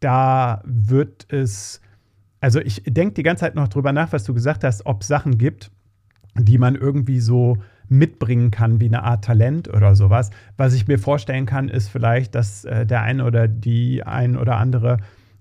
da 0.00 0.62
wird 0.64 1.32
es. 1.32 1.80
Also 2.40 2.60
ich 2.60 2.82
denke 2.86 3.14
die 3.14 3.22
ganze 3.22 3.40
Zeit 3.40 3.54
noch 3.54 3.68
drüber 3.68 3.92
nach, 3.92 4.12
was 4.12 4.24
du 4.24 4.32
gesagt 4.32 4.62
hast, 4.62 4.86
ob 4.86 5.02
es 5.02 5.08
Sachen 5.08 5.38
gibt, 5.38 5.72
die 6.36 6.58
man 6.58 6.76
irgendwie 6.76 7.20
so 7.20 7.56
mitbringen 7.88 8.50
kann, 8.50 8.80
wie 8.80 8.86
eine 8.86 9.02
Art 9.02 9.24
Talent 9.24 9.68
oder 9.68 9.96
sowas. 9.96 10.30
Was 10.56 10.74
ich 10.74 10.86
mir 10.86 10.98
vorstellen 10.98 11.46
kann, 11.46 11.68
ist 11.68 11.88
vielleicht, 11.88 12.34
dass 12.34 12.64
äh, 12.64 12.86
der 12.86 13.02
eine 13.02 13.24
oder 13.24 13.48
die 13.48 14.04
ein 14.04 14.36
oder 14.36 14.56
andere 14.56 14.98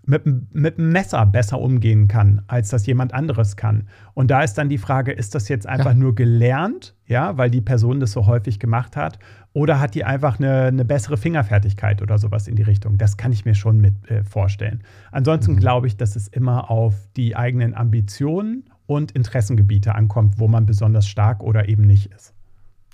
mit, 0.08 0.24
mit 0.56 0.80
einem 0.80 0.92
Messer 0.92 1.26
besser 1.26 1.60
umgehen 1.60 2.08
kann, 2.08 2.42
als 2.48 2.70
das 2.70 2.86
jemand 2.86 3.13
anderes 3.13 3.58
kann. 3.58 3.90
Und 4.13 4.32
da 4.32 4.42
ist 4.42 4.54
dann 4.54 4.70
die 4.70 4.78
Frage, 4.78 5.12
ist 5.12 5.36
das 5.36 5.50
jetzt 5.50 5.68
einfach 5.68 5.92
ja. 5.92 5.98
nur 5.98 6.16
gelernt, 6.16 6.96
ja, 7.06 7.38
weil 7.38 7.52
die 7.52 7.62
Person 7.62 8.00
das 8.00 8.13
so 8.13 8.26
häufig 8.26 8.58
gemacht 8.58 8.96
hat, 8.96 9.20
oder 9.58 9.80
hat 9.80 9.96
die 9.96 10.04
einfach 10.04 10.38
eine, 10.38 10.65
eine 10.65 10.86
bessere 10.86 11.17
Fingerfertigkeit 11.17 12.04
oder 12.04 12.20
sowas 12.20 12.48
in 12.48 12.56
die 12.56 12.62
Richtung? 12.62 13.00
Das 13.00 13.17
kann 13.17 13.32
ich 13.32 13.43
mir 13.43 13.56
schon 13.56 13.80
mit 13.80 14.08
äh, 14.08 14.24
vorstellen. 14.24 14.84
Ansonsten 15.12 15.54
mhm. 15.54 15.58
glaube 15.58 15.88
ich, 15.88 15.98
dass 15.98 16.15
es 16.15 16.28
immer 16.28 16.70
auf 16.70 16.93
die 17.15 17.36
eigenen 17.36 17.74
Ambitionen 17.74 18.65
und 18.86 19.13
Interessengebiete 19.13 19.96
ankommt, 19.96 20.36
wo 20.38 20.48
man 20.48 20.67
besonders 20.67 21.08
stark 21.08 21.41
oder 21.41 21.67
eben 21.70 21.88
nicht 21.88 22.12
ist 22.13 22.36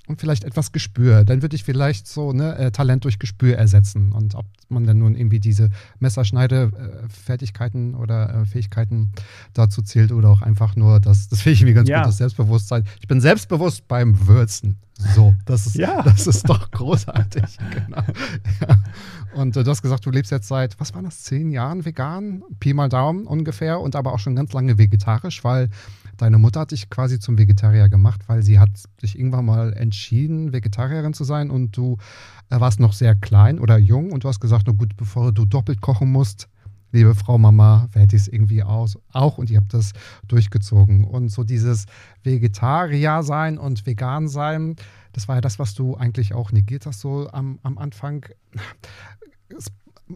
und 0.06 0.20
vielleicht 0.20 0.44
etwas 0.44 0.72
Gespür. 0.72 1.24
Dann 1.24 1.42
würde 1.42 1.56
ich 1.56 1.64
vielleicht 1.64 2.06
so 2.06 2.32
ne, 2.32 2.56
äh, 2.56 2.70
Talent 2.70 3.04
durch 3.04 3.18
Gespür 3.18 3.56
ersetzen. 3.56 4.12
Und 4.12 4.34
ob 4.34 4.44
man 4.68 4.84
dann 4.84 4.98
nun 4.98 5.14
irgendwie 5.14 5.40
diese 5.40 5.70
Messerschneide-Fertigkeiten 5.98 7.94
oder 7.94 8.42
äh, 8.42 8.44
Fähigkeiten 8.44 9.12
dazu 9.54 9.80
zählt 9.82 10.12
oder 10.12 10.28
auch 10.28 10.42
einfach 10.42 10.76
nur 10.76 11.00
das, 11.00 11.28
das 11.28 11.40
finde 11.40 11.54
ich 11.54 11.64
mir 11.64 11.72
ganz 11.74 11.88
ja. 11.88 12.00
gut, 12.00 12.08
das 12.08 12.18
Selbstbewusstsein. 12.18 12.84
Ich 13.00 13.08
bin 13.08 13.20
selbstbewusst 13.20 13.88
beim 13.88 14.26
Würzen. 14.26 14.76
So, 14.96 15.34
das 15.44 15.66
ist, 15.66 15.76
ja. 15.76 16.02
das 16.02 16.26
ist 16.26 16.48
doch 16.48 16.70
großartig. 16.70 17.58
genau. 17.70 18.02
Ja. 18.60 18.78
Und 19.34 19.56
äh, 19.56 19.64
du 19.64 19.70
hast 19.70 19.82
gesagt, 19.82 20.06
du 20.06 20.10
lebst 20.10 20.30
jetzt 20.30 20.46
seit, 20.46 20.78
was 20.78 20.94
waren 20.94 21.04
das, 21.04 21.22
zehn 21.22 21.50
Jahren 21.50 21.84
vegan? 21.84 22.44
Pi 22.60 22.74
mal 22.74 22.88
Daumen 22.88 23.26
ungefähr 23.26 23.80
und 23.80 23.96
aber 23.96 24.12
auch 24.12 24.20
schon 24.20 24.36
ganz 24.36 24.52
lange 24.52 24.78
vegetarisch, 24.78 25.42
weil 25.42 25.68
deine 26.16 26.38
Mutter 26.38 26.60
hat 26.60 26.70
dich 26.70 26.90
quasi 26.90 27.18
zum 27.18 27.38
Vegetarier 27.38 27.88
gemacht, 27.88 28.20
weil 28.28 28.42
sie 28.42 28.60
hat 28.60 28.70
sich 29.00 29.18
irgendwann 29.18 29.46
mal 29.46 29.72
entschieden, 29.72 30.52
Vegetarierin 30.52 31.12
zu 31.12 31.24
sein 31.24 31.50
und 31.50 31.76
du 31.76 31.98
äh, 32.50 32.60
warst 32.60 32.78
noch 32.78 32.92
sehr 32.92 33.16
klein 33.16 33.58
oder 33.58 33.78
jung 33.78 34.12
und 34.12 34.22
du 34.22 34.28
hast 34.28 34.40
gesagt, 34.40 34.64
na 34.68 34.72
gut, 34.72 34.96
bevor 34.96 35.32
du 35.32 35.44
doppelt 35.44 35.80
kochen 35.80 36.12
musst, 36.12 36.48
liebe 36.94 37.14
Frau 37.14 37.38
Mama, 37.38 37.88
werde 37.92 38.14
ich 38.14 38.22
es 38.22 38.28
irgendwie 38.28 38.62
aus, 38.62 38.96
auch 39.12 39.36
und 39.36 39.50
ihr 39.50 39.58
habt 39.58 39.74
das 39.74 39.92
durchgezogen. 40.28 41.04
Und 41.04 41.28
so 41.28 41.42
dieses 41.42 41.86
Vegetarier 42.22 43.22
sein 43.24 43.58
und 43.58 43.84
vegan 43.84 44.28
sein, 44.28 44.76
das 45.12 45.26
war 45.26 45.34
ja 45.34 45.40
das, 45.40 45.58
was 45.58 45.74
du 45.74 45.96
eigentlich 45.96 46.34
auch 46.34 46.52
negiert 46.52 46.86
hast, 46.86 47.00
so 47.00 47.28
am, 47.32 47.58
am 47.62 47.78
Anfang. 47.78 48.24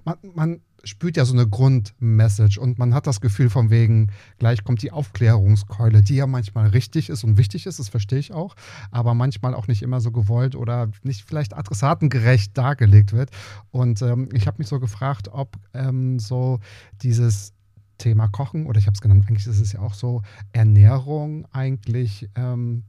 Man, 0.05 0.17
man 0.35 0.61
spürt 0.85 1.17
ja 1.17 1.25
so 1.25 1.35
eine 1.35 1.47
Grundmessage 1.49 2.61
und 2.61 2.79
man 2.79 2.95
hat 2.95 3.07
das 3.07 3.21
Gefühl 3.21 3.51
von 3.51 3.71
wegen, 3.71 4.11
gleich 4.39 4.65
kommt 4.65 4.83
die 4.83 4.93
Aufklärungskeule, 4.93 6.03
die 6.03 6.17
ja 6.17 6.27
manchmal 6.27 6.69
richtig 6.69 7.09
ist 7.11 7.25
und 7.25 7.37
wichtig 7.37 7.67
ist, 7.67 7.79
das 7.79 7.89
verstehe 7.89 8.19
ich 8.19 8.33
auch, 8.33 8.55
aber 8.91 9.15
manchmal 9.15 9.55
auch 9.55 9.67
nicht 9.67 9.83
immer 9.83 10.01
so 10.01 10.13
gewollt 10.13 10.55
oder 10.55 10.91
nicht 11.03 11.25
vielleicht 11.27 11.55
adressatengerecht 11.55 12.57
dargelegt 12.57 13.13
wird. 13.13 13.31
Und 13.71 14.03
ähm, 14.03 14.29
ich 14.33 14.47
habe 14.47 14.59
mich 14.59 14.69
so 14.69 14.79
gefragt, 14.79 15.29
ob 15.33 15.57
ähm, 15.75 16.19
so 16.19 16.61
dieses 17.03 17.53
Thema 17.99 18.29
Kochen 18.29 18.67
oder 18.67 18.79
ich 18.79 18.87
habe 18.87 18.95
es 18.95 19.01
genannt, 19.01 19.25
eigentlich 19.29 19.47
ist 19.47 19.61
es 19.61 19.73
ja 19.73 19.81
auch 19.81 19.95
so, 19.95 20.23
Ernährung 20.53 21.47
eigentlich 21.53 22.29
ähm, 22.37 22.85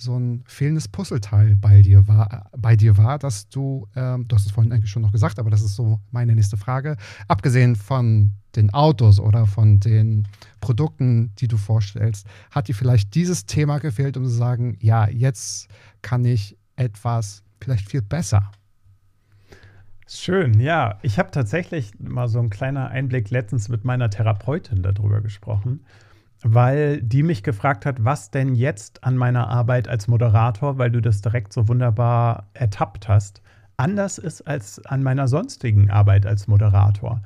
so 0.00 0.18
ein 0.18 0.42
fehlendes 0.46 0.88
Puzzleteil 0.88 1.56
bei 1.56 1.82
dir 1.82 2.08
war, 2.08 2.50
bei 2.56 2.76
dir 2.76 2.96
war 2.96 3.18
dass 3.18 3.48
du, 3.48 3.86
ähm, 3.94 4.26
du 4.28 4.36
hast 4.36 4.46
es 4.46 4.52
vorhin 4.52 4.72
eigentlich 4.72 4.90
schon 4.90 5.02
noch 5.02 5.12
gesagt, 5.12 5.38
aber 5.38 5.50
das 5.50 5.62
ist 5.62 5.76
so 5.76 6.00
meine 6.10 6.34
nächste 6.34 6.56
Frage, 6.56 6.96
abgesehen 7.28 7.76
von 7.76 8.32
den 8.56 8.72
Autos 8.72 9.20
oder 9.20 9.46
von 9.46 9.78
den 9.78 10.26
Produkten, 10.60 11.32
die 11.36 11.48
du 11.48 11.56
vorstellst, 11.56 12.26
hat 12.50 12.68
dir 12.68 12.74
vielleicht 12.74 13.14
dieses 13.14 13.46
Thema 13.46 13.78
gefehlt, 13.78 14.16
um 14.16 14.24
zu 14.24 14.30
sagen, 14.30 14.76
ja, 14.80 15.08
jetzt 15.08 15.68
kann 16.02 16.24
ich 16.24 16.56
etwas 16.76 17.42
vielleicht 17.60 17.88
viel 17.88 18.02
besser? 18.02 18.50
Schön, 20.08 20.58
ja. 20.58 20.98
Ich 21.02 21.20
habe 21.20 21.30
tatsächlich 21.30 21.92
mal 22.00 22.26
so 22.26 22.40
ein 22.40 22.50
kleiner 22.50 22.88
Einblick 22.88 23.30
letztens 23.30 23.68
mit 23.68 23.84
meiner 23.84 24.10
Therapeutin 24.10 24.82
darüber 24.82 25.20
gesprochen. 25.20 25.84
Weil 26.42 27.02
die 27.02 27.22
mich 27.22 27.42
gefragt 27.42 27.84
hat, 27.86 28.04
was 28.04 28.30
denn 28.30 28.54
jetzt 28.54 29.04
an 29.04 29.16
meiner 29.16 29.48
Arbeit 29.48 29.88
als 29.88 30.08
Moderator, 30.08 30.78
weil 30.78 30.90
du 30.90 31.00
das 31.00 31.20
direkt 31.20 31.52
so 31.52 31.68
wunderbar 31.68 32.48
ertappt 32.54 33.08
hast, 33.08 33.42
anders 33.76 34.18
ist 34.18 34.42
als 34.42 34.84
an 34.86 35.02
meiner 35.02 35.28
sonstigen 35.28 35.90
Arbeit 35.90 36.26
als 36.26 36.48
Moderator. 36.48 37.22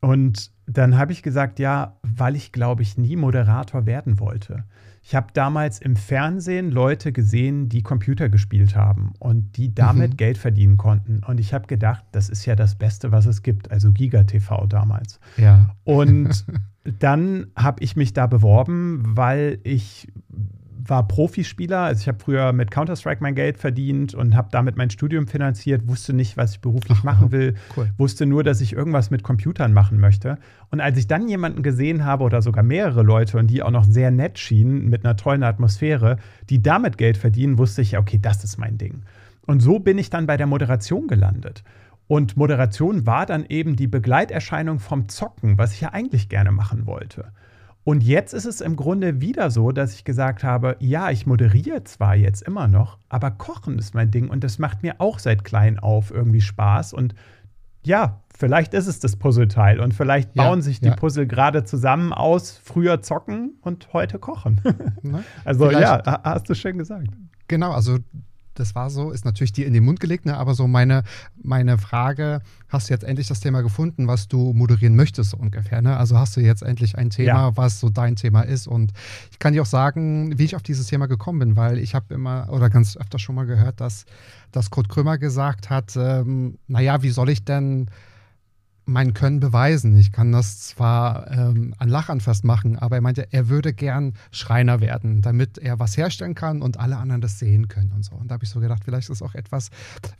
Und 0.00 0.50
dann 0.68 0.98
habe 0.98 1.12
ich 1.12 1.22
gesagt, 1.22 1.58
ja, 1.58 1.96
weil 2.02 2.36
ich 2.36 2.52
glaube 2.52 2.82
ich 2.82 2.98
nie 2.98 3.16
Moderator 3.16 3.86
werden 3.86 4.20
wollte. 4.20 4.64
Ich 5.02 5.14
habe 5.14 5.28
damals 5.32 5.78
im 5.78 5.96
Fernsehen 5.96 6.70
Leute 6.70 7.12
gesehen, 7.12 7.70
die 7.70 7.82
Computer 7.82 8.28
gespielt 8.28 8.76
haben 8.76 9.14
und 9.18 9.56
die 9.56 9.74
damit 9.74 10.12
mhm. 10.12 10.16
Geld 10.18 10.36
verdienen 10.36 10.76
konnten. 10.76 11.22
Und 11.24 11.40
ich 11.40 11.54
habe 11.54 11.66
gedacht, 11.66 12.04
das 12.12 12.28
ist 12.28 12.44
ja 12.44 12.54
das 12.54 12.74
Beste, 12.74 13.10
was 13.10 13.24
es 13.24 13.42
gibt, 13.42 13.70
also 13.70 13.92
Giga 13.92 14.24
TV 14.24 14.66
damals. 14.66 15.18
Ja. 15.38 15.74
Und 15.84 16.44
dann 16.98 17.46
habe 17.56 17.82
ich 17.82 17.96
mich 17.96 18.12
da 18.12 18.26
beworben, 18.26 19.02
weil 19.16 19.60
ich 19.62 20.08
war 20.86 21.06
Profispieler. 21.08 21.80
Also 21.80 22.02
ich 22.02 22.08
habe 22.08 22.18
früher 22.18 22.52
mit 22.52 22.70
Counter-Strike 22.70 23.22
mein 23.22 23.34
Geld 23.34 23.58
verdient 23.58 24.14
und 24.14 24.36
habe 24.36 24.48
damit 24.50 24.76
mein 24.76 24.90
Studium 24.90 25.26
finanziert, 25.26 25.88
wusste 25.88 26.12
nicht, 26.12 26.36
was 26.36 26.52
ich 26.52 26.60
beruflich 26.60 26.98
Ach, 27.00 27.04
machen 27.04 27.32
will, 27.32 27.54
cool. 27.76 27.90
wusste 27.96 28.26
nur, 28.26 28.44
dass 28.44 28.60
ich 28.60 28.72
irgendwas 28.72 29.10
mit 29.10 29.22
Computern 29.22 29.72
machen 29.72 29.98
möchte. 30.00 30.38
Und 30.70 30.80
als 30.80 30.98
ich 30.98 31.06
dann 31.06 31.28
jemanden 31.28 31.62
gesehen 31.62 32.04
habe 32.04 32.24
oder 32.24 32.42
sogar 32.42 32.62
mehrere 32.62 33.02
Leute 33.02 33.38
und 33.38 33.48
die 33.48 33.62
auch 33.62 33.70
noch 33.70 33.84
sehr 33.84 34.10
nett 34.10 34.38
schienen, 34.38 34.88
mit 34.88 35.04
einer 35.04 35.16
tollen 35.16 35.42
Atmosphäre, 35.42 36.16
die 36.50 36.62
damit 36.62 36.98
Geld 36.98 37.16
verdienen, 37.16 37.58
wusste 37.58 37.82
ich, 37.82 37.98
okay, 37.98 38.18
das 38.20 38.44
ist 38.44 38.58
mein 38.58 38.78
Ding. 38.78 39.02
Und 39.46 39.60
so 39.60 39.78
bin 39.78 39.98
ich 39.98 40.10
dann 40.10 40.26
bei 40.26 40.36
der 40.36 40.46
Moderation 40.46 41.08
gelandet. 41.08 41.64
Und 42.06 42.36
Moderation 42.36 43.06
war 43.06 43.26
dann 43.26 43.44
eben 43.46 43.76
die 43.76 43.86
Begleiterscheinung 43.86 44.78
vom 44.78 45.08
Zocken, 45.08 45.58
was 45.58 45.72
ich 45.74 45.82
ja 45.82 45.92
eigentlich 45.92 46.28
gerne 46.28 46.52
machen 46.52 46.86
wollte. 46.86 47.32
Und 47.88 48.02
jetzt 48.02 48.34
ist 48.34 48.44
es 48.44 48.60
im 48.60 48.76
Grunde 48.76 49.22
wieder 49.22 49.50
so, 49.50 49.72
dass 49.72 49.94
ich 49.94 50.04
gesagt 50.04 50.44
habe, 50.44 50.76
ja, 50.78 51.10
ich 51.10 51.24
moderiere 51.24 51.84
zwar 51.84 52.16
jetzt 52.16 52.42
immer 52.42 52.68
noch, 52.68 52.98
aber 53.08 53.30
Kochen 53.30 53.78
ist 53.78 53.94
mein 53.94 54.10
Ding 54.10 54.28
und 54.28 54.44
das 54.44 54.58
macht 54.58 54.82
mir 54.82 54.96
auch 54.98 55.18
seit 55.18 55.42
klein 55.42 55.78
auf 55.78 56.10
irgendwie 56.10 56.42
Spaß. 56.42 56.92
Und 56.92 57.14
ja, 57.86 58.20
vielleicht 58.36 58.74
ist 58.74 58.88
es 58.88 59.00
das 59.00 59.16
Puzzleteil 59.16 59.80
und 59.80 59.94
vielleicht 59.94 60.34
bauen 60.34 60.58
ja, 60.58 60.62
sich 60.64 60.80
die 60.80 60.88
ja. 60.88 60.96
Puzzle 60.96 61.26
gerade 61.26 61.64
zusammen 61.64 62.12
aus, 62.12 62.60
früher 62.62 63.00
zocken 63.00 63.54
und 63.62 63.90
heute 63.94 64.18
kochen. 64.18 64.60
Ne? 65.00 65.24
also 65.46 65.68
vielleicht, 65.70 66.06
ja, 66.06 66.20
hast 66.24 66.50
du 66.50 66.54
schön 66.54 66.76
gesagt. 66.76 67.08
Genau, 67.46 67.70
also 67.72 67.96
das 68.58 68.74
war 68.74 68.90
so, 68.90 69.10
ist 69.10 69.24
natürlich 69.24 69.52
dir 69.52 69.66
in 69.66 69.72
den 69.72 69.84
Mund 69.84 70.00
gelegt, 70.00 70.26
ne? 70.26 70.36
aber 70.36 70.54
so 70.54 70.66
meine, 70.66 71.02
meine 71.42 71.78
Frage, 71.78 72.40
hast 72.68 72.88
du 72.88 72.94
jetzt 72.94 73.04
endlich 73.04 73.28
das 73.28 73.40
Thema 73.40 73.62
gefunden, 73.62 74.06
was 74.06 74.28
du 74.28 74.52
moderieren 74.52 74.96
möchtest, 74.96 75.30
so 75.30 75.36
ungefähr? 75.36 75.82
Ne? 75.82 75.96
Also 75.96 76.18
hast 76.18 76.36
du 76.36 76.40
jetzt 76.40 76.62
endlich 76.62 76.96
ein 76.96 77.10
Thema, 77.10 77.48
ja. 77.48 77.56
was 77.56 77.80
so 77.80 77.88
dein 77.88 78.16
Thema 78.16 78.42
ist 78.42 78.66
und 78.66 78.92
ich 79.30 79.38
kann 79.38 79.52
dir 79.52 79.62
auch 79.62 79.66
sagen, 79.66 80.38
wie 80.38 80.44
ich 80.44 80.56
auf 80.56 80.62
dieses 80.62 80.86
Thema 80.86 81.06
gekommen 81.06 81.38
bin, 81.38 81.56
weil 81.56 81.78
ich 81.78 81.94
habe 81.94 82.14
immer 82.14 82.48
oder 82.50 82.70
ganz 82.70 82.96
öfter 82.96 83.18
schon 83.18 83.34
mal 83.34 83.46
gehört, 83.46 83.80
dass, 83.80 84.04
dass 84.52 84.70
Kurt 84.70 84.88
Krömer 84.88 85.18
gesagt 85.18 85.70
hat, 85.70 85.96
ähm, 85.96 86.58
naja, 86.66 87.02
wie 87.02 87.10
soll 87.10 87.30
ich 87.30 87.44
denn 87.44 87.88
mein 88.88 89.12
Können 89.12 89.38
beweisen. 89.38 89.96
Ich 89.98 90.12
kann 90.12 90.32
das 90.32 90.60
zwar 90.60 91.30
ähm, 91.30 91.74
an 91.76 91.90
Lachern 91.90 92.20
festmachen, 92.20 92.78
aber 92.78 92.96
er 92.96 93.02
meinte, 93.02 93.28
er 93.30 93.48
würde 93.50 93.74
gern 93.74 94.14
Schreiner 94.30 94.80
werden, 94.80 95.20
damit 95.20 95.58
er 95.58 95.78
was 95.78 95.96
herstellen 95.96 96.34
kann 96.34 96.62
und 96.62 96.80
alle 96.80 96.96
anderen 96.96 97.20
das 97.20 97.38
sehen 97.38 97.68
können 97.68 97.92
und 97.92 98.04
so. 98.04 98.14
Und 98.14 98.30
da 98.30 98.34
habe 98.34 98.44
ich 98.44 98.50
so 98.50 98.60
gedacht, 98.60 98.82
vielleicht 98.84 99.10
ist 99.10 99.20
auch 99.20 99.34
etwas, 99.34 99.68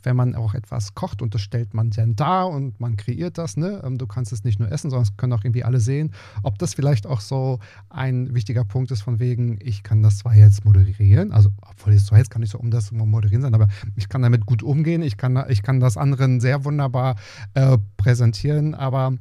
wenn 0.03 0.15
man 0.15 0.35
auch 0.35 0.53
etwas 0.53 0.93
kocht 0.93 1.23
und 1.23 1.33
das 1.33 1.41
stellt 1.41 1.73
man 1.73 1.89
dann 1.89 2.15
da 2.15 2.43
und 2.43 2.79
man 2.79 2.95
kreiert 2.95 3.39
das, 3.39 3.57
ne? 3.57 3.81
Ähm, 3.83 3.97
du 3.97 4.05
kannst 4.05 4.31
es 4.31 4.43
nicht 4.43 4.59
nur 4.59 4.71
essen, 4.71 4.91
sondern 4.91 5.09
es 5.09 5.17
können 5.17 5.33
auch 5.33 5.43
irgendwie 5.43 5.63
alle 5.63 5.79
sehen. 5.79 6.11
Ob 6.43 6.59
das 6.59 6.75
vielleicht 6.75 7.07
auch 7.07 7.21
so 7.21 7.59
ein 7.89 8.35
wichtiger 8.35 8.65
Punkt 8.65 8.91
ist, 8.91 9.01
von 9.01 9.19
wegen, 9.19 9.57
ich 9.63 9.81
kann 9.81 10.03
das 10.03 10.19
zwar 10.19 10.35
jetzt 10.35 10.63
moderieren, 10.63 11.31
also 11.31 11.49
obwohl 11.61 11.93
es 11.93 12.05
zwar 12.05 12.19
jetzt 12.19 12.29
kann 12.29 12.43
ich 12.43 12.51
so 12.51 12.59
um 12.59 12.69
das 12.69 12.91
moderieren 12.91 13.41
sein, 13.41 13.55
aber 13.55 13.67
ich 13.95 14.09
kann 14.09 14.21
damit 14.21 14.45
gut 14.45 14.61
umgehen, 14.61 15.01
ich 15.01 15.17
kann, 15.17 15.43
ich 15.49 15.63
kann 15.63 15.79
das 15.79 15.97
anderen 15.97 16.39
sehr 16.39 16.65
wunderbar 16.65 17.15
äh, 17.55 17.79
präsentieren 17.97 18.58
drin, 18.59 18.75
aber 18.75 19.13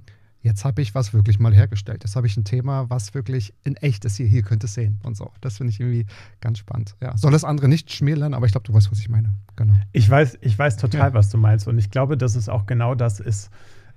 jetzt 0.43 0.65
habe 0.65 0.83
ich 0.83 0.95
was 0.95 1.13
wirklich 1.13 1.39
mal 1.39 1.55
hergestellt. 1.55 2.05
Jetzt 2.05 2.17
habe 2.17 2.27
ich 2.27 2.37
ein 2.37 2.45
Thema, 2.45 2.89
was 2.91 3.15
wirklich 3.15 3.55
in 3.65 3.77
echt 3.77 4.05
ist. 4.05 4.17
Hier, 4.17 4.27
hier 4.27 4.43
könnt 4.43 4.65
ihr 4.65 4.69
sehen 4.69 5.01
und 5.03 5.17
so. 5.17 5.31
Das 5.41 5.59
finde 5.59 5.73
ich 5.73 5.81
irgendwie 5.81 6.07
ganz 6.41 6.59
spannend. 6.59 6.97
Ja. 7.03 7.17
Soll 7.17 7.33
das 7.33 7.45
andere 7.45 7.69
nicht 7.69 7.93
schmälern, 7.93 8.35
aber 8.35 8.47
ich 8.47 8.53
glaube, 8.53 8.67
du 8.67 8.73
weißt, 8.73 8.91
was 8.91 9.01
ich 9.01 9.09
meine. 9.09 9.35
Genau. 9.57 9.75
Ich 9.93 10.09
weiß, 10.09 10.39
ich 10.41 10.59
weiß 10.59 10.77
total, 10.77 11.11
ja. 11.11 11.15
was 11.15 11.31
du 11.31 11.39
meinst. 11.39 11.67
Und 11.67 11.79
ich 11.79 11.91
glaube, 11.91 12.17
dass 12.17 12.37
es 12.37 12.49
auch 12.49 12.67
genau 12.67 12.95
das 12.95 13.21
ist, 13.21 13.51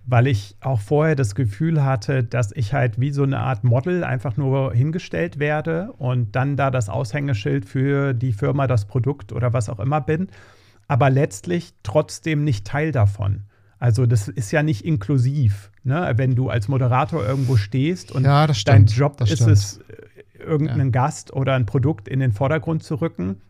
weil 0.05 0.25
ich 0.25 0.57
auch 0.61 0.79
vorher 0.79 1.15
das 1.15 1.35
Gefühl 1.35 1.83
hatte, 1.83 2.23
dass 2.23 2.51
ich 2.51 2.73
halt 2.73 2.99
wie 2.99 3.11
so 3.11 3.23
eine 3.23 3.39
Art 3.39 3.63
Model 3.63 4.03
einfach 4.03 4.35
nur 4.35 4.73
hingestellt 4.73 5.37
werde 5.37 5.91
und 5.93 6.35
dann 6.35 6.57
da 6.57 6.71
das 6.71 6.89
Aushängeschild 6.89 7.65
für 7.65 8.13
die 8.13 8.33
Firma, 8.33 8.65
das 8.65 8.85
Produkt 8.85 9.31
oder 9.31 9.53
was 9.53 9.69
auch 9.69 9.79
immer 9.79 10.01
bin, 10.01 10.27
aber 10.87 11.11
letztlich 11.11 11.75
trotzdem 11.83 12.43
nicht 12.43 12.65
Teil 12.65 12.91
davon. 12.91 13.43
Also 13.81 14.05
das 14.05 14.27
ist 14.27 14.51
ja 14.51 14.61
nicht 14.61 14.85
inklusiv, 14.85 15.71
ne? 15.83 16.13
wenn 16.15 16.35
du 16.35 16.49
als 16.49 16.67
Moderator 16.67 17.25
irgendwo 17.25 17.57
stehst 17.57 18.11
und 18.11 18.25
ja, 18.25 18.45
dein 18.45 18.85
Job 18.85 19.19
ist 19.21 19.41
es, 19.41 19.79
äh, 19.79 20.39
irgendeinen 20.39 20.93
ja. 20.93 21.01
Gast 21.01 21.33
oder 21.33 21.55
ein 21.55 21.65
Produkt 21.65 22.07
in 22.07 22.19
den 22.19 22.31
Vordergrund 22.31 22.83
zu 22.83 23.01
rücken, 23.01 23.41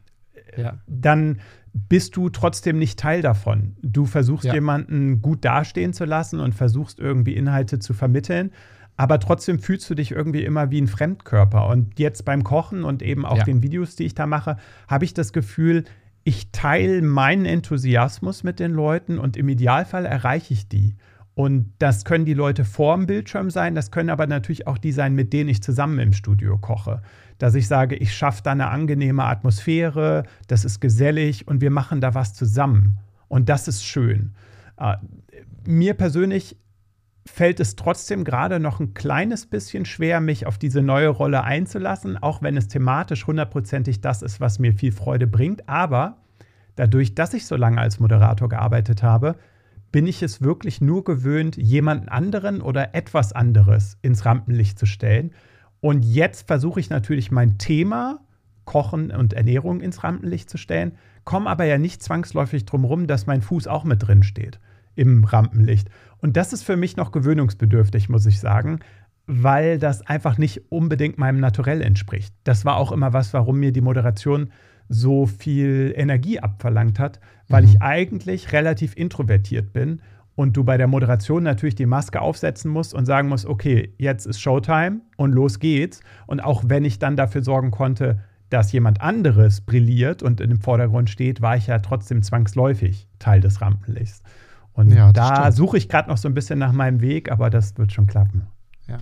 ja. 0.56 0.80
dann 0.88 1.42
bist 1.74 2.16
du 2.16 2.30
trotzdem 2.30 2.80
nicht 2.80 2.98
Teil 2.98 3.22
davon. 3.22 3.76
Du 3.84 4.06
versuchst 4.06 4.46
jemanden 4.54 5.22
gut 5.22 5.44
dastehen 5.44 5.92
zu 5.92 6.06
lassen 6.06 6.40
und 6.40 6.56
versuchst 6.56 7.02
irgendwie 7.02 7.36
Inhalte 7.36 7.80
zu 7.80 7.94
vermitteln, 7.94 8.52
aber 8.96 9.20
trotzdem 9.20 9.60
fühlst 9.60 9.90
du 9.90 9.96
dich 9.96 10.12
irgendwie 10.12 10.46
immer 10.46 10.72
wie 10.72 10.80
ein 10.80 10.88
Fremdkörper. 10.88 11.68
Und 11.68 12.00
jetzt 12.00 12.24
beim 12.24 12.46
Kochen 12.46 12.86
und 12.86 13.02
eben 13.02 13.26
auch 13.26 13.44
den 13.44 13.64
Videos, 13.64 13.98
die 13.98 14.06
ich 14.06 14.16
da 14.16 14.28
mache, 14.28 14.56
habe 14.88 15.04
ich 15.04 15.14
das 15.14 15.34
Gefühl, 15.34 15.84
ich 16.24 16.52
teile 16.52 17.02
meinen 17.02 17.46
Enthusiasmus 17.46 18.44
mit 18.44 18.60
den 18.60 18.72
Leuten 18.72 19.18
und 19.18 19.38
im 19.38 19.50
Idealfall 19.50 20.06
erreiche 20.06 20.54
ich 20.54 20.68
die. 20.68 20.96
Und 21.34 21.74
das 21.80 22.06
können 22.06 22.26
die 22.26 22.34
Leute 22.34 22.66
vor 22.66 22.96
dem 22.96 23.08
Bildschirm 23.08 23.50
sein, 23.50 23.74
das 23.74 23.90
können 23.90 24.10
aber 24.10 24.28
natürlich 24.28 24.68
auch 24.68 24.78
die 24.78 24.92
sein, 24.92 25.16
mit 25.16 25.34
denen 25.34 25.50
ich 25.50 25.64
zusammen 25.64 25.98
im 26.00 26.14
Studio 26.14 26.58
koche. 26.58 27.02
Dass 27.38 27.56
ich 27.56 27.68
sage, 27.68 27.96
ich 27.96 28.14
schaffe 28.14 28.42
da 28.44 28.52
eine 28.52 28.70
angenehme 28.70 29.24
Atmosphäre, 29.24 30.24
das 30.48 30.66
ist 30.66 30.82
gesellig 30.82 31.48
und 31.48 31.62
wir 31.62 31.72
machen 31.72 32.02
da 32.02 32.14
was 32.14 32.34
zusammen. 32.34 33.00
Und 33.28 33.50
das 33.50 33.68
ist 33.68 33.84
schön. 33.84 34.34
Äh, 34.78 34.98
mir 35.66 35.94
persönlich 35.94 36.58
fällt 37.26 37.60
es 37.60 37.76
trotzdem 37.76 38.24
gerade 38.24 38.60
noch 38.60 38.80
ein 38.80 38.94
kleines 38.94 39.46
bisschen 39.46 39.86
schwer, 39.86 40.22
mich 40.22 40.48
auf 40.48 40.58
diese 40.58 40.82
neue 40.82 41.10
Rolle 41.10 41.44
einzulassen, 41.44 42.18
auch 42.18 42.42
wenn 42.42 42.58
es 42.58 42.68
thematisch 42.68 43.28
hundertprozentig 43.28 44.02
das 44.02 44.22
ist, 44.22 44.40
was 44.40 44.60
mir 44.60 44.74
viel 44.74 44.92
Freude 44.92 45.28
bringt. 45.28 45.70
Aber 45.70 46.18
dadurch, 46.76 47.14
dass 47.14 47.34
ich 47.34 47.46
so 47.46 47.56
lange 47.56 47.80
als 47.80 48.00
Moderator 48.00 48.50
gearbeitet 48.50 49.04
habe, 49.04 49.36
bin 49.92 50.08
ich 50.08 50.24
es 50.24 50.42
wirklich 50.42 50.82
nur 50.82 51.04
gewöhnt, 51.04 51.58
jemanden 51.58 52.10
anderen 52.10 52.62
oder 52.62 52.96
etwas 52.96 53.34
anderes 53.34 53.98
ins 54.02 54.26
Rampenlicht 54.26 54.80
zu 54.80 54.86
stellen. 54.86 55.32
Und 55.80 56.04
jetzt 56.06 56.48
versuche 56.48 56.80
ich 56.80 56.90
natürlich 56.90 57.30
mein 57.30 57.58
Thema 57.58 58.22
Kochen 58.66 59.12
und 59.12 59.34
Ernährung 59.34 59.82
ins 59.82 60.04
Rampenlicht 60.04 60.50
zu 60.50 60.58
stellen, 60.58 60.94
komme 61.24 61.50
aber 61.50 61.66
ja 61.66 61.78
nicht 61.78 62.02
zwangsläufig 62.02 62.66
drum 62.66 62.86
rum, 62.86 63.08
dass 63.08 63.28
mein 63.28 63.42
Fuß 63.42 63.68
auch 63.68 63.84
mit 63.84 64.08
drin 64.08 64.24
steht 64.24 64.60
im 64.96 65.24
Rampenlicht. 65.24 65.90
Und 66.22 66.38
das 66.38 66.54
ist 66.54 66.64
für 66.64 66.78
mich 66.78 66.98
noch 66.98 67.12
gewöhnungsbedürftig, 67.12 68.10
muss 68.10 68.26
ich 68.26 68.40
sagen, 68.40 68.80
weil 69.28 69.78
das 69.78 70.06
einfach 70.06 70.38
nicht 70.38 70.72
unbedingt 70.72 71.18
meinem 71.18 71.40
Naturell 71.40 71.82
entspricht. 71.82 72.34
Das 72.44 72.66
war 72.66 72.78
auch 72.78 72.92
immer 72.92 73.14
was, 73.14 73.34
warum 73.34 73.60
mir 73.60 73.72
die 73.72 73.82
Moderation 73.82 74.52
so 74.88 75.26
viel 75.26 75.94
Energie 75.96 76.40
abverlangt 76.40 77.00
hat, 77.00 77.20
weil 77.48 77.64
mhm. 77.64 77.70
ich 77.70 77.82
eigentlich 77.82 78.52
relativ 78.52 78.96
introvertiert 78.96 79.74
bin 79.74 80.02
und 80.36 80.58
du 80.58 80.64
bei 80.64 80.78
der 80.78 80.88
Moderation 80.88 81.44
natürlich 81.44 81.76
die 81.76 81.86
Maske 81.86 82.22
aufsetzen 82.22 82.72
musst 82.72 82.94
und 82.94 83.06
sagen 83.06 83.30
musst, 83.30 83.46
okay, 83.46 83.94
jetzt 83.98 84.26
ist 84.26 84.42
Showtime 84.42 85.02
und 85.18 85.34
los 85.34 85.60
geht's. 85.60 86.02
Und 86.28 86.40
auch 86.42 86.64
wenn 86.68 86.86
ich 86.86 87.00
dann 87.00 87.16
dafür 87.16 87.42
sorgen 87.44 87.72
konnte, 87.72 88.20
dass 88.50 88.72
jemand 88.72 89.02
anderes 89.02 89.62
brilliert 89.62 90.24
und 90.24 90.42
im 90.42 90.60
Vordergrund 90.60 91.10
steht, 91.10 91.42
war 91.42 91.56
ich 91.56 91.68
ja 91.68 91.80
trotzdem 91.80 92.22
zwangsläufig 92.22 93.08
Teil 93.18 93.40
des 93.40 93.62
Rampenlichts. 93.62 94.22
Und 94.74 94.92
ja, 94.94 95.12
da 95.12 95.52
suche 95.52 95.78
ich 95.78 95.90
gerade 95.90 96.10
noch 96.10 96.18
so 96.18 96.28
ein 96.28 96.34
bisschen 96.34 96.60
nach 96.60 96.72
meinem 96.72 97.02
Weg, 97.02 97.32
aber 97.32 97.50
das 97.50 97.78
wird 97.78 97.92
schon 97.92 98.08
klappen. 98.08 98.48
Ja. 98.88 98.98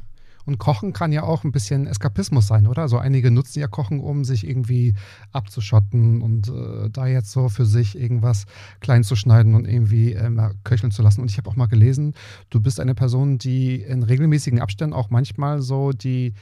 Und 0.46 0.58
Kochen 0.58 0.94
kann 0.94 1.12
ja 1.12 1.24
auch 1.24 1.44
ein 1.44 1.52
bisschen 1.52 1.86
Eskapismus 1.86 2.48
sein, 2.48 2.66
oder? 2.66 2.82
Also 2.82 2.98
einige 2.98 3.30
nutzen 3.30 3.60
ja 3.60 3.68
Kochen, 3.68 4.00
um 4.00 4.24
sich 4.24 4.48
irgendwie 4.48 4.96
abzuschotten 5.32 6.22
und 6.24 6.48
äh, 6.48 6.90
da 6.90 7.06
jetzt 7.06 7.32
so 7.32 7.50
für 7.50 7.66
sich 7.66 8.00
irgendwas 8.00 8.46
klein 8.80 9.04
zu 9.04 9.16
schneiden 9.16 9.54
und 9.54 9.68
irgendwie 9.68 10.14
äh, 10.14 10.32
köcheln 10.64 10.92
zu 10.92 11.04
lassen. 11.04 11.22
Und 11.22 11.30
ich 11.30 11.38
habe 11.38 11.50
auch 11.50 11.56
mal 11.56 11.68
gelesen, 11.68 12.16
du 12.50 12.60
bist 12.60 12.80
eine 12.80 12.96
Person, 12.96 13.38
die 13.38 13.76
in 13.76 14.02
regelmäßigen 14.02 14.60
Abständen 14.60 14.94
auch 14.94 15.12
manchmal 15.12 15.62
so 15.62 15.92
die 15.92 16.34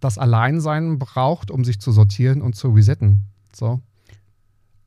das 0.00 0.18
Alleinsein 0.18 0.98
braucht, 0.98 1.50
um 1.50 1.64
sich 1.64 1.80
zu 1.80 1.90
sortieren 1.90 2.42
und 2.42 2.54
zu 2.54 2.70
resetten. 2.70 3.24
So. 3.52 3.80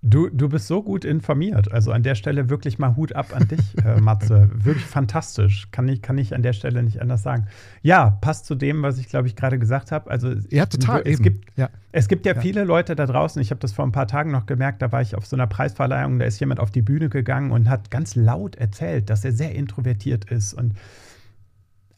Du, 0.02 0.30
du 0.30 0.48
bist 0.48 0.68
so 0.68 0.82
gut 0.82 1.04
informiert. 1.04 1.74
Also 1.74 1.92
an 1.92 2.04
der 2.04 2.16
Stelle 2.16 2.50
wirklich 2.50 2.80
mal 2.80 2.96
Hut 2.96 3.14
ab 3.14 3.36
an 3.36 3.50
dich, 3.50 3.60
äh, 3.84 4.00
Matze. 4.00 4.50
Wirklich 4.54 4.86
fantastisch. 4.86 5.68
Kann 5.72 5.90
ich, 5.90 6.02
kann 6.02 6.18
ich 6.18 6.34
an 6.34 6.42
der 6.42 6.54
Stelle 6.54 6.84
nicht 6.84 7.02
anders 7.02 7.22
sagen. 7.22 7.48
Ja, 7.82 8.10
passt 8.10 8.46
zu 8.46 8.56
dem, 8.56 8.82
was 8.82 8.98
ich, 8.98 9.10
glaube 9.10 9.28
ich, 9.28 9.36
gerade 9.36 9.60
gesagt 9.60 9.92
habe. 9.92 10.10
Also 10.10 10.36
ja, 10.50 10.66
total. 10.68 11.02
Es, 11.06 11.22
gibt, 11.22 11.50
ja. 11.58 11.70
es 11.92 12.08
gibt 12.08 12.26
ja, 12.26 12.34
ja. 12.34 12.40
viele 12.40 12.64
Leute 12.64 12.96
da 12.96 13.06
draußen. 13.06 13.42
Ich 13.42 13.52
habe 13.52 13.60
das 13.60 13.74
vor 13.74 13.86
ein 13.86 13.92
paar 13.92 14.08
Tagen 14.08 14.32
noch 14.32 14.46
gemerkt. 14.46 14.82
Da 14.82 14.90
war 14.94 15.02
ich 15.02 15.16
auf 15.16 15.26
so 15.26 15.36
einer 15.36 15.48
Preisverleihung. 15.48 16.18
Da 16.20 16.26
ist 16.26 16.40
jemand 16.40 16.62
auf 16.62 16.72
die 16.72 16.82
Bühne 16.82 17.10
gegangen 17.10 17.52
und 17.52 17.68
hat 17.68 17.92
ganz 17.92 18.16
laut 18.16 18.56
erzählt, 18.56 19.10
dass 19.10 19.26
er 19.26 19.34
sehr 19.34 19.54
introvertiert 19.54 20.32
ist. 20.32 20.54
Und 20.54 20.76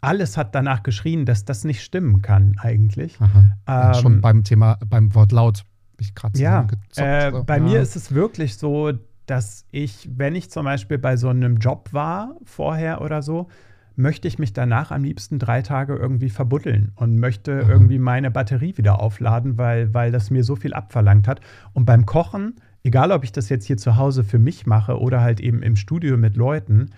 alles 0.01 0.37
hat 0.37 0.55
danach 0.55 0.81
geschrien, 0.81 1.27
dass 1.27 1.45
das 1.45 1.63
nicht 1.63 1.83
stimmen 1.83 2.23
kann, 2.23 2.55
eigentlich. 2.57 3.19
Ähm, 3.67 3.93
schon 3.93 4.21
beim 4.21 4.43
Thema, 4.43 4.79
beim 4.89 5.13
Wort 5.13 5.31
laut 5.31 5.65
ich 6.01 6.15
gerade 6.15 6.37
Ja, 6.39 6.67
äh, 6.95 7.31
so. 7.31 7.43
bei 7.43 7.57
ja. 7.57 7.63
mir 7.63 7.81
ist 7.81 7.95
es 7.95 8.13
wirklich 8.13 8.57
so, 8.57 8.91
dass 9.25 9.65
ich, 9.71 10.09
wenn 10.15 10.35
ich 10.35 10.51
zum 10.51 10.65
Beispiel 10.65 10.97
bei 10.97 11.15
so 11.15 11.29
einem 11.29 11.57
Job 11.57 11.89
war, 11.93 12.35
vorher 12.43 13.01
oder 13.01 13.21
so, 13.21 13.47
möchte 13.95 14.27
ich 14.27 14.39
mich 14.39 14.53
danach 14.53 14.91
am 14.91 15.03
liebsten 15.03 15.39
drei 15.39 15.61
Tage 15.61 15.95
irgendwie 15.95 16.29
verbuddeln 16.29 16.91
und 16.95 17.17
möchte 17.17 17.63
mhm. 17.63 17.69
irgendwie 17.69 17.99
meine 17.99 18.31
Batterie 18.31 18.77
wieder 18.77 18.99
aufladen, 18.99 19.57
weil, 19.57 19.93
weil 19.93 20.11
das 20.11 20.31
mir 20.31 20.43
so 20.43 20.55
viel 20.55 20.73
abverlangt 20.73 21.27
hat. 21.27 21.41
Und 21.73 21.85
beim 21.85 22.05
Kochen, 22.05 22.55
egal 22.83 23.11
ob 23.11 23.23
ich 23.23 23.31
das 23.31 23.49
jetzt 23.49 23.65
hier 23.65 23.77
zu 23.77 23.97
Hause 23.97 24.23
für 24.23 24.39
mich 24.39 24.65
mache 24.65 24.99
oder 24.99 25.21
halt 25.21 25.39
eben 25.39 25.61
im 25.61 25.75
Studio 25.75 26.17
mit 26.17 26.35
Leuten, 26.35 26.91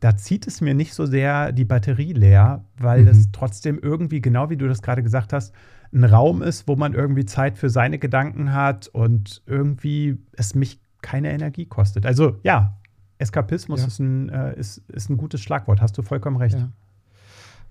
da 0.00 0.16
zieht 0.16 0.46
es 0.46 0.60
mir 0.60 0.74
nicht 0.74 0.94
so 0.94 1.06
sehr 1.06 1.52
die 1.52 1.64
Batterie 1.64 2.12
leer, 2.12 2.64
weil 2.78 3.02
mhm. 3.02 3.08
es 3.08 3.32
trotzdem 3.32 3.78
irgendwie, 3.82 4.20
genau 4.20 4.48
wie 4.50 4.56
du 4.56 4.68
das 4.68 4.82
gerade 4.82 5.02
gesagt 5.02 5.32
hast, 5.32 5.54
ein 5.92 6.04
Raum 6.04 6.42
ist, 6.42 6.68
wo 6.68 6.76
man 6.76 6.92
irgendwie 6.92 7.24
Zeit 7.24 7.58
für 7.58 7.70
seine 7.70 7.98
Gedanken 7.98 8.52
hat 8.52 8.88
und 8.88 9.42
irgendwie 9.46 10.18
es 10.32 10.54
mich 10.54 10.80
keine 11.02 11.32
Energie 11.32 11.66
kostet. 11.66 12.04
Also 12.04 12.38
ja, 12.42 12.76
Eskapismus 13.18 13.80
ja. 13.80 13.86
Ist, 13.86 13.98
ein, 13.98 14.28
äh, 14.28 14.58
ist, 14.58 14.78
ist 14.88 15.10
ein 15.10 15.16
gutes 15.16 15.40
Schlagwort, 15.40 15.80
hast 15.80 15.96
du 15.98 16.02
vollkommen 16.02 16.36
recht. 16.36 16.58
Ja. 16.58 16.68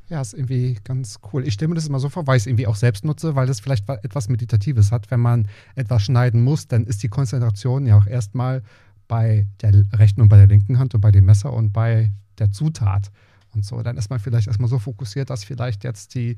Ja, 0.09 0.21
ist 0.21 0.33
irgendwie 0.33 0.77
ganz 0.85 1.19
cool. 1.33 1.45
Ich 1.45 1.55
stelle 1.55 1.67
mir 1.67 1.75
das 1.75 1.87
immer 1.87 1.99
so 1.99 2.07
vor, 2.07 2.25
weil 2.27 2.37
ich 2.37 2.43
es 2.43 2.47
irgendwie 2.47 2.65
auch 2.67 2.77
selbst 2.77 3.03
nutze, 3.03 3.35
weil 3.35 3.45
das 3.45 3.59
vielleicht 3.59 3.89
etwas 3.89 4.29
Meditatives 4.29 4.93
hat. 4.93 5.11
Wenn 5.11 5.19
man 5.19 5.49
etwas 5.75 6.03
schneiden 6.03 6.43
muss, 6.43 6.67
dann 6.67 6.85
ist 6.85 7.03
die 7.03 7.09
Konzentration 7.09 7.85
ja 7.85 7.97
auch 7.97 8.07
erstmal 8.07 8.63
bei 9.09 9.47
der 9.61 9.83
rechten 9.93 10.21
und 10.21 10.29
bei 10.29 10.37
der 10.37 10.47
linken 10.47 10.79
Hand 10.79 10.95
und 10.95 11.01
bei 11.01 11.11
dem 11.11 11.25
Messer 11.25 11.51
und 11.51 11.73
bei 11.73 12.11
der 12.39 12.51
Zutat 12.51 13.11
und 13.53 13.65
so. 13.65 13.81
Dann 13.81 13.97
ist 13.97 14.09
man 14.09 14.19
vielleicht 14.19 14.47
erstmal 14.47 14.69
so 14.69 14.79
fokussiert, 14.79 15.29
dass 15.29 15.43
vielleicht 15.43 15.83
jetzt 15.83 16.15
die 16.15 16.37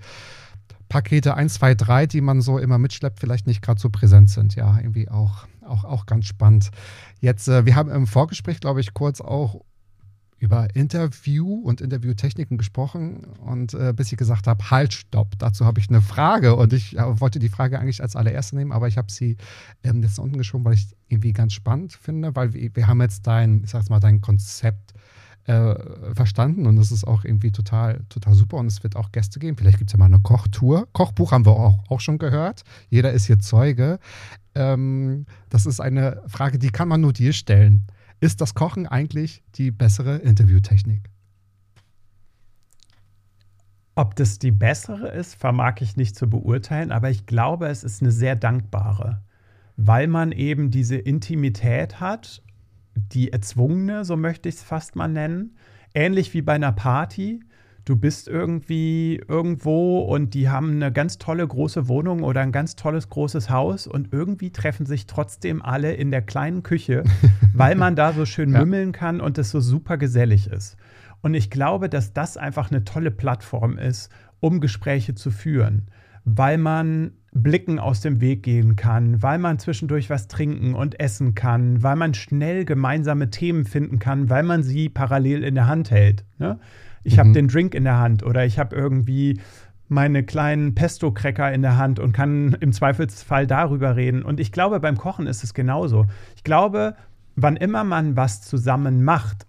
Pakete 0.90 1.36
1, 1.36 1.54
2, 1.54 1.76
3, 1.76 2.08
die 2.08 2.22
man 2.22 2.42
so 2.42 2.58
immer 2.58 2.78
mitschleppt, 2.78 3.20
vielleicht 3.20 3.48
nicht 3.48 3.62
gerade 3.62 3.80
so 3.80 3.90
präsent 3.90 4.30
sind. 4.30 4.56
Ja, 4.56 4.78
irgendwie 4.78 5.08
auch, 5.08 5.48
auch, 5.62 5.86
auch 5.86 6.06
ganz 6.06 6.26
spannend. 6.26 6.72
Jetzt, 7.22 7.48
äh, 7.48 7.66
wir 7.66 7.76
haben 7.76 7.90
im 7.90 8.08
Vorgespräch, 8.08 8.60
glaube 8.60 8.82
ich, 8.82 8.94
kurz 8.94 9.22
auch 9.22 9.62
über 10.40 10.74
Interview 10.74 11.56
und 11.56 11.82
Interviewtechniken 11.82 12.58
gesprochen 12.58 13.26
und 13.42 13.74
äh, 13.74 13.94
bis 13.94 14.12
ich 14.12 14.18
gesagt 14.18 14.48
habe, 14.48 14.72
halt, 14.72 14.94
stopp, 14.94 15.38
dazu 15.38 15.66
habe 15.66 15.82
ich 15.82 15.90
eine 15.90 16.02
Frage 16.02 16.56
und 16.56 16.72
ich 16.72 16.98
äh, 16.98 17.20
wollte 17.20 17.40
die 17.40 17.50
Frage 17.50 17.78
eigentlich 17.78 18.02
als 18.02 18.16
allererste 18.16 18.56
nehmen, 18.56 18.72
aber 18.72 18.88
ich 18.88 18.98
habe 18.98 19.12
sie 19.12 19.36
ähm, 19.84 20.02
jetzt 20.02 20.18
unten 20.18 20.38
geschoben, 20.38 20.64
weil 20.64 20.76
ich 20.76 20.96
irgendwie 21.10 21.34
ganz 21.34 21.52
spannend 21.52 21.92
finde, 21.92 22.36
weil 22.38 22.54
wir, 22.54 22.74
wir 22.74 22.88
haben 22.88 23.02
jetzt 23.02 23.28
dein, 23.28 23.66
ich 23.66 23.70
sag's 23.70 23.90
mal, 23.90 24.00
dein 24.00 24.22
Konzept 24.22 24.94
äh, 24.94 25.00
verstanden 26.14 26.68
und 26.68 26.76
das 26.76 26.92
ist 26.92 27.06
auch 27.06 27.24
irgendwie 27.26 27.52
total, 27.52 28.02
total 28.10 28.36
super 28.36 28.58
und 28.58 28.68
es 28.68 28.84
wird 28.84 28.96
auch 28.96 29.12
Gäste 29.12 29.40
geben. 29.40 29.58
Vielleicht 29.58 29.80
gibt 29.80 29.90
es 29.90 29.94
ja 29.94 29.98
mal 29.98 30.06
eine 30.06 30.20
Kochtour. 30.20 30.88
Kochbuch 30.94 31.32
haben 31.32 31.46
wir 31.46 31.54
auch, 31.54 31.80
auch 31.90 32.00
schon 32.00 32.20
gehört. 32.20 32.64
Jeder 32.90 33.12
ist 33.14 33.26
hier 33.26 33.40
Zeuge. 33.40 34.00
Ähm, 34.54 35.26
das 35.50 35.66
ist 35.66 35.80
eine 35.80 36.22
Frage, 36.28 36.60
die 36.60 36.70
kann 36.70 36.88
man 36.88 37.02
nur 37.02 37.14
dir 37.14 37.34
stellen. 37.34 37.88
Ist 38.20 38.42
das 38.42 38.54
Kochen 38.54 38.86
eigentlich 38.86 39.44
die 39.56 39.72
bessere 39.72 40.18
Interviewtechnik? 40.18 41.10
Ob 43.96 44.16
das 44.16 44.40
die 44.40 44.52
bessere 44.52 45.10
ist, 45.10 45.36
vermag 45.36 45.82
ich 45.82 45.98
nicht 45.98 46.16
zu 46.16 46.30
beurteilen, 46.30 46.92
aber 46.92 47.10
ich 47.10 47.26
glaube, 47.26 47.68
es 47.68 47.84
ist 47.84 48.02
eine 48.02 48.12
sehr 48.12 48.36
dankbare, 48.36 49.24
weil 49.78 50.08
man 50.08 50.32
eben 50.32 50.70
diese 50.70 50.96
Intimität 50.96 52.00
hat 52.00 52.44
die 53.00 53.32
erzwungene, 53.32 54.06
so 54.06 54.18
möchte 54.18 54.50
ich 54.50 54.56
es 54.56 54.64
fast 54.64 54.96
mal 54.96 55.08
nennen. 55.08 55.56
Ähnlich 55.94 56.34
wie 56.34 56.42
bei 56.42 56.54
einer 56.54 56.72
Party. 56.72 57.42
Du 57.86 57.96
bist 57.96 58.28
irgendwie 58.28 59.22
irgendwo 59.28 60.02
und 60.02 60.34
die 60.36 60.50
haben 60.50 60.74
eine 60.74 60.92
ganz 60.92 61.18
tolle 61.18 61.48
große 61.48 61.88
Wohnung 61.88 62.22
oder 62.24 62.42
ein 62.42 62.52
ganz 62.52 62.76
tolles 62.76 63.10
großes 63.10 63.50
Haus 63.50 63.88
und 63.88 64.14
irgendwie 64.14 64.52
treffen 64.52 64.86
sich 64.86 65.08
trotzdem 65.08 65.62
alle 65.64 65.94
in 65.94 66.12
der 66.12 66.22
kleinen 66.22 66.62
Küche, 66.62 67.04
weil 67.54 67.76
man 67.76 67.96
da 67.96 68.14
so 68.14 68.26
schön 68.26 68.54
ja. 68.54 68.60
mümmeln 68.60 68.92
kann 68.92 69.22
und 69.22 69.38
es 69.38 69.50
so 69.50 69.60
super 69.60 69.98
gesellig 69.98 70.48
ist. 70.48 70.78
Und 71.22 71.34
ich 71.34 71.50
glaube, 71.50 71.90
dass 71.90 72.14
das 72.14 72.38
einfach 72.38 72.70
eine 72.70 72.84
tolle 72.84 73.12
Plattform 73.12 73.78
ist, 73.78 74.10
um 74.40 74.60
Gespräche 74.60 75.16
zu 75.16 75.32
führen, 75.32 75.88
weil 76.26 76.58
man 76.58 77.14
Blicken 77.32 77.80
aus 77.80 78.02
dem 78.02 78.22
Weg 78.22 78.44
gehen 78.44 78.76
kann, 78.76 79.22
weil 79.22 79.38
man 79.38 79.60
zwischendurch 79.60 80.10
was 80.10 80.28
trinken 80.28 80.74
und 80.74 81.00
essen 81.00 81.36
kann, 81.36 81.84
weil 81.84 81.96
man 81.96 82.14
schnell 82.14 82.66
gemeinsame 82.66 83.30
Themen 83.30 83.66
finden 83.66 84.00
kann, 84.00 84.30
weil 84.30 84.44
man 84.44 84.64
sie 84.64 84.90
parallel 84.90 85.44
in 85.44 85.56
der 85.56 85.68
Hand 85.68 85.92
hält. 85.92 86.26
Ne? 86.38 86.60
Ich 87.04 87.16
mhm. 87.16 87.20
habe 87.20 87.32
den 87.34 87.48
Drink 87.48 87.76
in 87.76 87.84
der 87.84 88.00
Hand 88.00 88.24
oder 88.24 88.46
ich 88.46 88.58
habe 88.58 88.76
irgendwie 88.76 89.40
meine 89.88 90.24
kleinen 90.24 90.76
Pesto-Cracker 90.76 91.52
in 91.52 91.62
der 91.62 91.78
Hand 91.78 92.00
und 92.00 92.14
kann 92.14 92.56
im 92.60 92.72
Zweifelsfall 92.72 93.48
darüber 93.48 93.96
reden. 93.96 94.22
Und 94.22 94.40
ich 94.40 94.52
glaube, 94.52 94.80
beim 94.80 94.98
Kochen 94.98 95.26
ist 95.26 95.44
es 95.44 95.54
genauso. 95.54 96.06
Ich 96.36 96.44
glaube, 96.44 96.96
wann 97.36 97.58
immer 97.58 97.84
man 97.84 98.16
was 98.16 98.42
zusammen 98.42 99.04
macht 99.04 99.48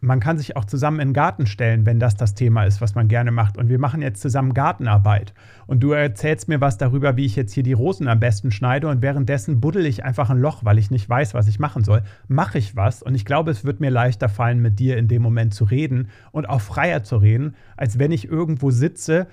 man 0.00 0.20
kann 0.20 0.38
sich 0.38 0.56
auch 0.56 0.64
zusammen 0.64 1.00
in 1.00 1.08
den 1.08 1.14
Garten 1.14 1.46
stellen, 1.46 1.84
wenn 1.84 2.00
das 2.00 2.16
das 2.16 2.34
Thema 2.34 2.64
ist, 2.64 2.80
was 2.80 2.94
man 2.94 3.08
gerne 3.08 3.30
macht. 3.30 3.58
Und 3.58 3.68
wir 3.68 3.78
machen 3.78 4.00
jetzt 4.00 4.22
zusammen 4.22 4.54
Gartenarbeit. 4.54 5.34
Und 5.66 5.80
du 5.80 5.92
erzählst 5.92 6.48
mir 6.48 6.60
was 6.60 6.78
darüber, 6.78 7.16
wie 7.16 7.26
ich 7.26 7.36
jetzt 7.36 7.52
hier 7.52 7.62
die 7.62 7.74
Rosen 7.74 8.08
am 8.08 8.18
besten 8.18 8.50
schneide. 8.50 8.88
Und 8.88 9.02
währenddessen 9.02 9.60
buddel 9.60 9.84
ich 9.84 10.04
einfach 10.04 10.30
ein 10.30 10.38
Loch, 10.38 10.64
weil 10.64 10.78
ich 10.78 10.90
nicht 10.90 11.08
weiß, 11.08 11.34
was 11.34 11.48
ich 11.48 11.58
machen 11.58 11.84
soll. 11.84 12.02
Mache 12.28 12.58
ich 12.58 12.76
was. 12.76 13.02
Und 13.02 13.14
ich 13.14 13.26
glaube, 13.26 13.50
es 13.50 13.64
wird 13.64 13.80
mir 13.80 13.90
leichter 13.90 14.30
fallen, 14.30 14.60
mit 14.60 14.78
dir 14.78 14.96
in 14.96 15.08
dem 15.08 15.20
Moment 15.20 15.52
zu 15.52 15.64
reden 15.64 16.08
und 16.32 16.48
auch 16.48 16.62
freier 16.62 17.04
zu 17.04 17.18
reden, 17.18 17.54
als 17.76 17.98
wenn 17.98 18.12
ich 18.12 18.28
irgendwo 18.28 18.70
sitze 18.70 19.26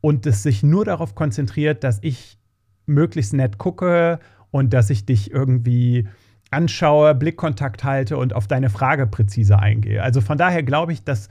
und 0.00 0.26
es 0.26 0.42
sich 0.42 0.62
nur 0.64 0.84
darauf 0.84 1.14
konzentriert, 1.14 1.84
dass 1.84 1.98
ich 2.02 2.38
möglichst 2.86 3.34
nett 3.34 3.58
gucke 3.58 4.18
und 4.50 4.72
dass 4.72 4.90
ich 4.90 5.06
dich 5.06 5.30
irgendwie 5.30 6.08
anschaue, 6.50 7.14
Blickkontakt 7.14 7.84
halte 7.84 8.16
und 8.16 8.34
auf 8.34 8.46
deine 8.46 8.70
Frage 8.70 9.06
präzise 9.06 9.58
eingehe. 9.58 10.02
Also 10.02 10.20
von 10.20 10.38
daher 10.38 10.62
glaube 10.62 10.92
ich, 10.92 11.04
dass 11.04 11.28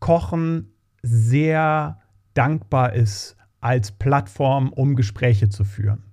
Kochen 0.00 0.72
sehr 1.02 1.98
dankbar 2.34 2.92
ist 2.92 3.36
als 3.60 3.92
Plattform, 3.92 4.72
um 4.72 4.96
Gespräche 4.96 5.48
zu 5.48 5.64
führen. 5.64 6.04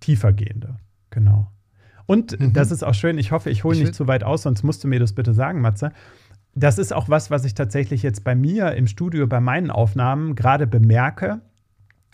Tiefergehende, 0.00 0.76
genau. 1.10 1.50
Und 2.06 2.40
mhm. 2.40 2.52
das 2.52 2.70
ist 2.70 2.82
auch 2.82 2.94
schön, 2.94 3.18
ich 3.18 3.32
hoffe, 3.32 3.50
ich 3.50 3.64
hole 3.64 3.78
nicht 3.78 3.94
zu 3.94 4.08
weit 4.08 4.24
aus, 4.24 4.42
sonst 4.42 4.62
musst 4.62 4.82
du 4.82 4.88
mir 4.88 4.98
das 4.98 5.12
bitte 5.12 5.34
sagen, 5.34 5.60
Matze. 5.60 5.92
Das 6.54 6.78
ist 6.78 6.92
auch 6.92 7.08
was, 7.08 7.30
was 7.30 7.44
ich 7.44 7.54
tatsächlich 7.54 8.02
jetzt 8.02 8.24
bei 8.24 8.34
mir 8.34 8.72
im 8.72 8.86
Studio, 8.86 9.26
bei 9.26 9.40
meinen 9.40 9.70
Aufnahmen 9.70 10.34
gerade 10.34 10.66
bemerke, 10.66 11.40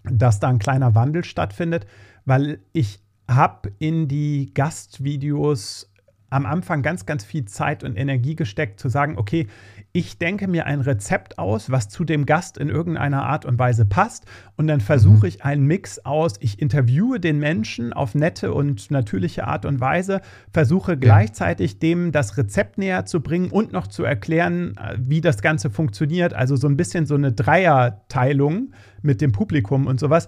dass 0.03 0.41
da 0.41 0.49
ein 0.49 0.59
kleiner 0.59 0.95
Wandel 0.95 1.25
stattfindet, 1.25 1.87
weil 2.25 2.59
ich 2.73 3.04
habe 3.29 3.73
in 3.79 4.09
die 4.09 4.53
Gastvideos 4.55 5.91
am 6.35 6.47
Anfang 6.47 6.83
ganz, 6.83 7.07
ganz 7.07 7.25
viel 7.25 7.45
Zeit 7.45 7.85
und 7.85 7.97
Energie 7.97 8.35
gesteckt, 8.35 8.81
zu 8.81 8.89
sagen, 8.89 9.17
okay, 9.19 9.47
ich 9.93 10.19
denke 10.19 10.49
mir 10.49 10.67
ein 10.67 10.81
Rezept 10.81 11.39
aus, 11.39 11.71
was 11.71 11.89
zu 11.89 12.03
dem 12.03 12.27
Gast 12.27 12.59
in 12.59 12.69
irgendeiner 12.69 13.23
Art 13.23 13.45
und 13.45 13.61
Weise 13.61 13.85
passt. 13.85 14.25
Und 14.57 14.67
dann 14.67 14.81
versuche 14.81 15.19
mhm. 15.19 15.27
ich 15.27 15.45
einen 15.45 15.67
Mix 15.67 16.05
aus. 16.05 16.33
Ich 16.41 16.61
interviewe 16.61 17.21
den 17.21 17.39
Menschen 17.39 17.93
auf 17.93 18.17
nette 18.17 18.53
und 18.53 18.91
natürliche 18.91 19.47
Art 19.47 19.65
und 19.65 19.79
Weise, 19.79 20.23
versuche 20.53 20.97
gleichzeitig 20.97 21.79
dem 21.79 22.11
das 22.11 22.37
Rezept 22.37 22.79
näher 22.79 23.07
zu 23.07 23.21
bringen 23.21 23.53
und 23.53 23.73
noch 23.73 23.87
zu 23.87 24.03
erklären, 24.03 24.77
äh, 24.77 24.97
wie 24.99 25.21
das 25.21 25.41
Ganze 25.41 25.71
funktioniert. 25.71 26.35
Also 26.35 26.57
so 26.57 26.67
ein 26.67 26.77
bisschen 26.77 27.07
so 27.07 27.15
eine 27.15 27.31
Dreierteilung 27.31 28.73
mit 29.03 29.21
dem 29.21 29.31
Publikum 29.31 29.87
und 29.87 30.01
sowas 30.01 30.27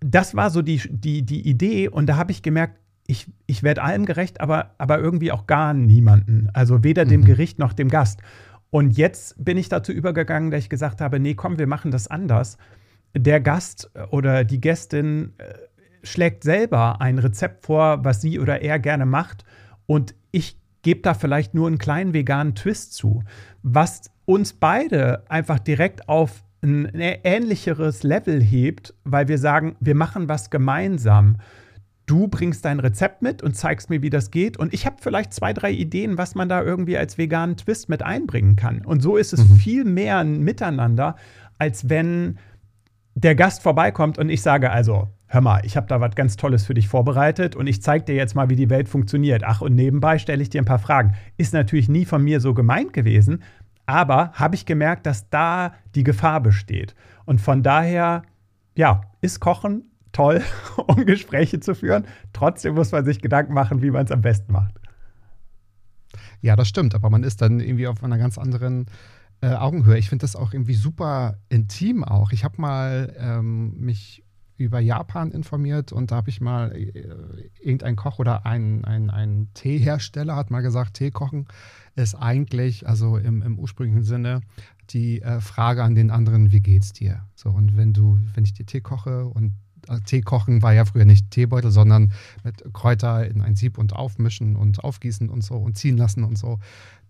das 0.00 0.34
war 0.34 0.50
so 0.50 0.62
die, 0.62 0.80
die, 0.88 1.22
die 1.22 1.48
Idee 1.48 1.88
und 1.88 2.06
da 2.06 2.16
habe 2.16 2.32
ich 2.32 2.42
gemerkt, 2.42 2.78
ich, 3.06 3.26
ich 3.46 3.62
werde 3.62 3.82
allem 3.82 4.06
gerecht, 4.06 4.40
aber, 4.40 4.74
aber 4.78 4.98
irgendwie 4.98 5.32
auch 5.32 5.46
gar 5.46 5.74
niemanden. 5.74 6.48
Also 6.52 6.84
weder 6.84 7.04
dem 7.04 7.22
mhm. 7.22 7.26
Gericht 7.26 7.58
noch 7.58 7.72
dem 7.72 7.88
Gast. 7.88 8.20
Und 8.70 8.96
jetzt 8.96 9.42
bin 9.44 9.56
ich 9.56 9.68
dazu 9.68 9.92
übergegangen, 9.92 10.50
dass 10.50 10.60
ich 10.60 10.70
gesagt 10.70 11.00
habe, 11.00 11.18
nee, 11.18 11.34
komm, 11.34 11.58
wir 11.58 11.66
machen 11.66 11.90
das 11.90 12.06
anders. 12.06 12.56
Der 13.16 13.40
Gast 13.40 13.90
oder 14.10 14.44
die 14.44 14.60
Gästin 14.60 15.32
äh, 15.38 15.54
schlägt 16.04 16.44
selber 16.44 17.00
ein 17.00 17.18
Rezept 17.18 17.66
vor, 17.66 18.04
was 18.04 18.20
sie 18.20 18.38
oder 18.38 18.62
er 18.62 18.78
gerne 18.78 19.06
macht. 19.06 19.44
Und 19.86 20.14
ich 20.30 20.56
gebe 20.82 21.00
da 21.00 21.14
vielleicht 21.14 21.52
nur 21.52 21.66
einen 21.66 21.78
kleinen 21.78 22.14
veganen 22.14 22.54
Twist 22.54 22.94
zu, 22.94 23.24
was 23.62 24.10
uns 24.24 24.52
beide 24.52 25.28
einfach 25.28 25.58
direkt 25.58 26.08
auf 26.08 26.44
ein 26.62 26.90
ähnlicheres 26.94 28.02
Level 28.02 28.42
hebt, 28.42 28.94
weil 29.04 29.28
wir 29.28 29.38
sagen, 29.38 29.76
wir 29.80 29.94
machen 29.94 30.28
was 30.28 30.50
gemeinsam. 30.50 31.36
du 32.06 32.26
bringst 32.26 32.64
dein 32.64 32.80
Rezept 32.80 33.22
mit 33.22 33.40
und 33.40 33.56
zeigst 33.56 33.88
mir, 33.88 34.02
wie 34.02 34.10
das 34.10 34.32
geht. 34.32 34.56
Und 34.56 34.74
ich 34.74 34.84
habe 34.84 34.96
vielleicht 35.00 35.32
zwei, 35.32 35.52
drei 35.52 35.70
Ideen, 35.70 36.18
was 36.18 36.34
man 36.34 36.48
da 36.48 36.60
irgendwie 36.60 36.98
als 36.98 37.18
veganen 37.18 37.56
Twist 37.56 37.88
mit 37.88 38.02
einbringen 38.02 38.56
kann. 38.56 38.84
Und 38.84 39.00
so 39.00 39.16
ist 39.16 39.32
es 39.32 39.48
mhm. 39.48 39.54
viel 39.54 39.84
mehr 39.84 40.18
ein 40.18 40.40
Miteinander, 40.40 41.14
als 41.58 41.88
wenn 41.88 42.38
der 43.14 43.36
Gast 43.36 43.62
vorbeikommt 43.62 44.18
und 44.18 44.28
ich 44.28 44.42
sage, 44.42 44.70
also, 44.70 45.08
hör 45.26 45.40
mal, 45.40 45.60
ich 45.64 45.76
habe 45.76 45.86
da 45.86 46.00
was 46.00 46.16
ganz 46.16 46.36
Tolles 46.36 46.66
für 46.66 46.74
dich 46.74 46.88
vorbereitet 46.88 47.54
und 47.54 47.68
ich 47.68 47.80
zeige 47.80 48.06
dir 48.06 48.16
jetzt 48.16 48.34
mal, 48.34 48.50
wie 48.50 48.56
die 48.56 48.70
Welt 48.70 48.88
funktioniert. 48.88 49.44
Ach, 49.44 49.60
und 49.60 49.76
nebenbei 49.76 50.18
stelle 50.18 50.42
ich 50.42 50.50
dir 50.50 50.60
ein 50.60 50.64
paar 50.64 50.80
Fragen. 50.80 51.14
Ist 51.36 51.52
natürlich 51.52 51.88
nie 51.88 52.04
von 52.04 52.24
mir 52.24 52.40
so 52.40 52.54
gemeint 52.54 52.92
gewesen, 52.92 53.42
aber 53.90 54.32
habe 54.32 54.54
ich 54.54 54.66
gemerkt, 54.66 55.06
dass 55.06 55.28
da 55.30 55.74
die 55.94 56.04
Gefahr 56.04 56.40
besteht. 56.40 56.94
Und 57.24 57.40
von 57.40 57.62
daher, 57.62 58.22
ja, 58.76 59.02
ist 59.20 59.40
Kochen 59.40 59.84
toll, 60.12 60.42
um 60.86 61.06
Gespräche 61.06 61.60
zu 61.60 61.74
führen. 61.74 62.04
Trotzdem 62.32 62.74
muss 62.74 62.92
man 62.92 63.04
sich 63.04 63.20
Gedanken 63.20 63.54
machen, 63.54 63.82
wie 63.82 63.90
man 63.90 64.04
es 64.04 64.12
am 64.12 64.22
besten 64.22 64.52
macht. 64.52 64.74
Ja, 66.40 66.56
das 66.56 66.68
stimmt, 66.68 66.94
aber 66.94 67.10
man 67.10 67.22
ist 67.22 67.42
dann 67.42 67.60
irgendwie 67.60 67.86
auf 67.86 68.02
einer 68.02 68.18
ganz 68.18 68.38
anderen 68.38 68.86
äh, 69.42 69.54
Augenhöhe. 69.54 69.98
Ich 69.98 70.08
finde 70.08 70.24
das 70.24 70.36
auch 70.36 70.52
irgendwie 70.52 70.74
super 70.74 71.38
intim 71.48 72.04
auch. 72.04 72.32
Ich 72.32 72.44
habe 72.44 72.60
mal 72.60 73.14
ähm, 73.18 73.74
mich 73.76 74.24
über 74.60 74.78
Japan 74.78 75.30
informiert 75.30 75.90
und 75.90 76.10
da 76.10 76.16
habe 76.16 76.28
ich 76.28 76.40
mal 76.40 76.76
äh, 76.76 76.90
irgendein 77.60 77.96
Koch 77.96 78.18
oder 78.18 78.44
ein, 78.44 78.84
ein, 78.84 79.08
ein 79.08 79.48
Teehersteller 79.54 80.36
hat 80.36 80.50
mal 80.50 80.60
gesagt, 80.60 80.94
Tee 80.94 81.10
kochen 81.10 81.46
ist 81.96 82.14
eigentlich, 82.14 82.86
also 82.86 83.16
im, 83.16 83.42
im 83.42 83.58
ursprünglichen 83.58 84.04
Sinne, 84.04 84.42
die 84.90 85.22
äh, 85.22 85.40
Frage 85.40 85.82
an 85.82 85.94
den 85.94 86.10
anderen, 86.10 86.52
wie 86.52 86.60
geht's 86.60 86.92
dir? 86.92 87.26
So, 87.34 87.48
und 87.50 87.76
wenn 87.76 87.94
du, 87.94 88.18
wenn 88.34 88.44
ich 88.44 88.52
dir 88.52 88.66
Tee 88.66 88.82
koche 88.82 89.24
und 89.26 89.54
Tee 90.04 90.20
kochen 90.20 90.62
war 90.62 90.72
ja 90.72 90.84
früher 90.84 91.04
nicht 91.04 91.30
Teebeutel, 91.30 91.70
sondern 91.70 92.12
mit 92.44 92.62
Kräuter 92.72 93.26
in 93.26 93.42
ein 93.42 93.56
Sieb 93.56 93.78
und 93.78 93.94
aufmischen 93.94 94.56
und 94.56 94.84
aufgießen 94.84 95.28
und 95.28 95.42
so 95.42 95.56
und 95.56 95.76
ziehen 95.76 95.96
lassen 95.96 96.24
und 96.24 96.38
so. 96.38 96.58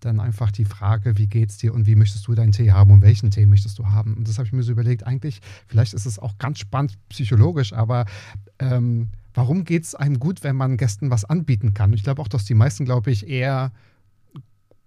Dann 0.01 0.19
einfach 0.19 0.51
die 0.51 0.65
Frage, 0.65 1.19
wie 1.19 1.27
geht's 1.27 1.59
dir 1.59 1.75
und 1.75 1.87
wie 1.87 1.95
möchtest 1.95 2.27
du 2.27 2.35
deinen 2.35 2.53
Tee 2.53 2.73
haben 2.73 2.91
und 2.91 3.03
welchen 3.03 3.31
Tee 3.31 3.45
möchtest 3.45 3.79
du 3.79 3.87
haben? 3.87 4.15
Und 4.15 4.29
das 4.29 4.39
habe 4.39 4.47
ich 4.47 4.53
mir 4.53 4.63
so 4.63 4.73
überlegt, 4.73 5.07
eigentlich, 5.07 5.41
vielleicht 5.67 5.93
ist 5.93 6.07
es 6.07 6.19
auch 6.19 6.39
ganz 6.39 6.59
spannend 6.59 6.97
psychologisch, 7.11 7.73
aber 7.75 8.07
ähm, 8.59 9.09
warum 9.35 9.65
geht 9.65 9.85
es 9.85 9.95
einem 9.95 10.19
gut, 10.19 10.43
wenn 10.43 10.57
man 10.57 10.79
Gästen 10.79 11.11
was 11.11 11.25
anbieten 11.25 11.75
kann? 11.75 11.93
Ich 11.93 12.03
glaube 12.03 12.23
auch, 12.23 12.29
dass 12.29 12.45
die 12.45 12.55
meisten, 12.55 12.87
glaube 12.87 13.11
ich, 13.11 13.29
eher 13.29 13.73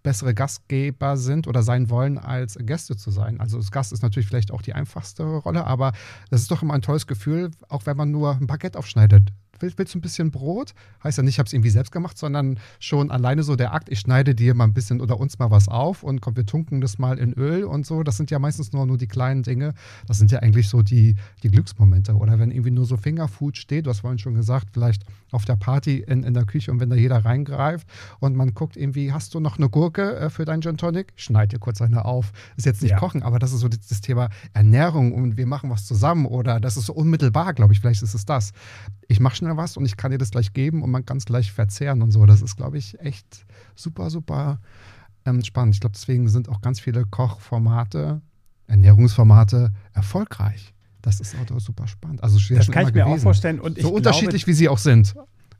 bessere 0.03 0.33
Gastgeber 0.33 1.17
sind 1.17 1.47
oder 1.47 1.63
sein 1.63 1.89
wollen, 1.89 2.17
als 2.17 2.57
Gäste 2.59 2.95
zu 2.95 3.09
sein. 3.09 3.39
Also 3.39 3.57
das 3.57 3.71
Gast 3.71 3.93
ist 3.93 4.03
natürlich 4.03 4.27
vielleicht 4.27 4.51
auch 4.51 4.61
die 4.61 4.73
einfachste 4.73 5.23
Rolle, 5.23 5.65
aber 5.65 5.93
das 6.29 6.41
ist 6.41 6.51
doch 6.51 6.61
immer 6.61 6.73
ein 6.73 6.81
tolles 6.81 7.07
Gefühl, 7.07 7.51
auch 7.69 7.85
wenn 7.85 7.97
man 7.97 8.11
nur 8.11 8.33
ein 8.35 8.47
Baguette 8.47 8.77
aufschneidet 8.77 9.31
willst, 9.63 9.79
willst 9.79 9.95
du 9.95 9.97
ein 9.97 10.01
bisschen 10.01 10.29
Brot? 10.29 10.73
Heißt 11.03 11.17
ja 11.17 11.23
nicht, 11.23 11.35
ich 11.35 11.39
habe 11.39 11.47
es 11.47 11.53
irgendwie 11.53 11.71
selbst 11.71 11.91
gemacht, 11.91 12.17
sondern 12.17 12.59
schon 12.79 13.09
alleine 13.09 13.41
so 13.41 13.55
der 13.55 13.73
Akt, 13.73 13.89
ich 13.89 13.99
schneide 13.99 14.35
dir 14.35 14.53
mal 14.53 14.65
ein 14.65 14.73
bisschen 14.73 15.01
oder 15.01 15.19
uns 15.19 15.39
mal 15.39 15.49
was 15.49 15.67
auf 15.67 16.03
und 16.03 16.21
komm, 16.21 16.35
wir 16.35 16.45
tunken 16.45 16.81
das 16.81 16.99
mal 16.99 17.17
in 17.17 17.33
Öl 17.33 17.63
und 17.63 17.85
so. 17.85 18.03
Das 18.03 18.17
sind 18.17 18.29
ja 18.29 18.37
meistens 18.37 18.73
nur, 18.73 18.85
nur 18.85 18.97
die 18.97 19.07
kleinen 19.07 19.41
Dinge. 19.41 19.73
Das 20.07 20.19
sind 20.19 20.31
ja 20.31 20.39
eigentlich 20.39 20.69
so 20.69 20.83
die, 20.83 21.15
die 21.41 21.49
Glücksmomente. 21.49 22.13
Oder 22.13 22.37
wenn 22.37 22.51
irgendwie 22.51 22.71
nur 22.71 22.85
so 22.85 22.97
Fingerfood 22.97 23.57
steht, 23.57 23.85
du 23.87 23.89
hast 23.89 24.01
vorhin 24.01 24.19
schon 24.19 24.35
gesagt, 24.35 24.69
vielleicht 24.71 25.03
auf 25.31 25.45
der 25.45 25.55
Party 25.55 26.03
in, 26.05 26.23
in 26.23 26.33
der 26.33 26.45
Küche 26.45 26.71
und 26.71 26.79
wenn 26.79 26.89
da 26.89 26.95
jeder 26.95 27.25
reingreift 27.25 27.87
und 28.19 28.35
man 28.35 28.53
guckt 28.53 28.77
irgendwie, 28.77 29.11
hast 29.11 29.33
du 29.33 29.39
noch 29.39 29.57
eine 29.57 29.69
Gurke 29.69 30.15
äh, 30.15 30.29
für 30.29 30.45
deinen 30.45 30.61
Gin 30.61 30.77
Tonic? 30.77 31.13
Schneid 31.15 31.51
dir 31.51 31.59
kurz 31.59 31.81
eine 31.81 32.05
auf. 32.05 32.31
Ist 32.55 32.65
jetzt 32.65 32.81
nicht 32.81 32.91
ja. 32.91 32.99
kochen, 32.99 33.23
aber 33.23 33.39
das 33.39 33.51
ist 33.53 33.61
so 33.61 33.67
das, 33.67 33.79
das 33.87 34.01
Thema 34.01 34.29
Ernährung 34.53 35.13
und 35.13 35.37
wir 35.37 35.47
machen 35.47 35.69
was 35.69 35.85
zusammen 35.85 36.25
oder 36.25 36.59
das 36.59 36.77
ist 36.77 36.85
so 36.85 36.93
unmittelbar, 36.93 37.53
glaube 37.53 37.73
ich, 37.73 37.79
vielleicht 37.79 38.03
ist 38.03 38.13
es 38.13 38.25
das. 38.25 38.53
Ich 39.07 39.19
mache 39.19 39.35
schnell 39.35 39.52
was 39.57 39.77
und 39.77 39.85
ich 39.85 39.97
kann 39.97 40.11
dir 40.11 40.17
das 40.17 40.31
gleich 40.31 40.53
geben 40.53 40.83
und 40.83 40.91
man 40.91 41.05
kann 41.05 41.17
es 41.17 41.25
gleich 41.25 41.51
verzehren 41.51 42.01
und 42.01 42.11
so. 42.11 42.25
Das 42.25 42.41
ist, 42.41 42.55
glaube 42.55 42.77
ich, 42.77 42.99
echt 42.99 43.45
super, 43.75 44.09
super 44.09 44.59
ähm, 45.25 45.43
spannend. 45.43 45.75
Ich 45.75 45.81
glaube, 45.81 45.93
deswegen 45.93 46.27
sind 46.29 46.49
auch 46.49 46.61
ganz 46.61 46.79
viele 46.79 47.05
Kochformate, 47.05 48.21
Ernährungsformate 48.67 49.71
erfolgreich. 49.93 50.73
Das 51.01 51.19
ist 51.19 51.35
auch 51.35 51.59
super 51.59 51.87
spannend. 51.87 52.23
Also 52.23 52.37
das 52.37 52.71
kann 52.71 52.87
ich 52.87 52.93
mir 52.93 53.03
gewesen. 53.03 53.19
auch 53.19 53.23
vorstellen. 53.23 53.59
Und 53.59 53.79
so 53.79 53.89
unterschiedlich, 53.89 54.43
glaube, 54.43 54.51
wie 54.51 54.57
sie 54.57 54.69
auch 54.69 54.77
sind. 54.77 55.15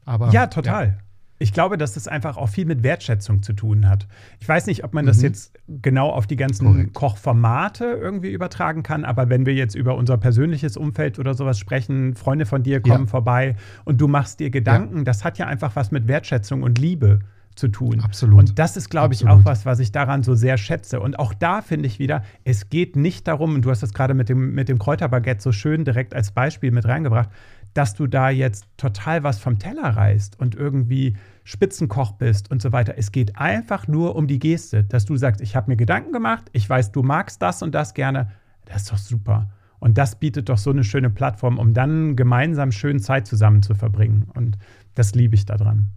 Aber, 0.05 0.31
ja, 0.31 0.47
total. 0.47 0.87
Ja. 0.87 0.97
Ich 1.43 1.51
glaube, 1.51 1.77
dass 1.77 1.95
das 1.95 2.07
einfach 2.07 2.37
auch 2.37 2.47
viel 2.47 2.65
mit 2.65 2.83
Wertschätzung 2.83 3.43
zu 3.43 3.51
tun 3.51 3.89
hat. 3.89 4.07
Ich 4.39 4.47
weiß 4.47 4.65
nicht, 4.65 4.85
ob 4.85 4.93
man 4.93 5.05
das 5.05 5.17
mhm. 5.17 5.23
jetzt 5.23 5.59
genau 5.67 6.09
auf 6.09 6.25
die 6.25 6.37
ganzen 6.37 6.65
Korrekt. 6.67 6.93
Kochformate 6.93 7.83
irgendwie 7.83 8.31
übertragen 8.31 8.81
kann, 8.81 9.03
aber 9.03 9.27
wenn 9.27 9.45
wir 9.45 9.53
jetzt 9.53 9.75
über 9.75 9.97
unser 9.97 10.17
persönliches 10.17 10.77
Umfeld 10.77 11.19
oder 11.19 11.33
sowas 11.33 11.59
sprechen, 11.59 12.15
Freunde 12.15 12.45
von 12.45 12.63
dir 12.63 12.79
kommen 12.79 13.05
ja. 13.05 13.09
vorbei 13.09 13.57
und 13.83 13.99
du 13.99 14.07
machst 14.07 14.39
dir 14.39 14.51
Gedanken, 14.51 14.99
ja. 14.99 15.03
das 15.03 15.25
hat 15.25 15.37
ja 15.37 15.45
einfach 15.45 15.75
was 15.75 15.91
mit 15.91 16.07
Wertschätzung 16.07 16.63
und 16.63 16.79
Liebe 16.79 17.19
zu 17.55 17.67
tun. 17.67 17.99
Absolut. 17.99 18.39
Und 18.39 18.59
das 18.59 18.77
ist, 18.77 18.89
glaube 18.89 19.13
ich, 19.13 19.27
auch 19.27 19.43
was, 19.43 19.65
was 19.65 19.79
ich 19.79 19.91
daran 19.91 20.23
so 20.23 20.35
sehr 20.35 20.57
schätze. 20.57 21.01
Und 21.01 21.19
auch 21.19 21.33
da 21.33 21.61
finde 21.61 21.87
ich 21.87 21.99
wieder, 21.99 22.23
es 22.45 22.69
geht 22.69 22.95
nicht 22.95 23.27
darum, 23.27 23.55
und 23.55 23.65
du 23.65 23.69
hast 23.69 23.83
das 23.83 23.93
gerade 23.93 24.13
mit 24.13 24.29
dem, 24.29 24.53
mit 24.53 24.69
dem 24.69 24.79
Kräuterbaguette 24.79 25.41
so 25.41 25.51
schön 25.51 25.83
direkt 25.83 26.15
als 26.15 26.31
Beispiel 26.31 26.71
mit 26.71 26.85
reingebracht, 26.85 27.29
dass 27.73 27.95
du 27.95 28.07
da 28.07 28.29
jetzt 28.29 28.65
total 28.77 29.23
was 29.23 29.39
vom 29.39 29.59
Teller 29.59 29.89
reißt 29.89 30.39
und 30.39 30.55
irgendwie 30.55 31.17
Spitzenkoch 31.43 32.13
bist 32.13 32.51
und 32.51 32.61
so 32.61 32.71
weiter. 32.71 32.95
Es 32.97 33.11
geht 33.11 33.37
einfach 33.37 33.87
nur 33.87 34.15
um 34.15 34.27
die 34.27 34.39
Geste, 34.39 34.83
dass 34.83 35.05
du 35.05 35.17
sagst, 35.17 35.41
ich 35.41 35.55
habe 35.55 35.71
mir 35.71 35.77
Gedanken 35.77 36.11
gemacht, 36.11 36.49
ich 36.53 36.69
weiß, 36.69 36.91
du 36.91 37.03
magst 37.03 37.41
das 37.41 37.61
und 37.61 37.73
das 37.73 37.93
gerne. 37.93 38.31
Das 38.65 38.83
ist 38.83 38.91
doch 38.91 38.97
super. 38.97 39.49
Und 39.79 39.97
das 39.97 40.17
bietet 40.17 40.47
doch 40.47 40.57
so 40.57 40.69
eine 40.69 40.85
schöne 40.85 41.09
Plattform, 41.09 41.57
um 41.57 41.73
dann 41.73 42.15
gemeinsam 42.15 42.71
schön 42.71 42.99
Zeit 42.99 43.27
zusammen 43.27 43.61
zu 43.61 43.75
verbringen. 43.75 44.29
Und 44.33 44.57
das 44.95 45.13
liebe 45.13 45.35
ich 45.35 45.45
daran. 45.45 45.89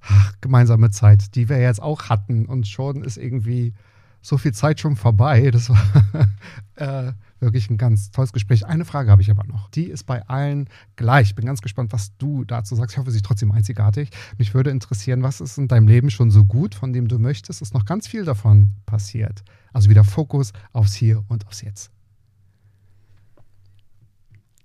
Ach, 0.00 0.32
gemeinsame 0.40 0.90
Zeit, 0.90 1.36
die 1.36 1.48
wir 1.48 1.60
jetzt 1.60 1.80
auch 1.80 2.08
hatten. 2.08 2.46
Und 2.46 2.66
schon 2.66 3.04
ist 3.04 3.18
irgendwie 3.18 3.74
so 4.20 4.36
viel 4.36 4.52
Zeit 4.52 4.80
schon 4.80 4.96
vorbei. 4.96 5.50
Das 5.52 5.70
war 5.70 6.28
äh, 7.08 7.12
wirklich 7.40 7.70
ein 7.70 7.76
ganz 7.76 8.10
tolles 8.10 8.32
Gespräch. 8.32 8.66
Eine 8.66 8.84
Frage 8.84 9.10
habe 9.10 9.22
ich 9.22 9.30
aber 9.30 9.44
noch. 9.44 9.68
Die 9.70 9.84
ist 9.84 10.04
bei 10.04 10.26
allen 10.28 10.68
gleich. 10.96 11.28
Ich 11.28 11.34
bin 11.34 11.46
ganz 11.46 11.60
gespannt, 11.60 11.92
was 11.92 12.16
du 12.16 12.44
dazu 12.44 12.74
sagst. 12.74 12.94
Ich 12.94 12.98
hoffe, 12.98 13.10
sie 13.10 13.18
ist 13.18 13.26
trotzdem 13.26 13.52
einzigartig. 13.52 14.10
Mich 14.38 14.54
würde 14.54 14.70
interessieren, 14.70 15.22
was 15.22 15.40
ist 15.40 15.58
in 15.58 15.68
deinem 15.68 15.88
Leben 15.88 16.10
schon 16.10 16.30
so 16.30 16.44
gut, 16.44 16.74
von 16.74 16.92
dem 16.92 17.08
du 17.08 17.18
möchtest, 17.18 17.62
ist 17.62 17.74
noch 17.74 17.84
ganz 17.84 18.08
viel 18.08 18.24
davon 18.24 18.70
passiert. 18.86 19.42
Also 19.72 19.90
wieder 19.90 20.04
Fokus 20.04 20.52
aufs 20.72 20.94
Hier 20.94 21.22
und 21.28 21.46
aufs 21.46 21.62
Jetzt. 21.62 21.90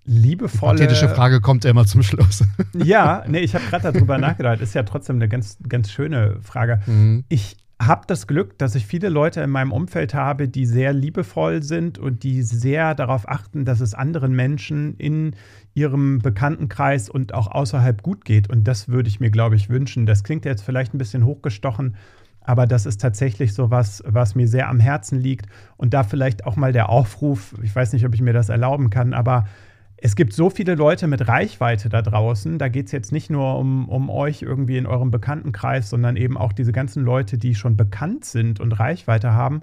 Liebevolle. 0.03 0.77
Die 0.77 0.83
pathetische 0.83 1.09
Frage 1.09 1.41
kommt 1.41 1.63
immer 1.65 1.85
zum 1.85 2.03
Schluss. 2.03 2.43
Ja, 2.73 3.23
nee, 3.27 3.39
ich 3.39 3.53
habe 3.53 3.65
gerade 3.65 3.91
darüber 3.91 4.17
nachgedacht. 4.17 4.61
Ist 4.61 4.73
ja 4.73 4.83
trotzdem 4.83 5.17
eine 5.17 5.27
ganz, 5.27 5.57
ganz 5.67 5.91
schöne 5.91 6.37
Frage. 6.41 6.81
Mhm. 6.85 7.25
Ich 7.27 7.57
habe 7.87 8.03
das 8.05 8.27
Glück, 8.27 8.57
dass 8.59 8.75
ich 8.75 8.85
viele 8.85 9.09
Leute 9.09 9.41
in 9.41 9.49
meinem 9.49 9.71
Umfeld 9.71 10.13
habe, 10.13 10.47
die 10.47 10.65
sehr 10.65 10.93
liebevoll 10.93 11.63
sind 11.63 11.97
und 11.97 12.23
die 12.23 12.43
sehr 12.43 12.93
darauf 12.93 13.27
achten, 13.27 13.65
dass 13.65 13.81
es 13.81 13.95
anderen 13.95 14.33
Menschen 14.35 14.95
in 14.97 15.35
ihrem 15.73 16.19
Bekanntenkreis 16.19 17.09
und 17.09 17.33
auch 17.33 17.47
außerhalb 17.47 18.03
gut 18.03 18.23
geht. 18.23 18.49
Und 18.49 18.67
das 18.67 18.87
würde 18.87 19.09
ich 19.09 19.19
mir, 19.19 19.31
glaube 19.31 19.55
ich, 19.55 19.69
wünschen. 19.69 20.05
Das 20.05 20.23
klingt 20.23 20.45
jetzt 20.45 20.61
vielleicht 20.61 20.93
ein 20.93 20.99
bisschen 20.99 21.25
hochgestochen, 21.25 21.95
aber 22.41 22.67
das 22.67 22.85
ist 22.85 23.01
tatsächlich 23.01 23.53
so 23.53 23.71
was, 23.71 24.03
was 24.05 24.35
mir 24.35 24.47
sehr 24.47 24.69
am 24.69 24.79
Herzen 24.79 25.19
liegt. 25.19 25.47
Und 25.77 25.93
da 25.93 26.03
vielleicht 26.03 26.45
auch 26.45 26.55
mal 26.55 26.73
der 26.73 26.89
Aufruf, 26.89 27.55
ich 27.63 27.75
weiß 27.75 27.93
nicht, 27.93 28.05
ob 28.05 28.13
ich 28.13 28.21
mir 28.21 28.33
das 28.33 28.49
erlauben 28.49 28.91
kann, 28.91 29.13
aber 29.13 29.45
es 30.03 30.15
gibt 30.15 30.33
so 30.33 30.49
viele 30.49 30.73
Leute 30.73 31.07
mit 31.07 31.27
Reichweite 31.27 31.87
da 31.87 32.01
draußen. 32.01 32.57
Da 32.57 32.69
geht 32.69 32.87
es 32.87 32.91
jetzt 32.91 33.11
nicht 33.11 33.29
nur 33.29 33.59
um, 33.59 33.87
um 33.87 34.09
euch 34.09 34.41
irgendwie 34.41 34.77
in 34.77 34.87
eurem 34.87 35.11
Bekanntenkreis, 35.11 35.91
sondern 35.91 36.17
eben 36.17 36.37
auch 36.37 36.53
diese 36.53 36.71
ganzen 36.71 37.03
Leute, 37.03 37.37
die 37.37 37.53
schon 37.53 37.77
bekannt 37.77 38.25
sind 38.25 38.59
und 38.59 38.71
Reichweite 38.71 39.33
haben. 39.33 39.61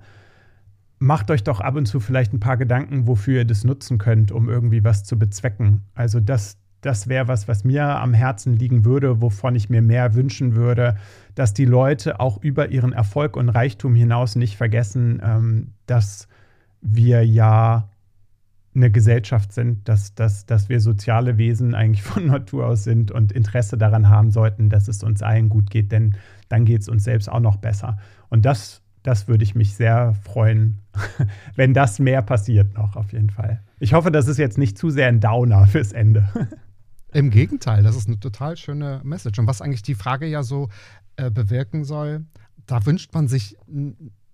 Macht 1.00 1.32
euch 1.32 1.42
doch 1.42 1.60
ab 1.60 1.74
und 1.74 1.86
zu 1.86 1.98
vielleicht 1.98 2.32
ein 2.32 2.40
paar 2.40 2.56
Gedanken, 2.56 3.08
wofür 3.08 3.38
ihr 3.38 3.44
das 3.44 3.64
nutzen 3.64 3.98
könnt, 3.98 4.30
um 4.30 4.48
irgendwie 4.48 4.84
was 4.84 5.02
zu 5.02 5.18
bezwecken. 5.18 5.82
Also 5.94 6.20
das, 6.20 6.56
das 6.82 7.08
wäre 7.08 7.26
was, 7.26 7.48
was 7.48 7.64
mir 7.64 7.84
am 7.84 8.14
Herzen 8.14 8.52
liegen 8.52 8.84
würde, 8.84 9.20
wovon 9.20 9.56
ich 9.56 9.70
mir 9.70 9.82
mehr 9.82 10.14
wünschen 10.14 10.54
würde, 10.54 10.96
dass 11.34 11.52
die 11.52 11.64
Leute 11.64 12.20
auch 12.20 12.40
über 12.40 12.68
ihren 12.68 12.92
Erfolg 12.92 13.36
und 13.36 13.48
Reichtum 13.48 13.96
hinaus 13.96 14.36
nicht 14.36 14.56
vergessen, 14.56 15.20
ähm, 15.20 15.72
dass 15.86 16.28
wir 16.80 17.26
ja 17.26 17.88
eine 18.78 18.90
Gesellschaft 18.90 19.52
sind, 19.52 19.88
dass, 19.88 20.14
dass, 20.14 20.46
dass 20.46 20.68
wir 20.68 20.80
soziale 20.80 21.36
Wesen 21.36 21.74
eigentlich 21.74 22.02
von 22.02 22.26
Natur 22.28 22.66
aus 22.66 22.84
sind 22.84 23.10
und 23.10 23.32
Interesse 23.32 23.76
daran 23.76 24.08
haben 24.08 24.30
sollten, 24.30 24.70
dass 24.70 24.88
es 24.88 25.02
uns 25.02 25.22
allen 25.22 25.48
gut 25.48 25.70
geht, 25.70 25.92
denn 25.92 26.16
dann 26.48 26.64
geht 26.64 26.82
es 26.82 26.88
uns 26.88 27.04
selbst 27.04 27.28
auch 27.28 27.40
noch 27.40 27.56
besser. 27.56 27.98
Und 28.30 28.46
das, 28.46 28.82
das 29.02 29.28
würde 29.28 29.44
ich 29.44 29.54
mich 29.54 29.74
sehr 29.74 30.14
freuen, 30.14 30.78
wenn 31.56 31.74
das 31.74 31.98
mehr 31.98 32.22
passiert 32.22 32.74
noch, 32.74 32.96
auf 32.96 33.12
jeden 33.12 33.30
Fall. 33.30 33.60
Ich 33.78 33.92
hoffe, 33.92 34.10
das 34.10 34.28
ist 34.28 34.38
jetzt 34.38 34.58
nicht 34.58 34.78
zu 34.78 34.90
sehr 34.90 35.08
ein 35.08 35.20
Downer 35.20 35.66
fürs 35.66 35.92
Ende. 35.92 36.28
Im 37.12 37.30
Gegenteil, 37.30 37.82
das 37.82 37.96
ist 37.96 38.06
eine 38.06 38.20
total 38.20 38.56
schöne 38.56 39.00
Message. 39.02 39.38
Und 39.38 39.46
was 39.46 39.62
eigentlich 39.62 39.82
die 39.82 39.94
Frage 39.94 40.26
ja 40.26 40.42
so 40.42 40.68
äh, 41.16 41.30
bewirken 41.30 41.84
soll, 41.84 42.26
da 42.66 42.84
wünscht 42.84 43.14
man 43.14 43.28
sich 43.28 43.56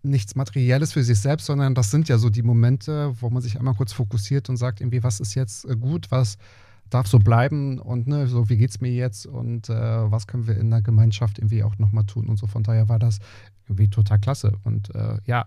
nichts 0.04 0.34
Materielles 0.34 0.92
für 0.92 1.02
sich 1.02 1.18
selbst, 1.18 1.46
sondern 1.46 1.74
das 1.74 1.90
sind 1.90 2.08
ja 2.08 2.18
so 2.18 2.30
die 2.30 2.42
Momente, 2.42 3.14
wo 3.20 3.30
man 3.30 3.42
sich 3.42 3.58
einmal 3.58 3.74
kurz 3.74 3.92
fokussiert 3.92 4.48
und 4.48 4.56
sagt, 4.56 4.80
irgendwie, 4.80 5.02
was 5.02 5.20
ist 5.20 5.34
jetzt 5.34 5.64
äh, 5.64 5.76
gut, 5.76 6.10
was, 6.10 6.38
darf 6.90 7.06
so 7.06 7.18
bleiben 7.18 7.78
und 7.78 8.06
ne, 8.06 8.26
so 8.26 8.48
wie 8.48 8.56
geht's 8.56 8.80
mir 8.80 8.92
jetzt 8.92 9.26
und 9.26 9.68
äh, 9.68 10.10
was 10.10 10.26
können 10.26 10.46
wir 10.46 10.56
in 10.56 10.70
der 10.70 10.82
Gemeinschaft 10.82 11.38
irgendwie 11.38 11.62
auch 11.62 11.78
nochmal 11.78 12.04
tun 12.04 12.28
und 12.28 12.38
so. 12.38 12.46
Von 12.46 12.62
daher 12.62 12.88
war 12.88 12.98
das 12.98 13.18
irgendwie 13.66 13.88
total 13.88 14.18
klasse. 14.20 14.52
Und 14.64 14.94
äh, 14.94 15.18
ja, 15.26 15.46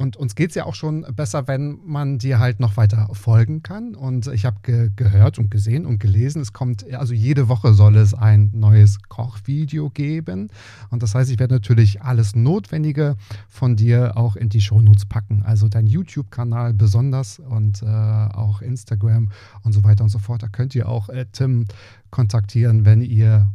und 0.00 0.16
uns 0.16 0.36
geht 0.36 0.50
es 0.50 0.54
ja 0.54 0.64
auch 0.64 0.76
schon 0.76 1.04
besser, 1.16 1.48
wenn 1.48 1.80
man 1.84 2.18
dir 2.18 2.38
halt 2.38 2.60
noch 2.60 2.76
weiter 2.76 3.08
folgen 3.14 3.64
kann. 3.64 3.96
Und 3.96 4.28
ich 4.28 4.44
habe 4.44 4.58
ge 4.62 4.90
gehört 4.94 5.40
und 5.40 5.50
gesehen 5.50 5.86
und 5.86 5.98
gelesen, 5.98 6.40
es 6.40 6.52
kommt, 6.52 6.88
also 6.94 7.14
jede 7.14 7.48
Woche 7.48 7.74
soll 7.74 7.96
es 7.96 8.14
ein 8.14 8.50
neues 8.54 9.02
Kochvideo 9.08 9.90
geben. 9.90 10.50
Und 10.90 11.02
das 11.02 11.16
heißt, 11.16 11.32
ich 11.32 11.40
werde 11.40 11.54
natürlich 11.54 12.00
alles 12.00 12.36
Notwendige 12.36 13.16
von 13.48 13.74
dir 13.74 14.16
auch 14.16 14.36
in 14.36 14.48
die 14.48 14.60
Shownotes 14.60 15.06
packen. 15.06 15.42
Also 15.42 15.68
dein 15.68 15.88
YouTube-Kanal 15.88 16.74
besonders 16.74 17.40
und 17.40 17.82
äh, 17.82 17.86
auch 17.86 18.62
Instagram 18.62 19.30
und 19.64 19.72
so 19.72 19.82
weiter 19.82 20.04
und 20.04 20.10
so 20.10 20.20
fort. 20.20 20.44
Da 20.44 20.48
könnt 20.48 20.76
ihr 20.76 20.88
auch 20.88 21.08
äh, 21.08 21.26
Tim 21.32 21.66
kontaktieren, 22.10 22.84
wenn 22.84 23.02
ihr 23.02 23.50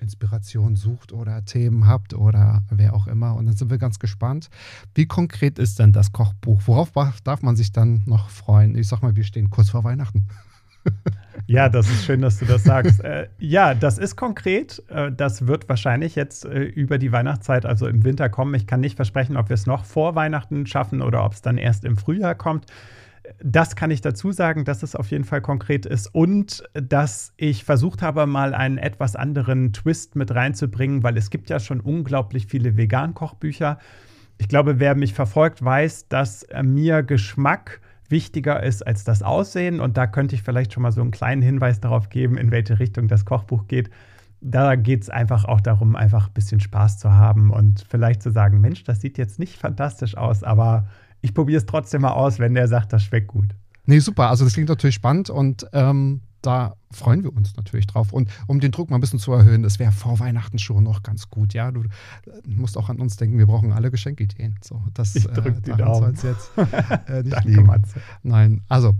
Inspiration 0.00 0.76
sucht 0.76 1.12
oder 1.12 1.44
Themen 1.44 1.86
habt 1.86 2.14
oder 2.14 2.62
wer 2.70 2.94
auch 2.94 3.06
immer. 3.06 3.34
Und 3.34 3.46
dann 3.46 3.56
sind 3.56 3.70
wir 3.70 3.78
ganz 3.78 3.98
gespannt. 3.98 4.48
Wie 4.94 5.06
konkret 5.06 5.58
ist 5.58 5.78
denn 5.78 5.92
das 5.92 6.12
Kochbuch? 6.12 6.62
Worauf 6.66 6.92
darf 7.22 7.42
man 7.42 7.56
sich 7.56 7.72
dann 7.72 8.02
noch 8.06 8.30
freuen? 8.30 8.76
Ich 8.76 8.88
sag 8.88 9.02
mal, 9.02 9.16
wir 9.16 9.24
stehen 9.24 9.50
kurz 9.50 9.70
vor 9.70 9.84
Weihnachten. 9.84 10.26
Ja, 11.46 11.70
das 11.70 11.88
ist 11.88 12.04
schön, 12.04 12.20
dass 12.20 12.38
du 12.38 12.44
das 12.44 12.64
sagst. 12.64 13.00
äh, 13.00 13.28
ja, 13.38 13.74
das 13.74 13.96
ist 13.96 14.16
konkret. 14.16 14.82
Äh, 14.88 15.12
das 15.12 15.46
wird 15.46 15.68
wahrscheinlich 15.68 16.14
jetzt 16.14 16.44
äh, 16.44 16.62
über 16.62 16.98
die 16.98 17.10
Weihnachtszeit, 17.10 17.64
also 17.64 17.86
im 17.86 18.04
Winter 18.04 18.28
kommen. 18.28 18.54
Ich 18.54 18.66
kann 18.66 18.80
nicht 18.80 18.96
versprechen, 18.96 19.36
ob 19.36 19.48
wir 19.48 19.54
es 19.54 19.64
noch 19.64 19.84
vor 19.84 20.14
Weihnachten 20.14 20.66
schaffen 20.66 21.00
oder 21.00 21.24
ob 21.24 21.32
es 21.32 21.40
dann 21.40 21.56
erst 21.56 21.84
im 21.84 21.96
Frühjahr 21.96 22.34
kommt 22.34 22.66
das 23.40 23.76
kann 23.76 23.90
ich 23.90 24.00
dazu 24.00 24.32
sagen, 24.32 24.64
dass 24.64 24.82
es 24.82 24.96
auf 24.96 25.10
jeden 25.10 25.24
Fall 25.24 25.40
konkret 25.40 25.86
ist 25.86 26.12
und 26.14 26.64
dass 26.74 27.32
ich 27.36 27.64
versucht 27.64 28.02
habe, 28.02 28.26
mal 28.26 28.54
einen 28.54 28.78
etwas 28.78 29.14
anderen 29.16 29.72
Twist 29.72 30.16
mit 30.16 30.34
reinzubringen, 30.34 31.02
weil 31.02 31.16
es 31.16 31.30
gibt 31.30 31.48
ja 31.48 31.60
schon 31.60 31.80
unglaublich 31.80 32.46
viele 32.46 32.76
Vegan-Kochbücher. 32.76 33.78
Ich 34.38 34.48
glaube, 34.48 34.80
wer 34.80 34.94
mich 34.94 35.14
verfolgt, 35.14 35.64
weiß, 35.64 36.08
dass 36.08 36.46
mir 36.62 37.02
Geschmack 37.02 37.80
wichtiger 38.08 38.62
ist 38.62 38.86
als 38.86 39.04
das 39.04 39.22
Aussehen 39.22 39.80
und 39.80 39.96
da 39.96 40.06
könnte 40.06 40.34
ich 40.34 40.42
vielleicht 40.42 40.72
schon 40.72 40.82
mal 40.82 40.92
so 40.92 41.00
einen 41.00 41.10
kleinen 41.10 41.42
Hinweis 41.42 41.80
darauf 41.80 42.08
geben, 42.08 42.38
in 42.38 42.50
welche 42.50 42.78
Richtung 42.78 43.06
das 43.06 43.24
Kochbuch 43.24 43.66
geht. 43.68 43.90
Da 44.40 44.76
geht 44.76 45.02
es 45.02 45.10
einfach 45.10 45.44
auch 45.44 45.60
darum, 45.60 45.96
einfach 45.96 46.28
ein 46.28 46.32
bisschen 46.32 46.60
Spaß 46.60 46.98
zu 46.98 47.12
haben 47.12 47.50
und 47.50 47.84
vielleicht 47.88 48.22
zu 48.22 48.30
sagen, 48.30 48.60
Mensch, 48.60 48.84
das 48.84 49.00
sieht 49.00 49.18
jetzt 49.18 49.38
nicht 49.38 49.58
fantastisch 49.58 50.16
aus, 50.16 50.42
aber 50.42 50.86
ich 51.20 51.34
probiere 51.34 51.58
es 51.58 51.66
trotzdem 51.66 52.02
mal 52.02 52.12
aus, 52.12 52.38
wenn 52.38 52.54
der 52.54 52.68
sagt, 52.68 52.92
das 52.92 53.02
schmeckt 53.04 53.28
gut. 53.28 53.54
Nee, 53.86 54.00
super. 54.00 54.28
Also 54.28 54.44
das 54.44 54.54
klingt 54.54 54.68
natürlich 54.68 54.94
spannend 54.94 55.30
und 55.30 55.66
ähm, 55.72 56.20
da 56.42 56.76
freuen 56.90 57.24
wir 57.24 57.34
uns 57.34 57.56
natürlich 57.56 57.86
drauf. 57.86 58.12
Und 58.12 58.30
um 58.46 58.60
den 58.60 58.70
Druck 58.70 58.90
mal 58.90 58.96
ein 58.96 59.00
bisschen 59.00 59.18
zu 59.18 59.32
erhöhen, 59.32 59.62
das 59.62 59.78
wäre 59.78 59.92
vor 59.92 60.20
Weihnachten 60.20 60.58
schon 60.58 60.84
noch 60.84 61.02
ganz 61.02 61.30
gut. 61.30 61.54
Ja, 61.54 61.70
du 61.70 61.82
musst 62.46 62.76
auch 62.76 62.88
an 62.88 63.00
uns 63.00 63.16
denken, 63.16 63.38
wir 63.38 63.46
brauchen 63.46 63.72
alle 63.72 63.90
Geschenkideen. 63.90 64.56
So, 64.62 64.82
das 64.94 65.16
ich 65.16 65.24
drück 65.26 65.56
äh, 65.56 65.60
die 65.60 65.72
Daumen. 65.72 66.14
jetzt 66.22 66.50
äh, 66.56 67.22
nicht 67.22 67.34
Danke, 67.34 67.48
liegen. 67.48 67.66
Matze. 67.66 68.00
Nein, 68.22 68.62
also 68.68 68.94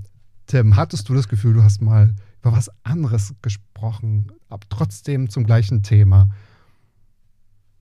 Tim, 0.47 0.77
hattest 0.77 1.09
du 1.09 1.15
das 1.15 1.29
Gefühl, 1.29 1.55
du 1.55 1.63
hast 1.63 1.83
mal 1.83 2.15
über 2.41 2.53
was 2.53 2.71
anderes 2.83 3.35
gesprochen, 3.43 4.33
aber 4.49 4.67
trotzdem 4.71 5.29
zum 5.29 5.45
gleichen 5.45 5.83
Thema? 5.83 6.31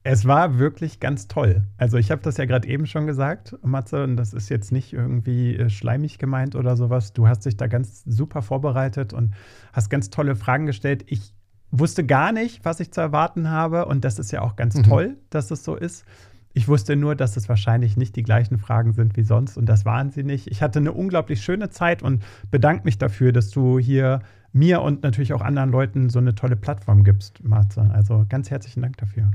Es 0.09 0.25
war 0.25 0.57
wirklich 0.57 1.01
ganz 1.01 1.27
toll. 1.27 1.63
Also 1.77 1.97
ich 1.97 2.11
habe 2.11 2.21
das 2.21 2.37
ja 2.37 2.45
gerade 2.45 2.65
eben 2.65 2.87
schon 2.87 3.07
gesagt, 3.07 3.57
Matze, 3.61 4.05
und 4.05 4.15
das 4.15 4.31
ist 4.31 4.47
jetzt 4.47 4.71
nicht 4.71 4.93
irgendwie 4.93 5.57
äh, 5.57 5.69
schleimig 5.69 6.17
gemeint 6.17 6.55
oder 6.55 6.77
sowas. 6.77 7.11
Du 7.11 7.27
hast 7.27 7.45
dich 7.45 7.57
da 7.57 7.67
ganz 7.67 8.05
super 8.05 8.41
vorbereitet 8.41 9.11
und 9.11 9.35
hast 9.73 9.89
ganz 9.89 10.09
tolle 10.09 10.37
Fragen 10.37 10.65
gestellt. 10.65 11.03
Ich 11.07 11.33
wusste 11.71 12.05
gar 12.05 12.31
nicht, 12.31 12.63
was 12.63 12.79
ich 12.79 12.93
zu 12.93 13.01
erwarten 13.01 13.49
habe 13.49 13.85
und 13.85 14.05
das 14.05 14.17
ist 14.17 14.31
ja 14.31 14.43
auch 14.43 14.55
ganz 14.55 14.75
mhm. 14.75 14.83
toll, 14.83 15.17
dass 15.29 15.51
es 15.51 15.65
so 15.65 15.75
ist. 15.75 16.05
Ich 16.53 16.69
wusste 16.69 16.95
nur, 16.95 17.13
dass 17.17 17.35
es 17.35 17.49
wahrscheinlich 17.49 17.97
nicht 17.97 18.15
die 18.15 18.23
gleichen 18.23 18.59
Fragen 18.59 18.93
sind 18.93 19.17
wie 19.17 19.23
sonst 19.23 19.57
und 19.57 19.65
das 19.65 19.83
waren 19.83 20.11
sie 20.11 20.23
nicht. 20.23 20.47
Ich 20.47 20.61
hatte 20.61 20.79
eine 20.79 20.93
unglaublich 20.93 21.41
schöne 21.41 21.69
Zeit 21.69 22.01
und 22.01 22.23
bedanke 22.49 22.85
mich 22.85 22.97
dafür, 22.97 23.33
dass 23.33 23.49
du 23.49 23.77
hier 23.77 24.21
mir 24.53 24.81
und 24.83 25.03
natürlich 25.03 25.33
auch 25.33 25.41
anderen 25.41 25.69
Leuten 25.69 26.09
so 26.09 26.19
eine 26.19 26.33
tolle 26.33 26.55
Plattform 26.55 27.03
gibst, 27.03 27.43
Matze. 27.43 27.91
Also 27.93 28.25
ganz 28.29 28.49
herzlichen 28.49 28.81
Dank 28.81 28.95
dafür. 28.95 29.31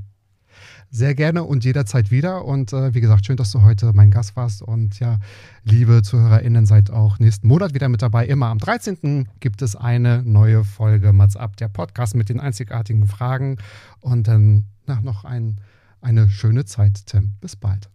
Sehr 0.94 1.14
gerne 1.14 1.44
und 1.44 1.64
jederzeit 1.64 2.10
wieder. 2.10 2.44
Und 2.44 2.74
äh, 2.74 2.92
wie 2.92 3.00
gesagt, 3.00 3.24
schön, 3.24 3.38
dass 3.38 3.50
du 3.50 3.62
heute 3.62 3.94
mein 3.94 4.10
Gast 4.10 4.36
warst. 4.36 4.60
Und 4.60 5.00
ja, 5.00 5.20
liebe 5.64 6.02
ZuhörerInnen, 6.02 6.66
seid 6.66 6.90
auch 6.90 7.18
nächsten 7.18 7.48
Monat 7.48 7.72
wieder 7.72 7.88
mit 7.88 8.02
dabei. 8.02 8.26
Immer 8.26 8.48
am 8.48 8.58
13. 8.58 9.26
gibt 9.40 9.62
es 9.62 9.74
eine 9.74 10.22
neue 10.22 10.64
Folge 10.64 11.14
Mats 11.14 11.34
ab, 11.34 11.56
der 11.56 11.68
Podcast 11.68 12.14
mit 12.14 12.28
den 12.28 12.40
einzigartigen 12.40 13.06
Fragen. 13.06 13.56
Und 14.00 14.28
dann 14.28 14.66
na, 14.84 15.00
noch 15.00 15.24
ein, 15.24 15.62
eine 16.02 16.28
schöne 16.28 16.66
Zeit, 16.66 17.06
Tim. 17.06 17.36
Bis 17.40 17.56
bald. 17.56 17.88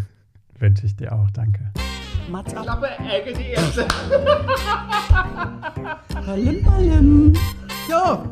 Wünsche 0.58 0.84
ich 0.84 0.94
dir 0.94 1.14
auch. 1.14 1.30
Danke. 1.30 1.72
Mats 2.30 2.52
ab. 2.52 2.64
Klappe, 2.64 2.88
Ecke, 2.98 3.32
die 3.32 3.52
erste. 3.52 3.88
Ballim, 6.26 6.62
ballim. 6.62 7.32
So. 7.88 8.28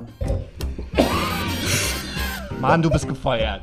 Mann, 2.61 2.83
du 2.83 2.91
bist 2.91 3.09
gefeuert. 3.09 3.63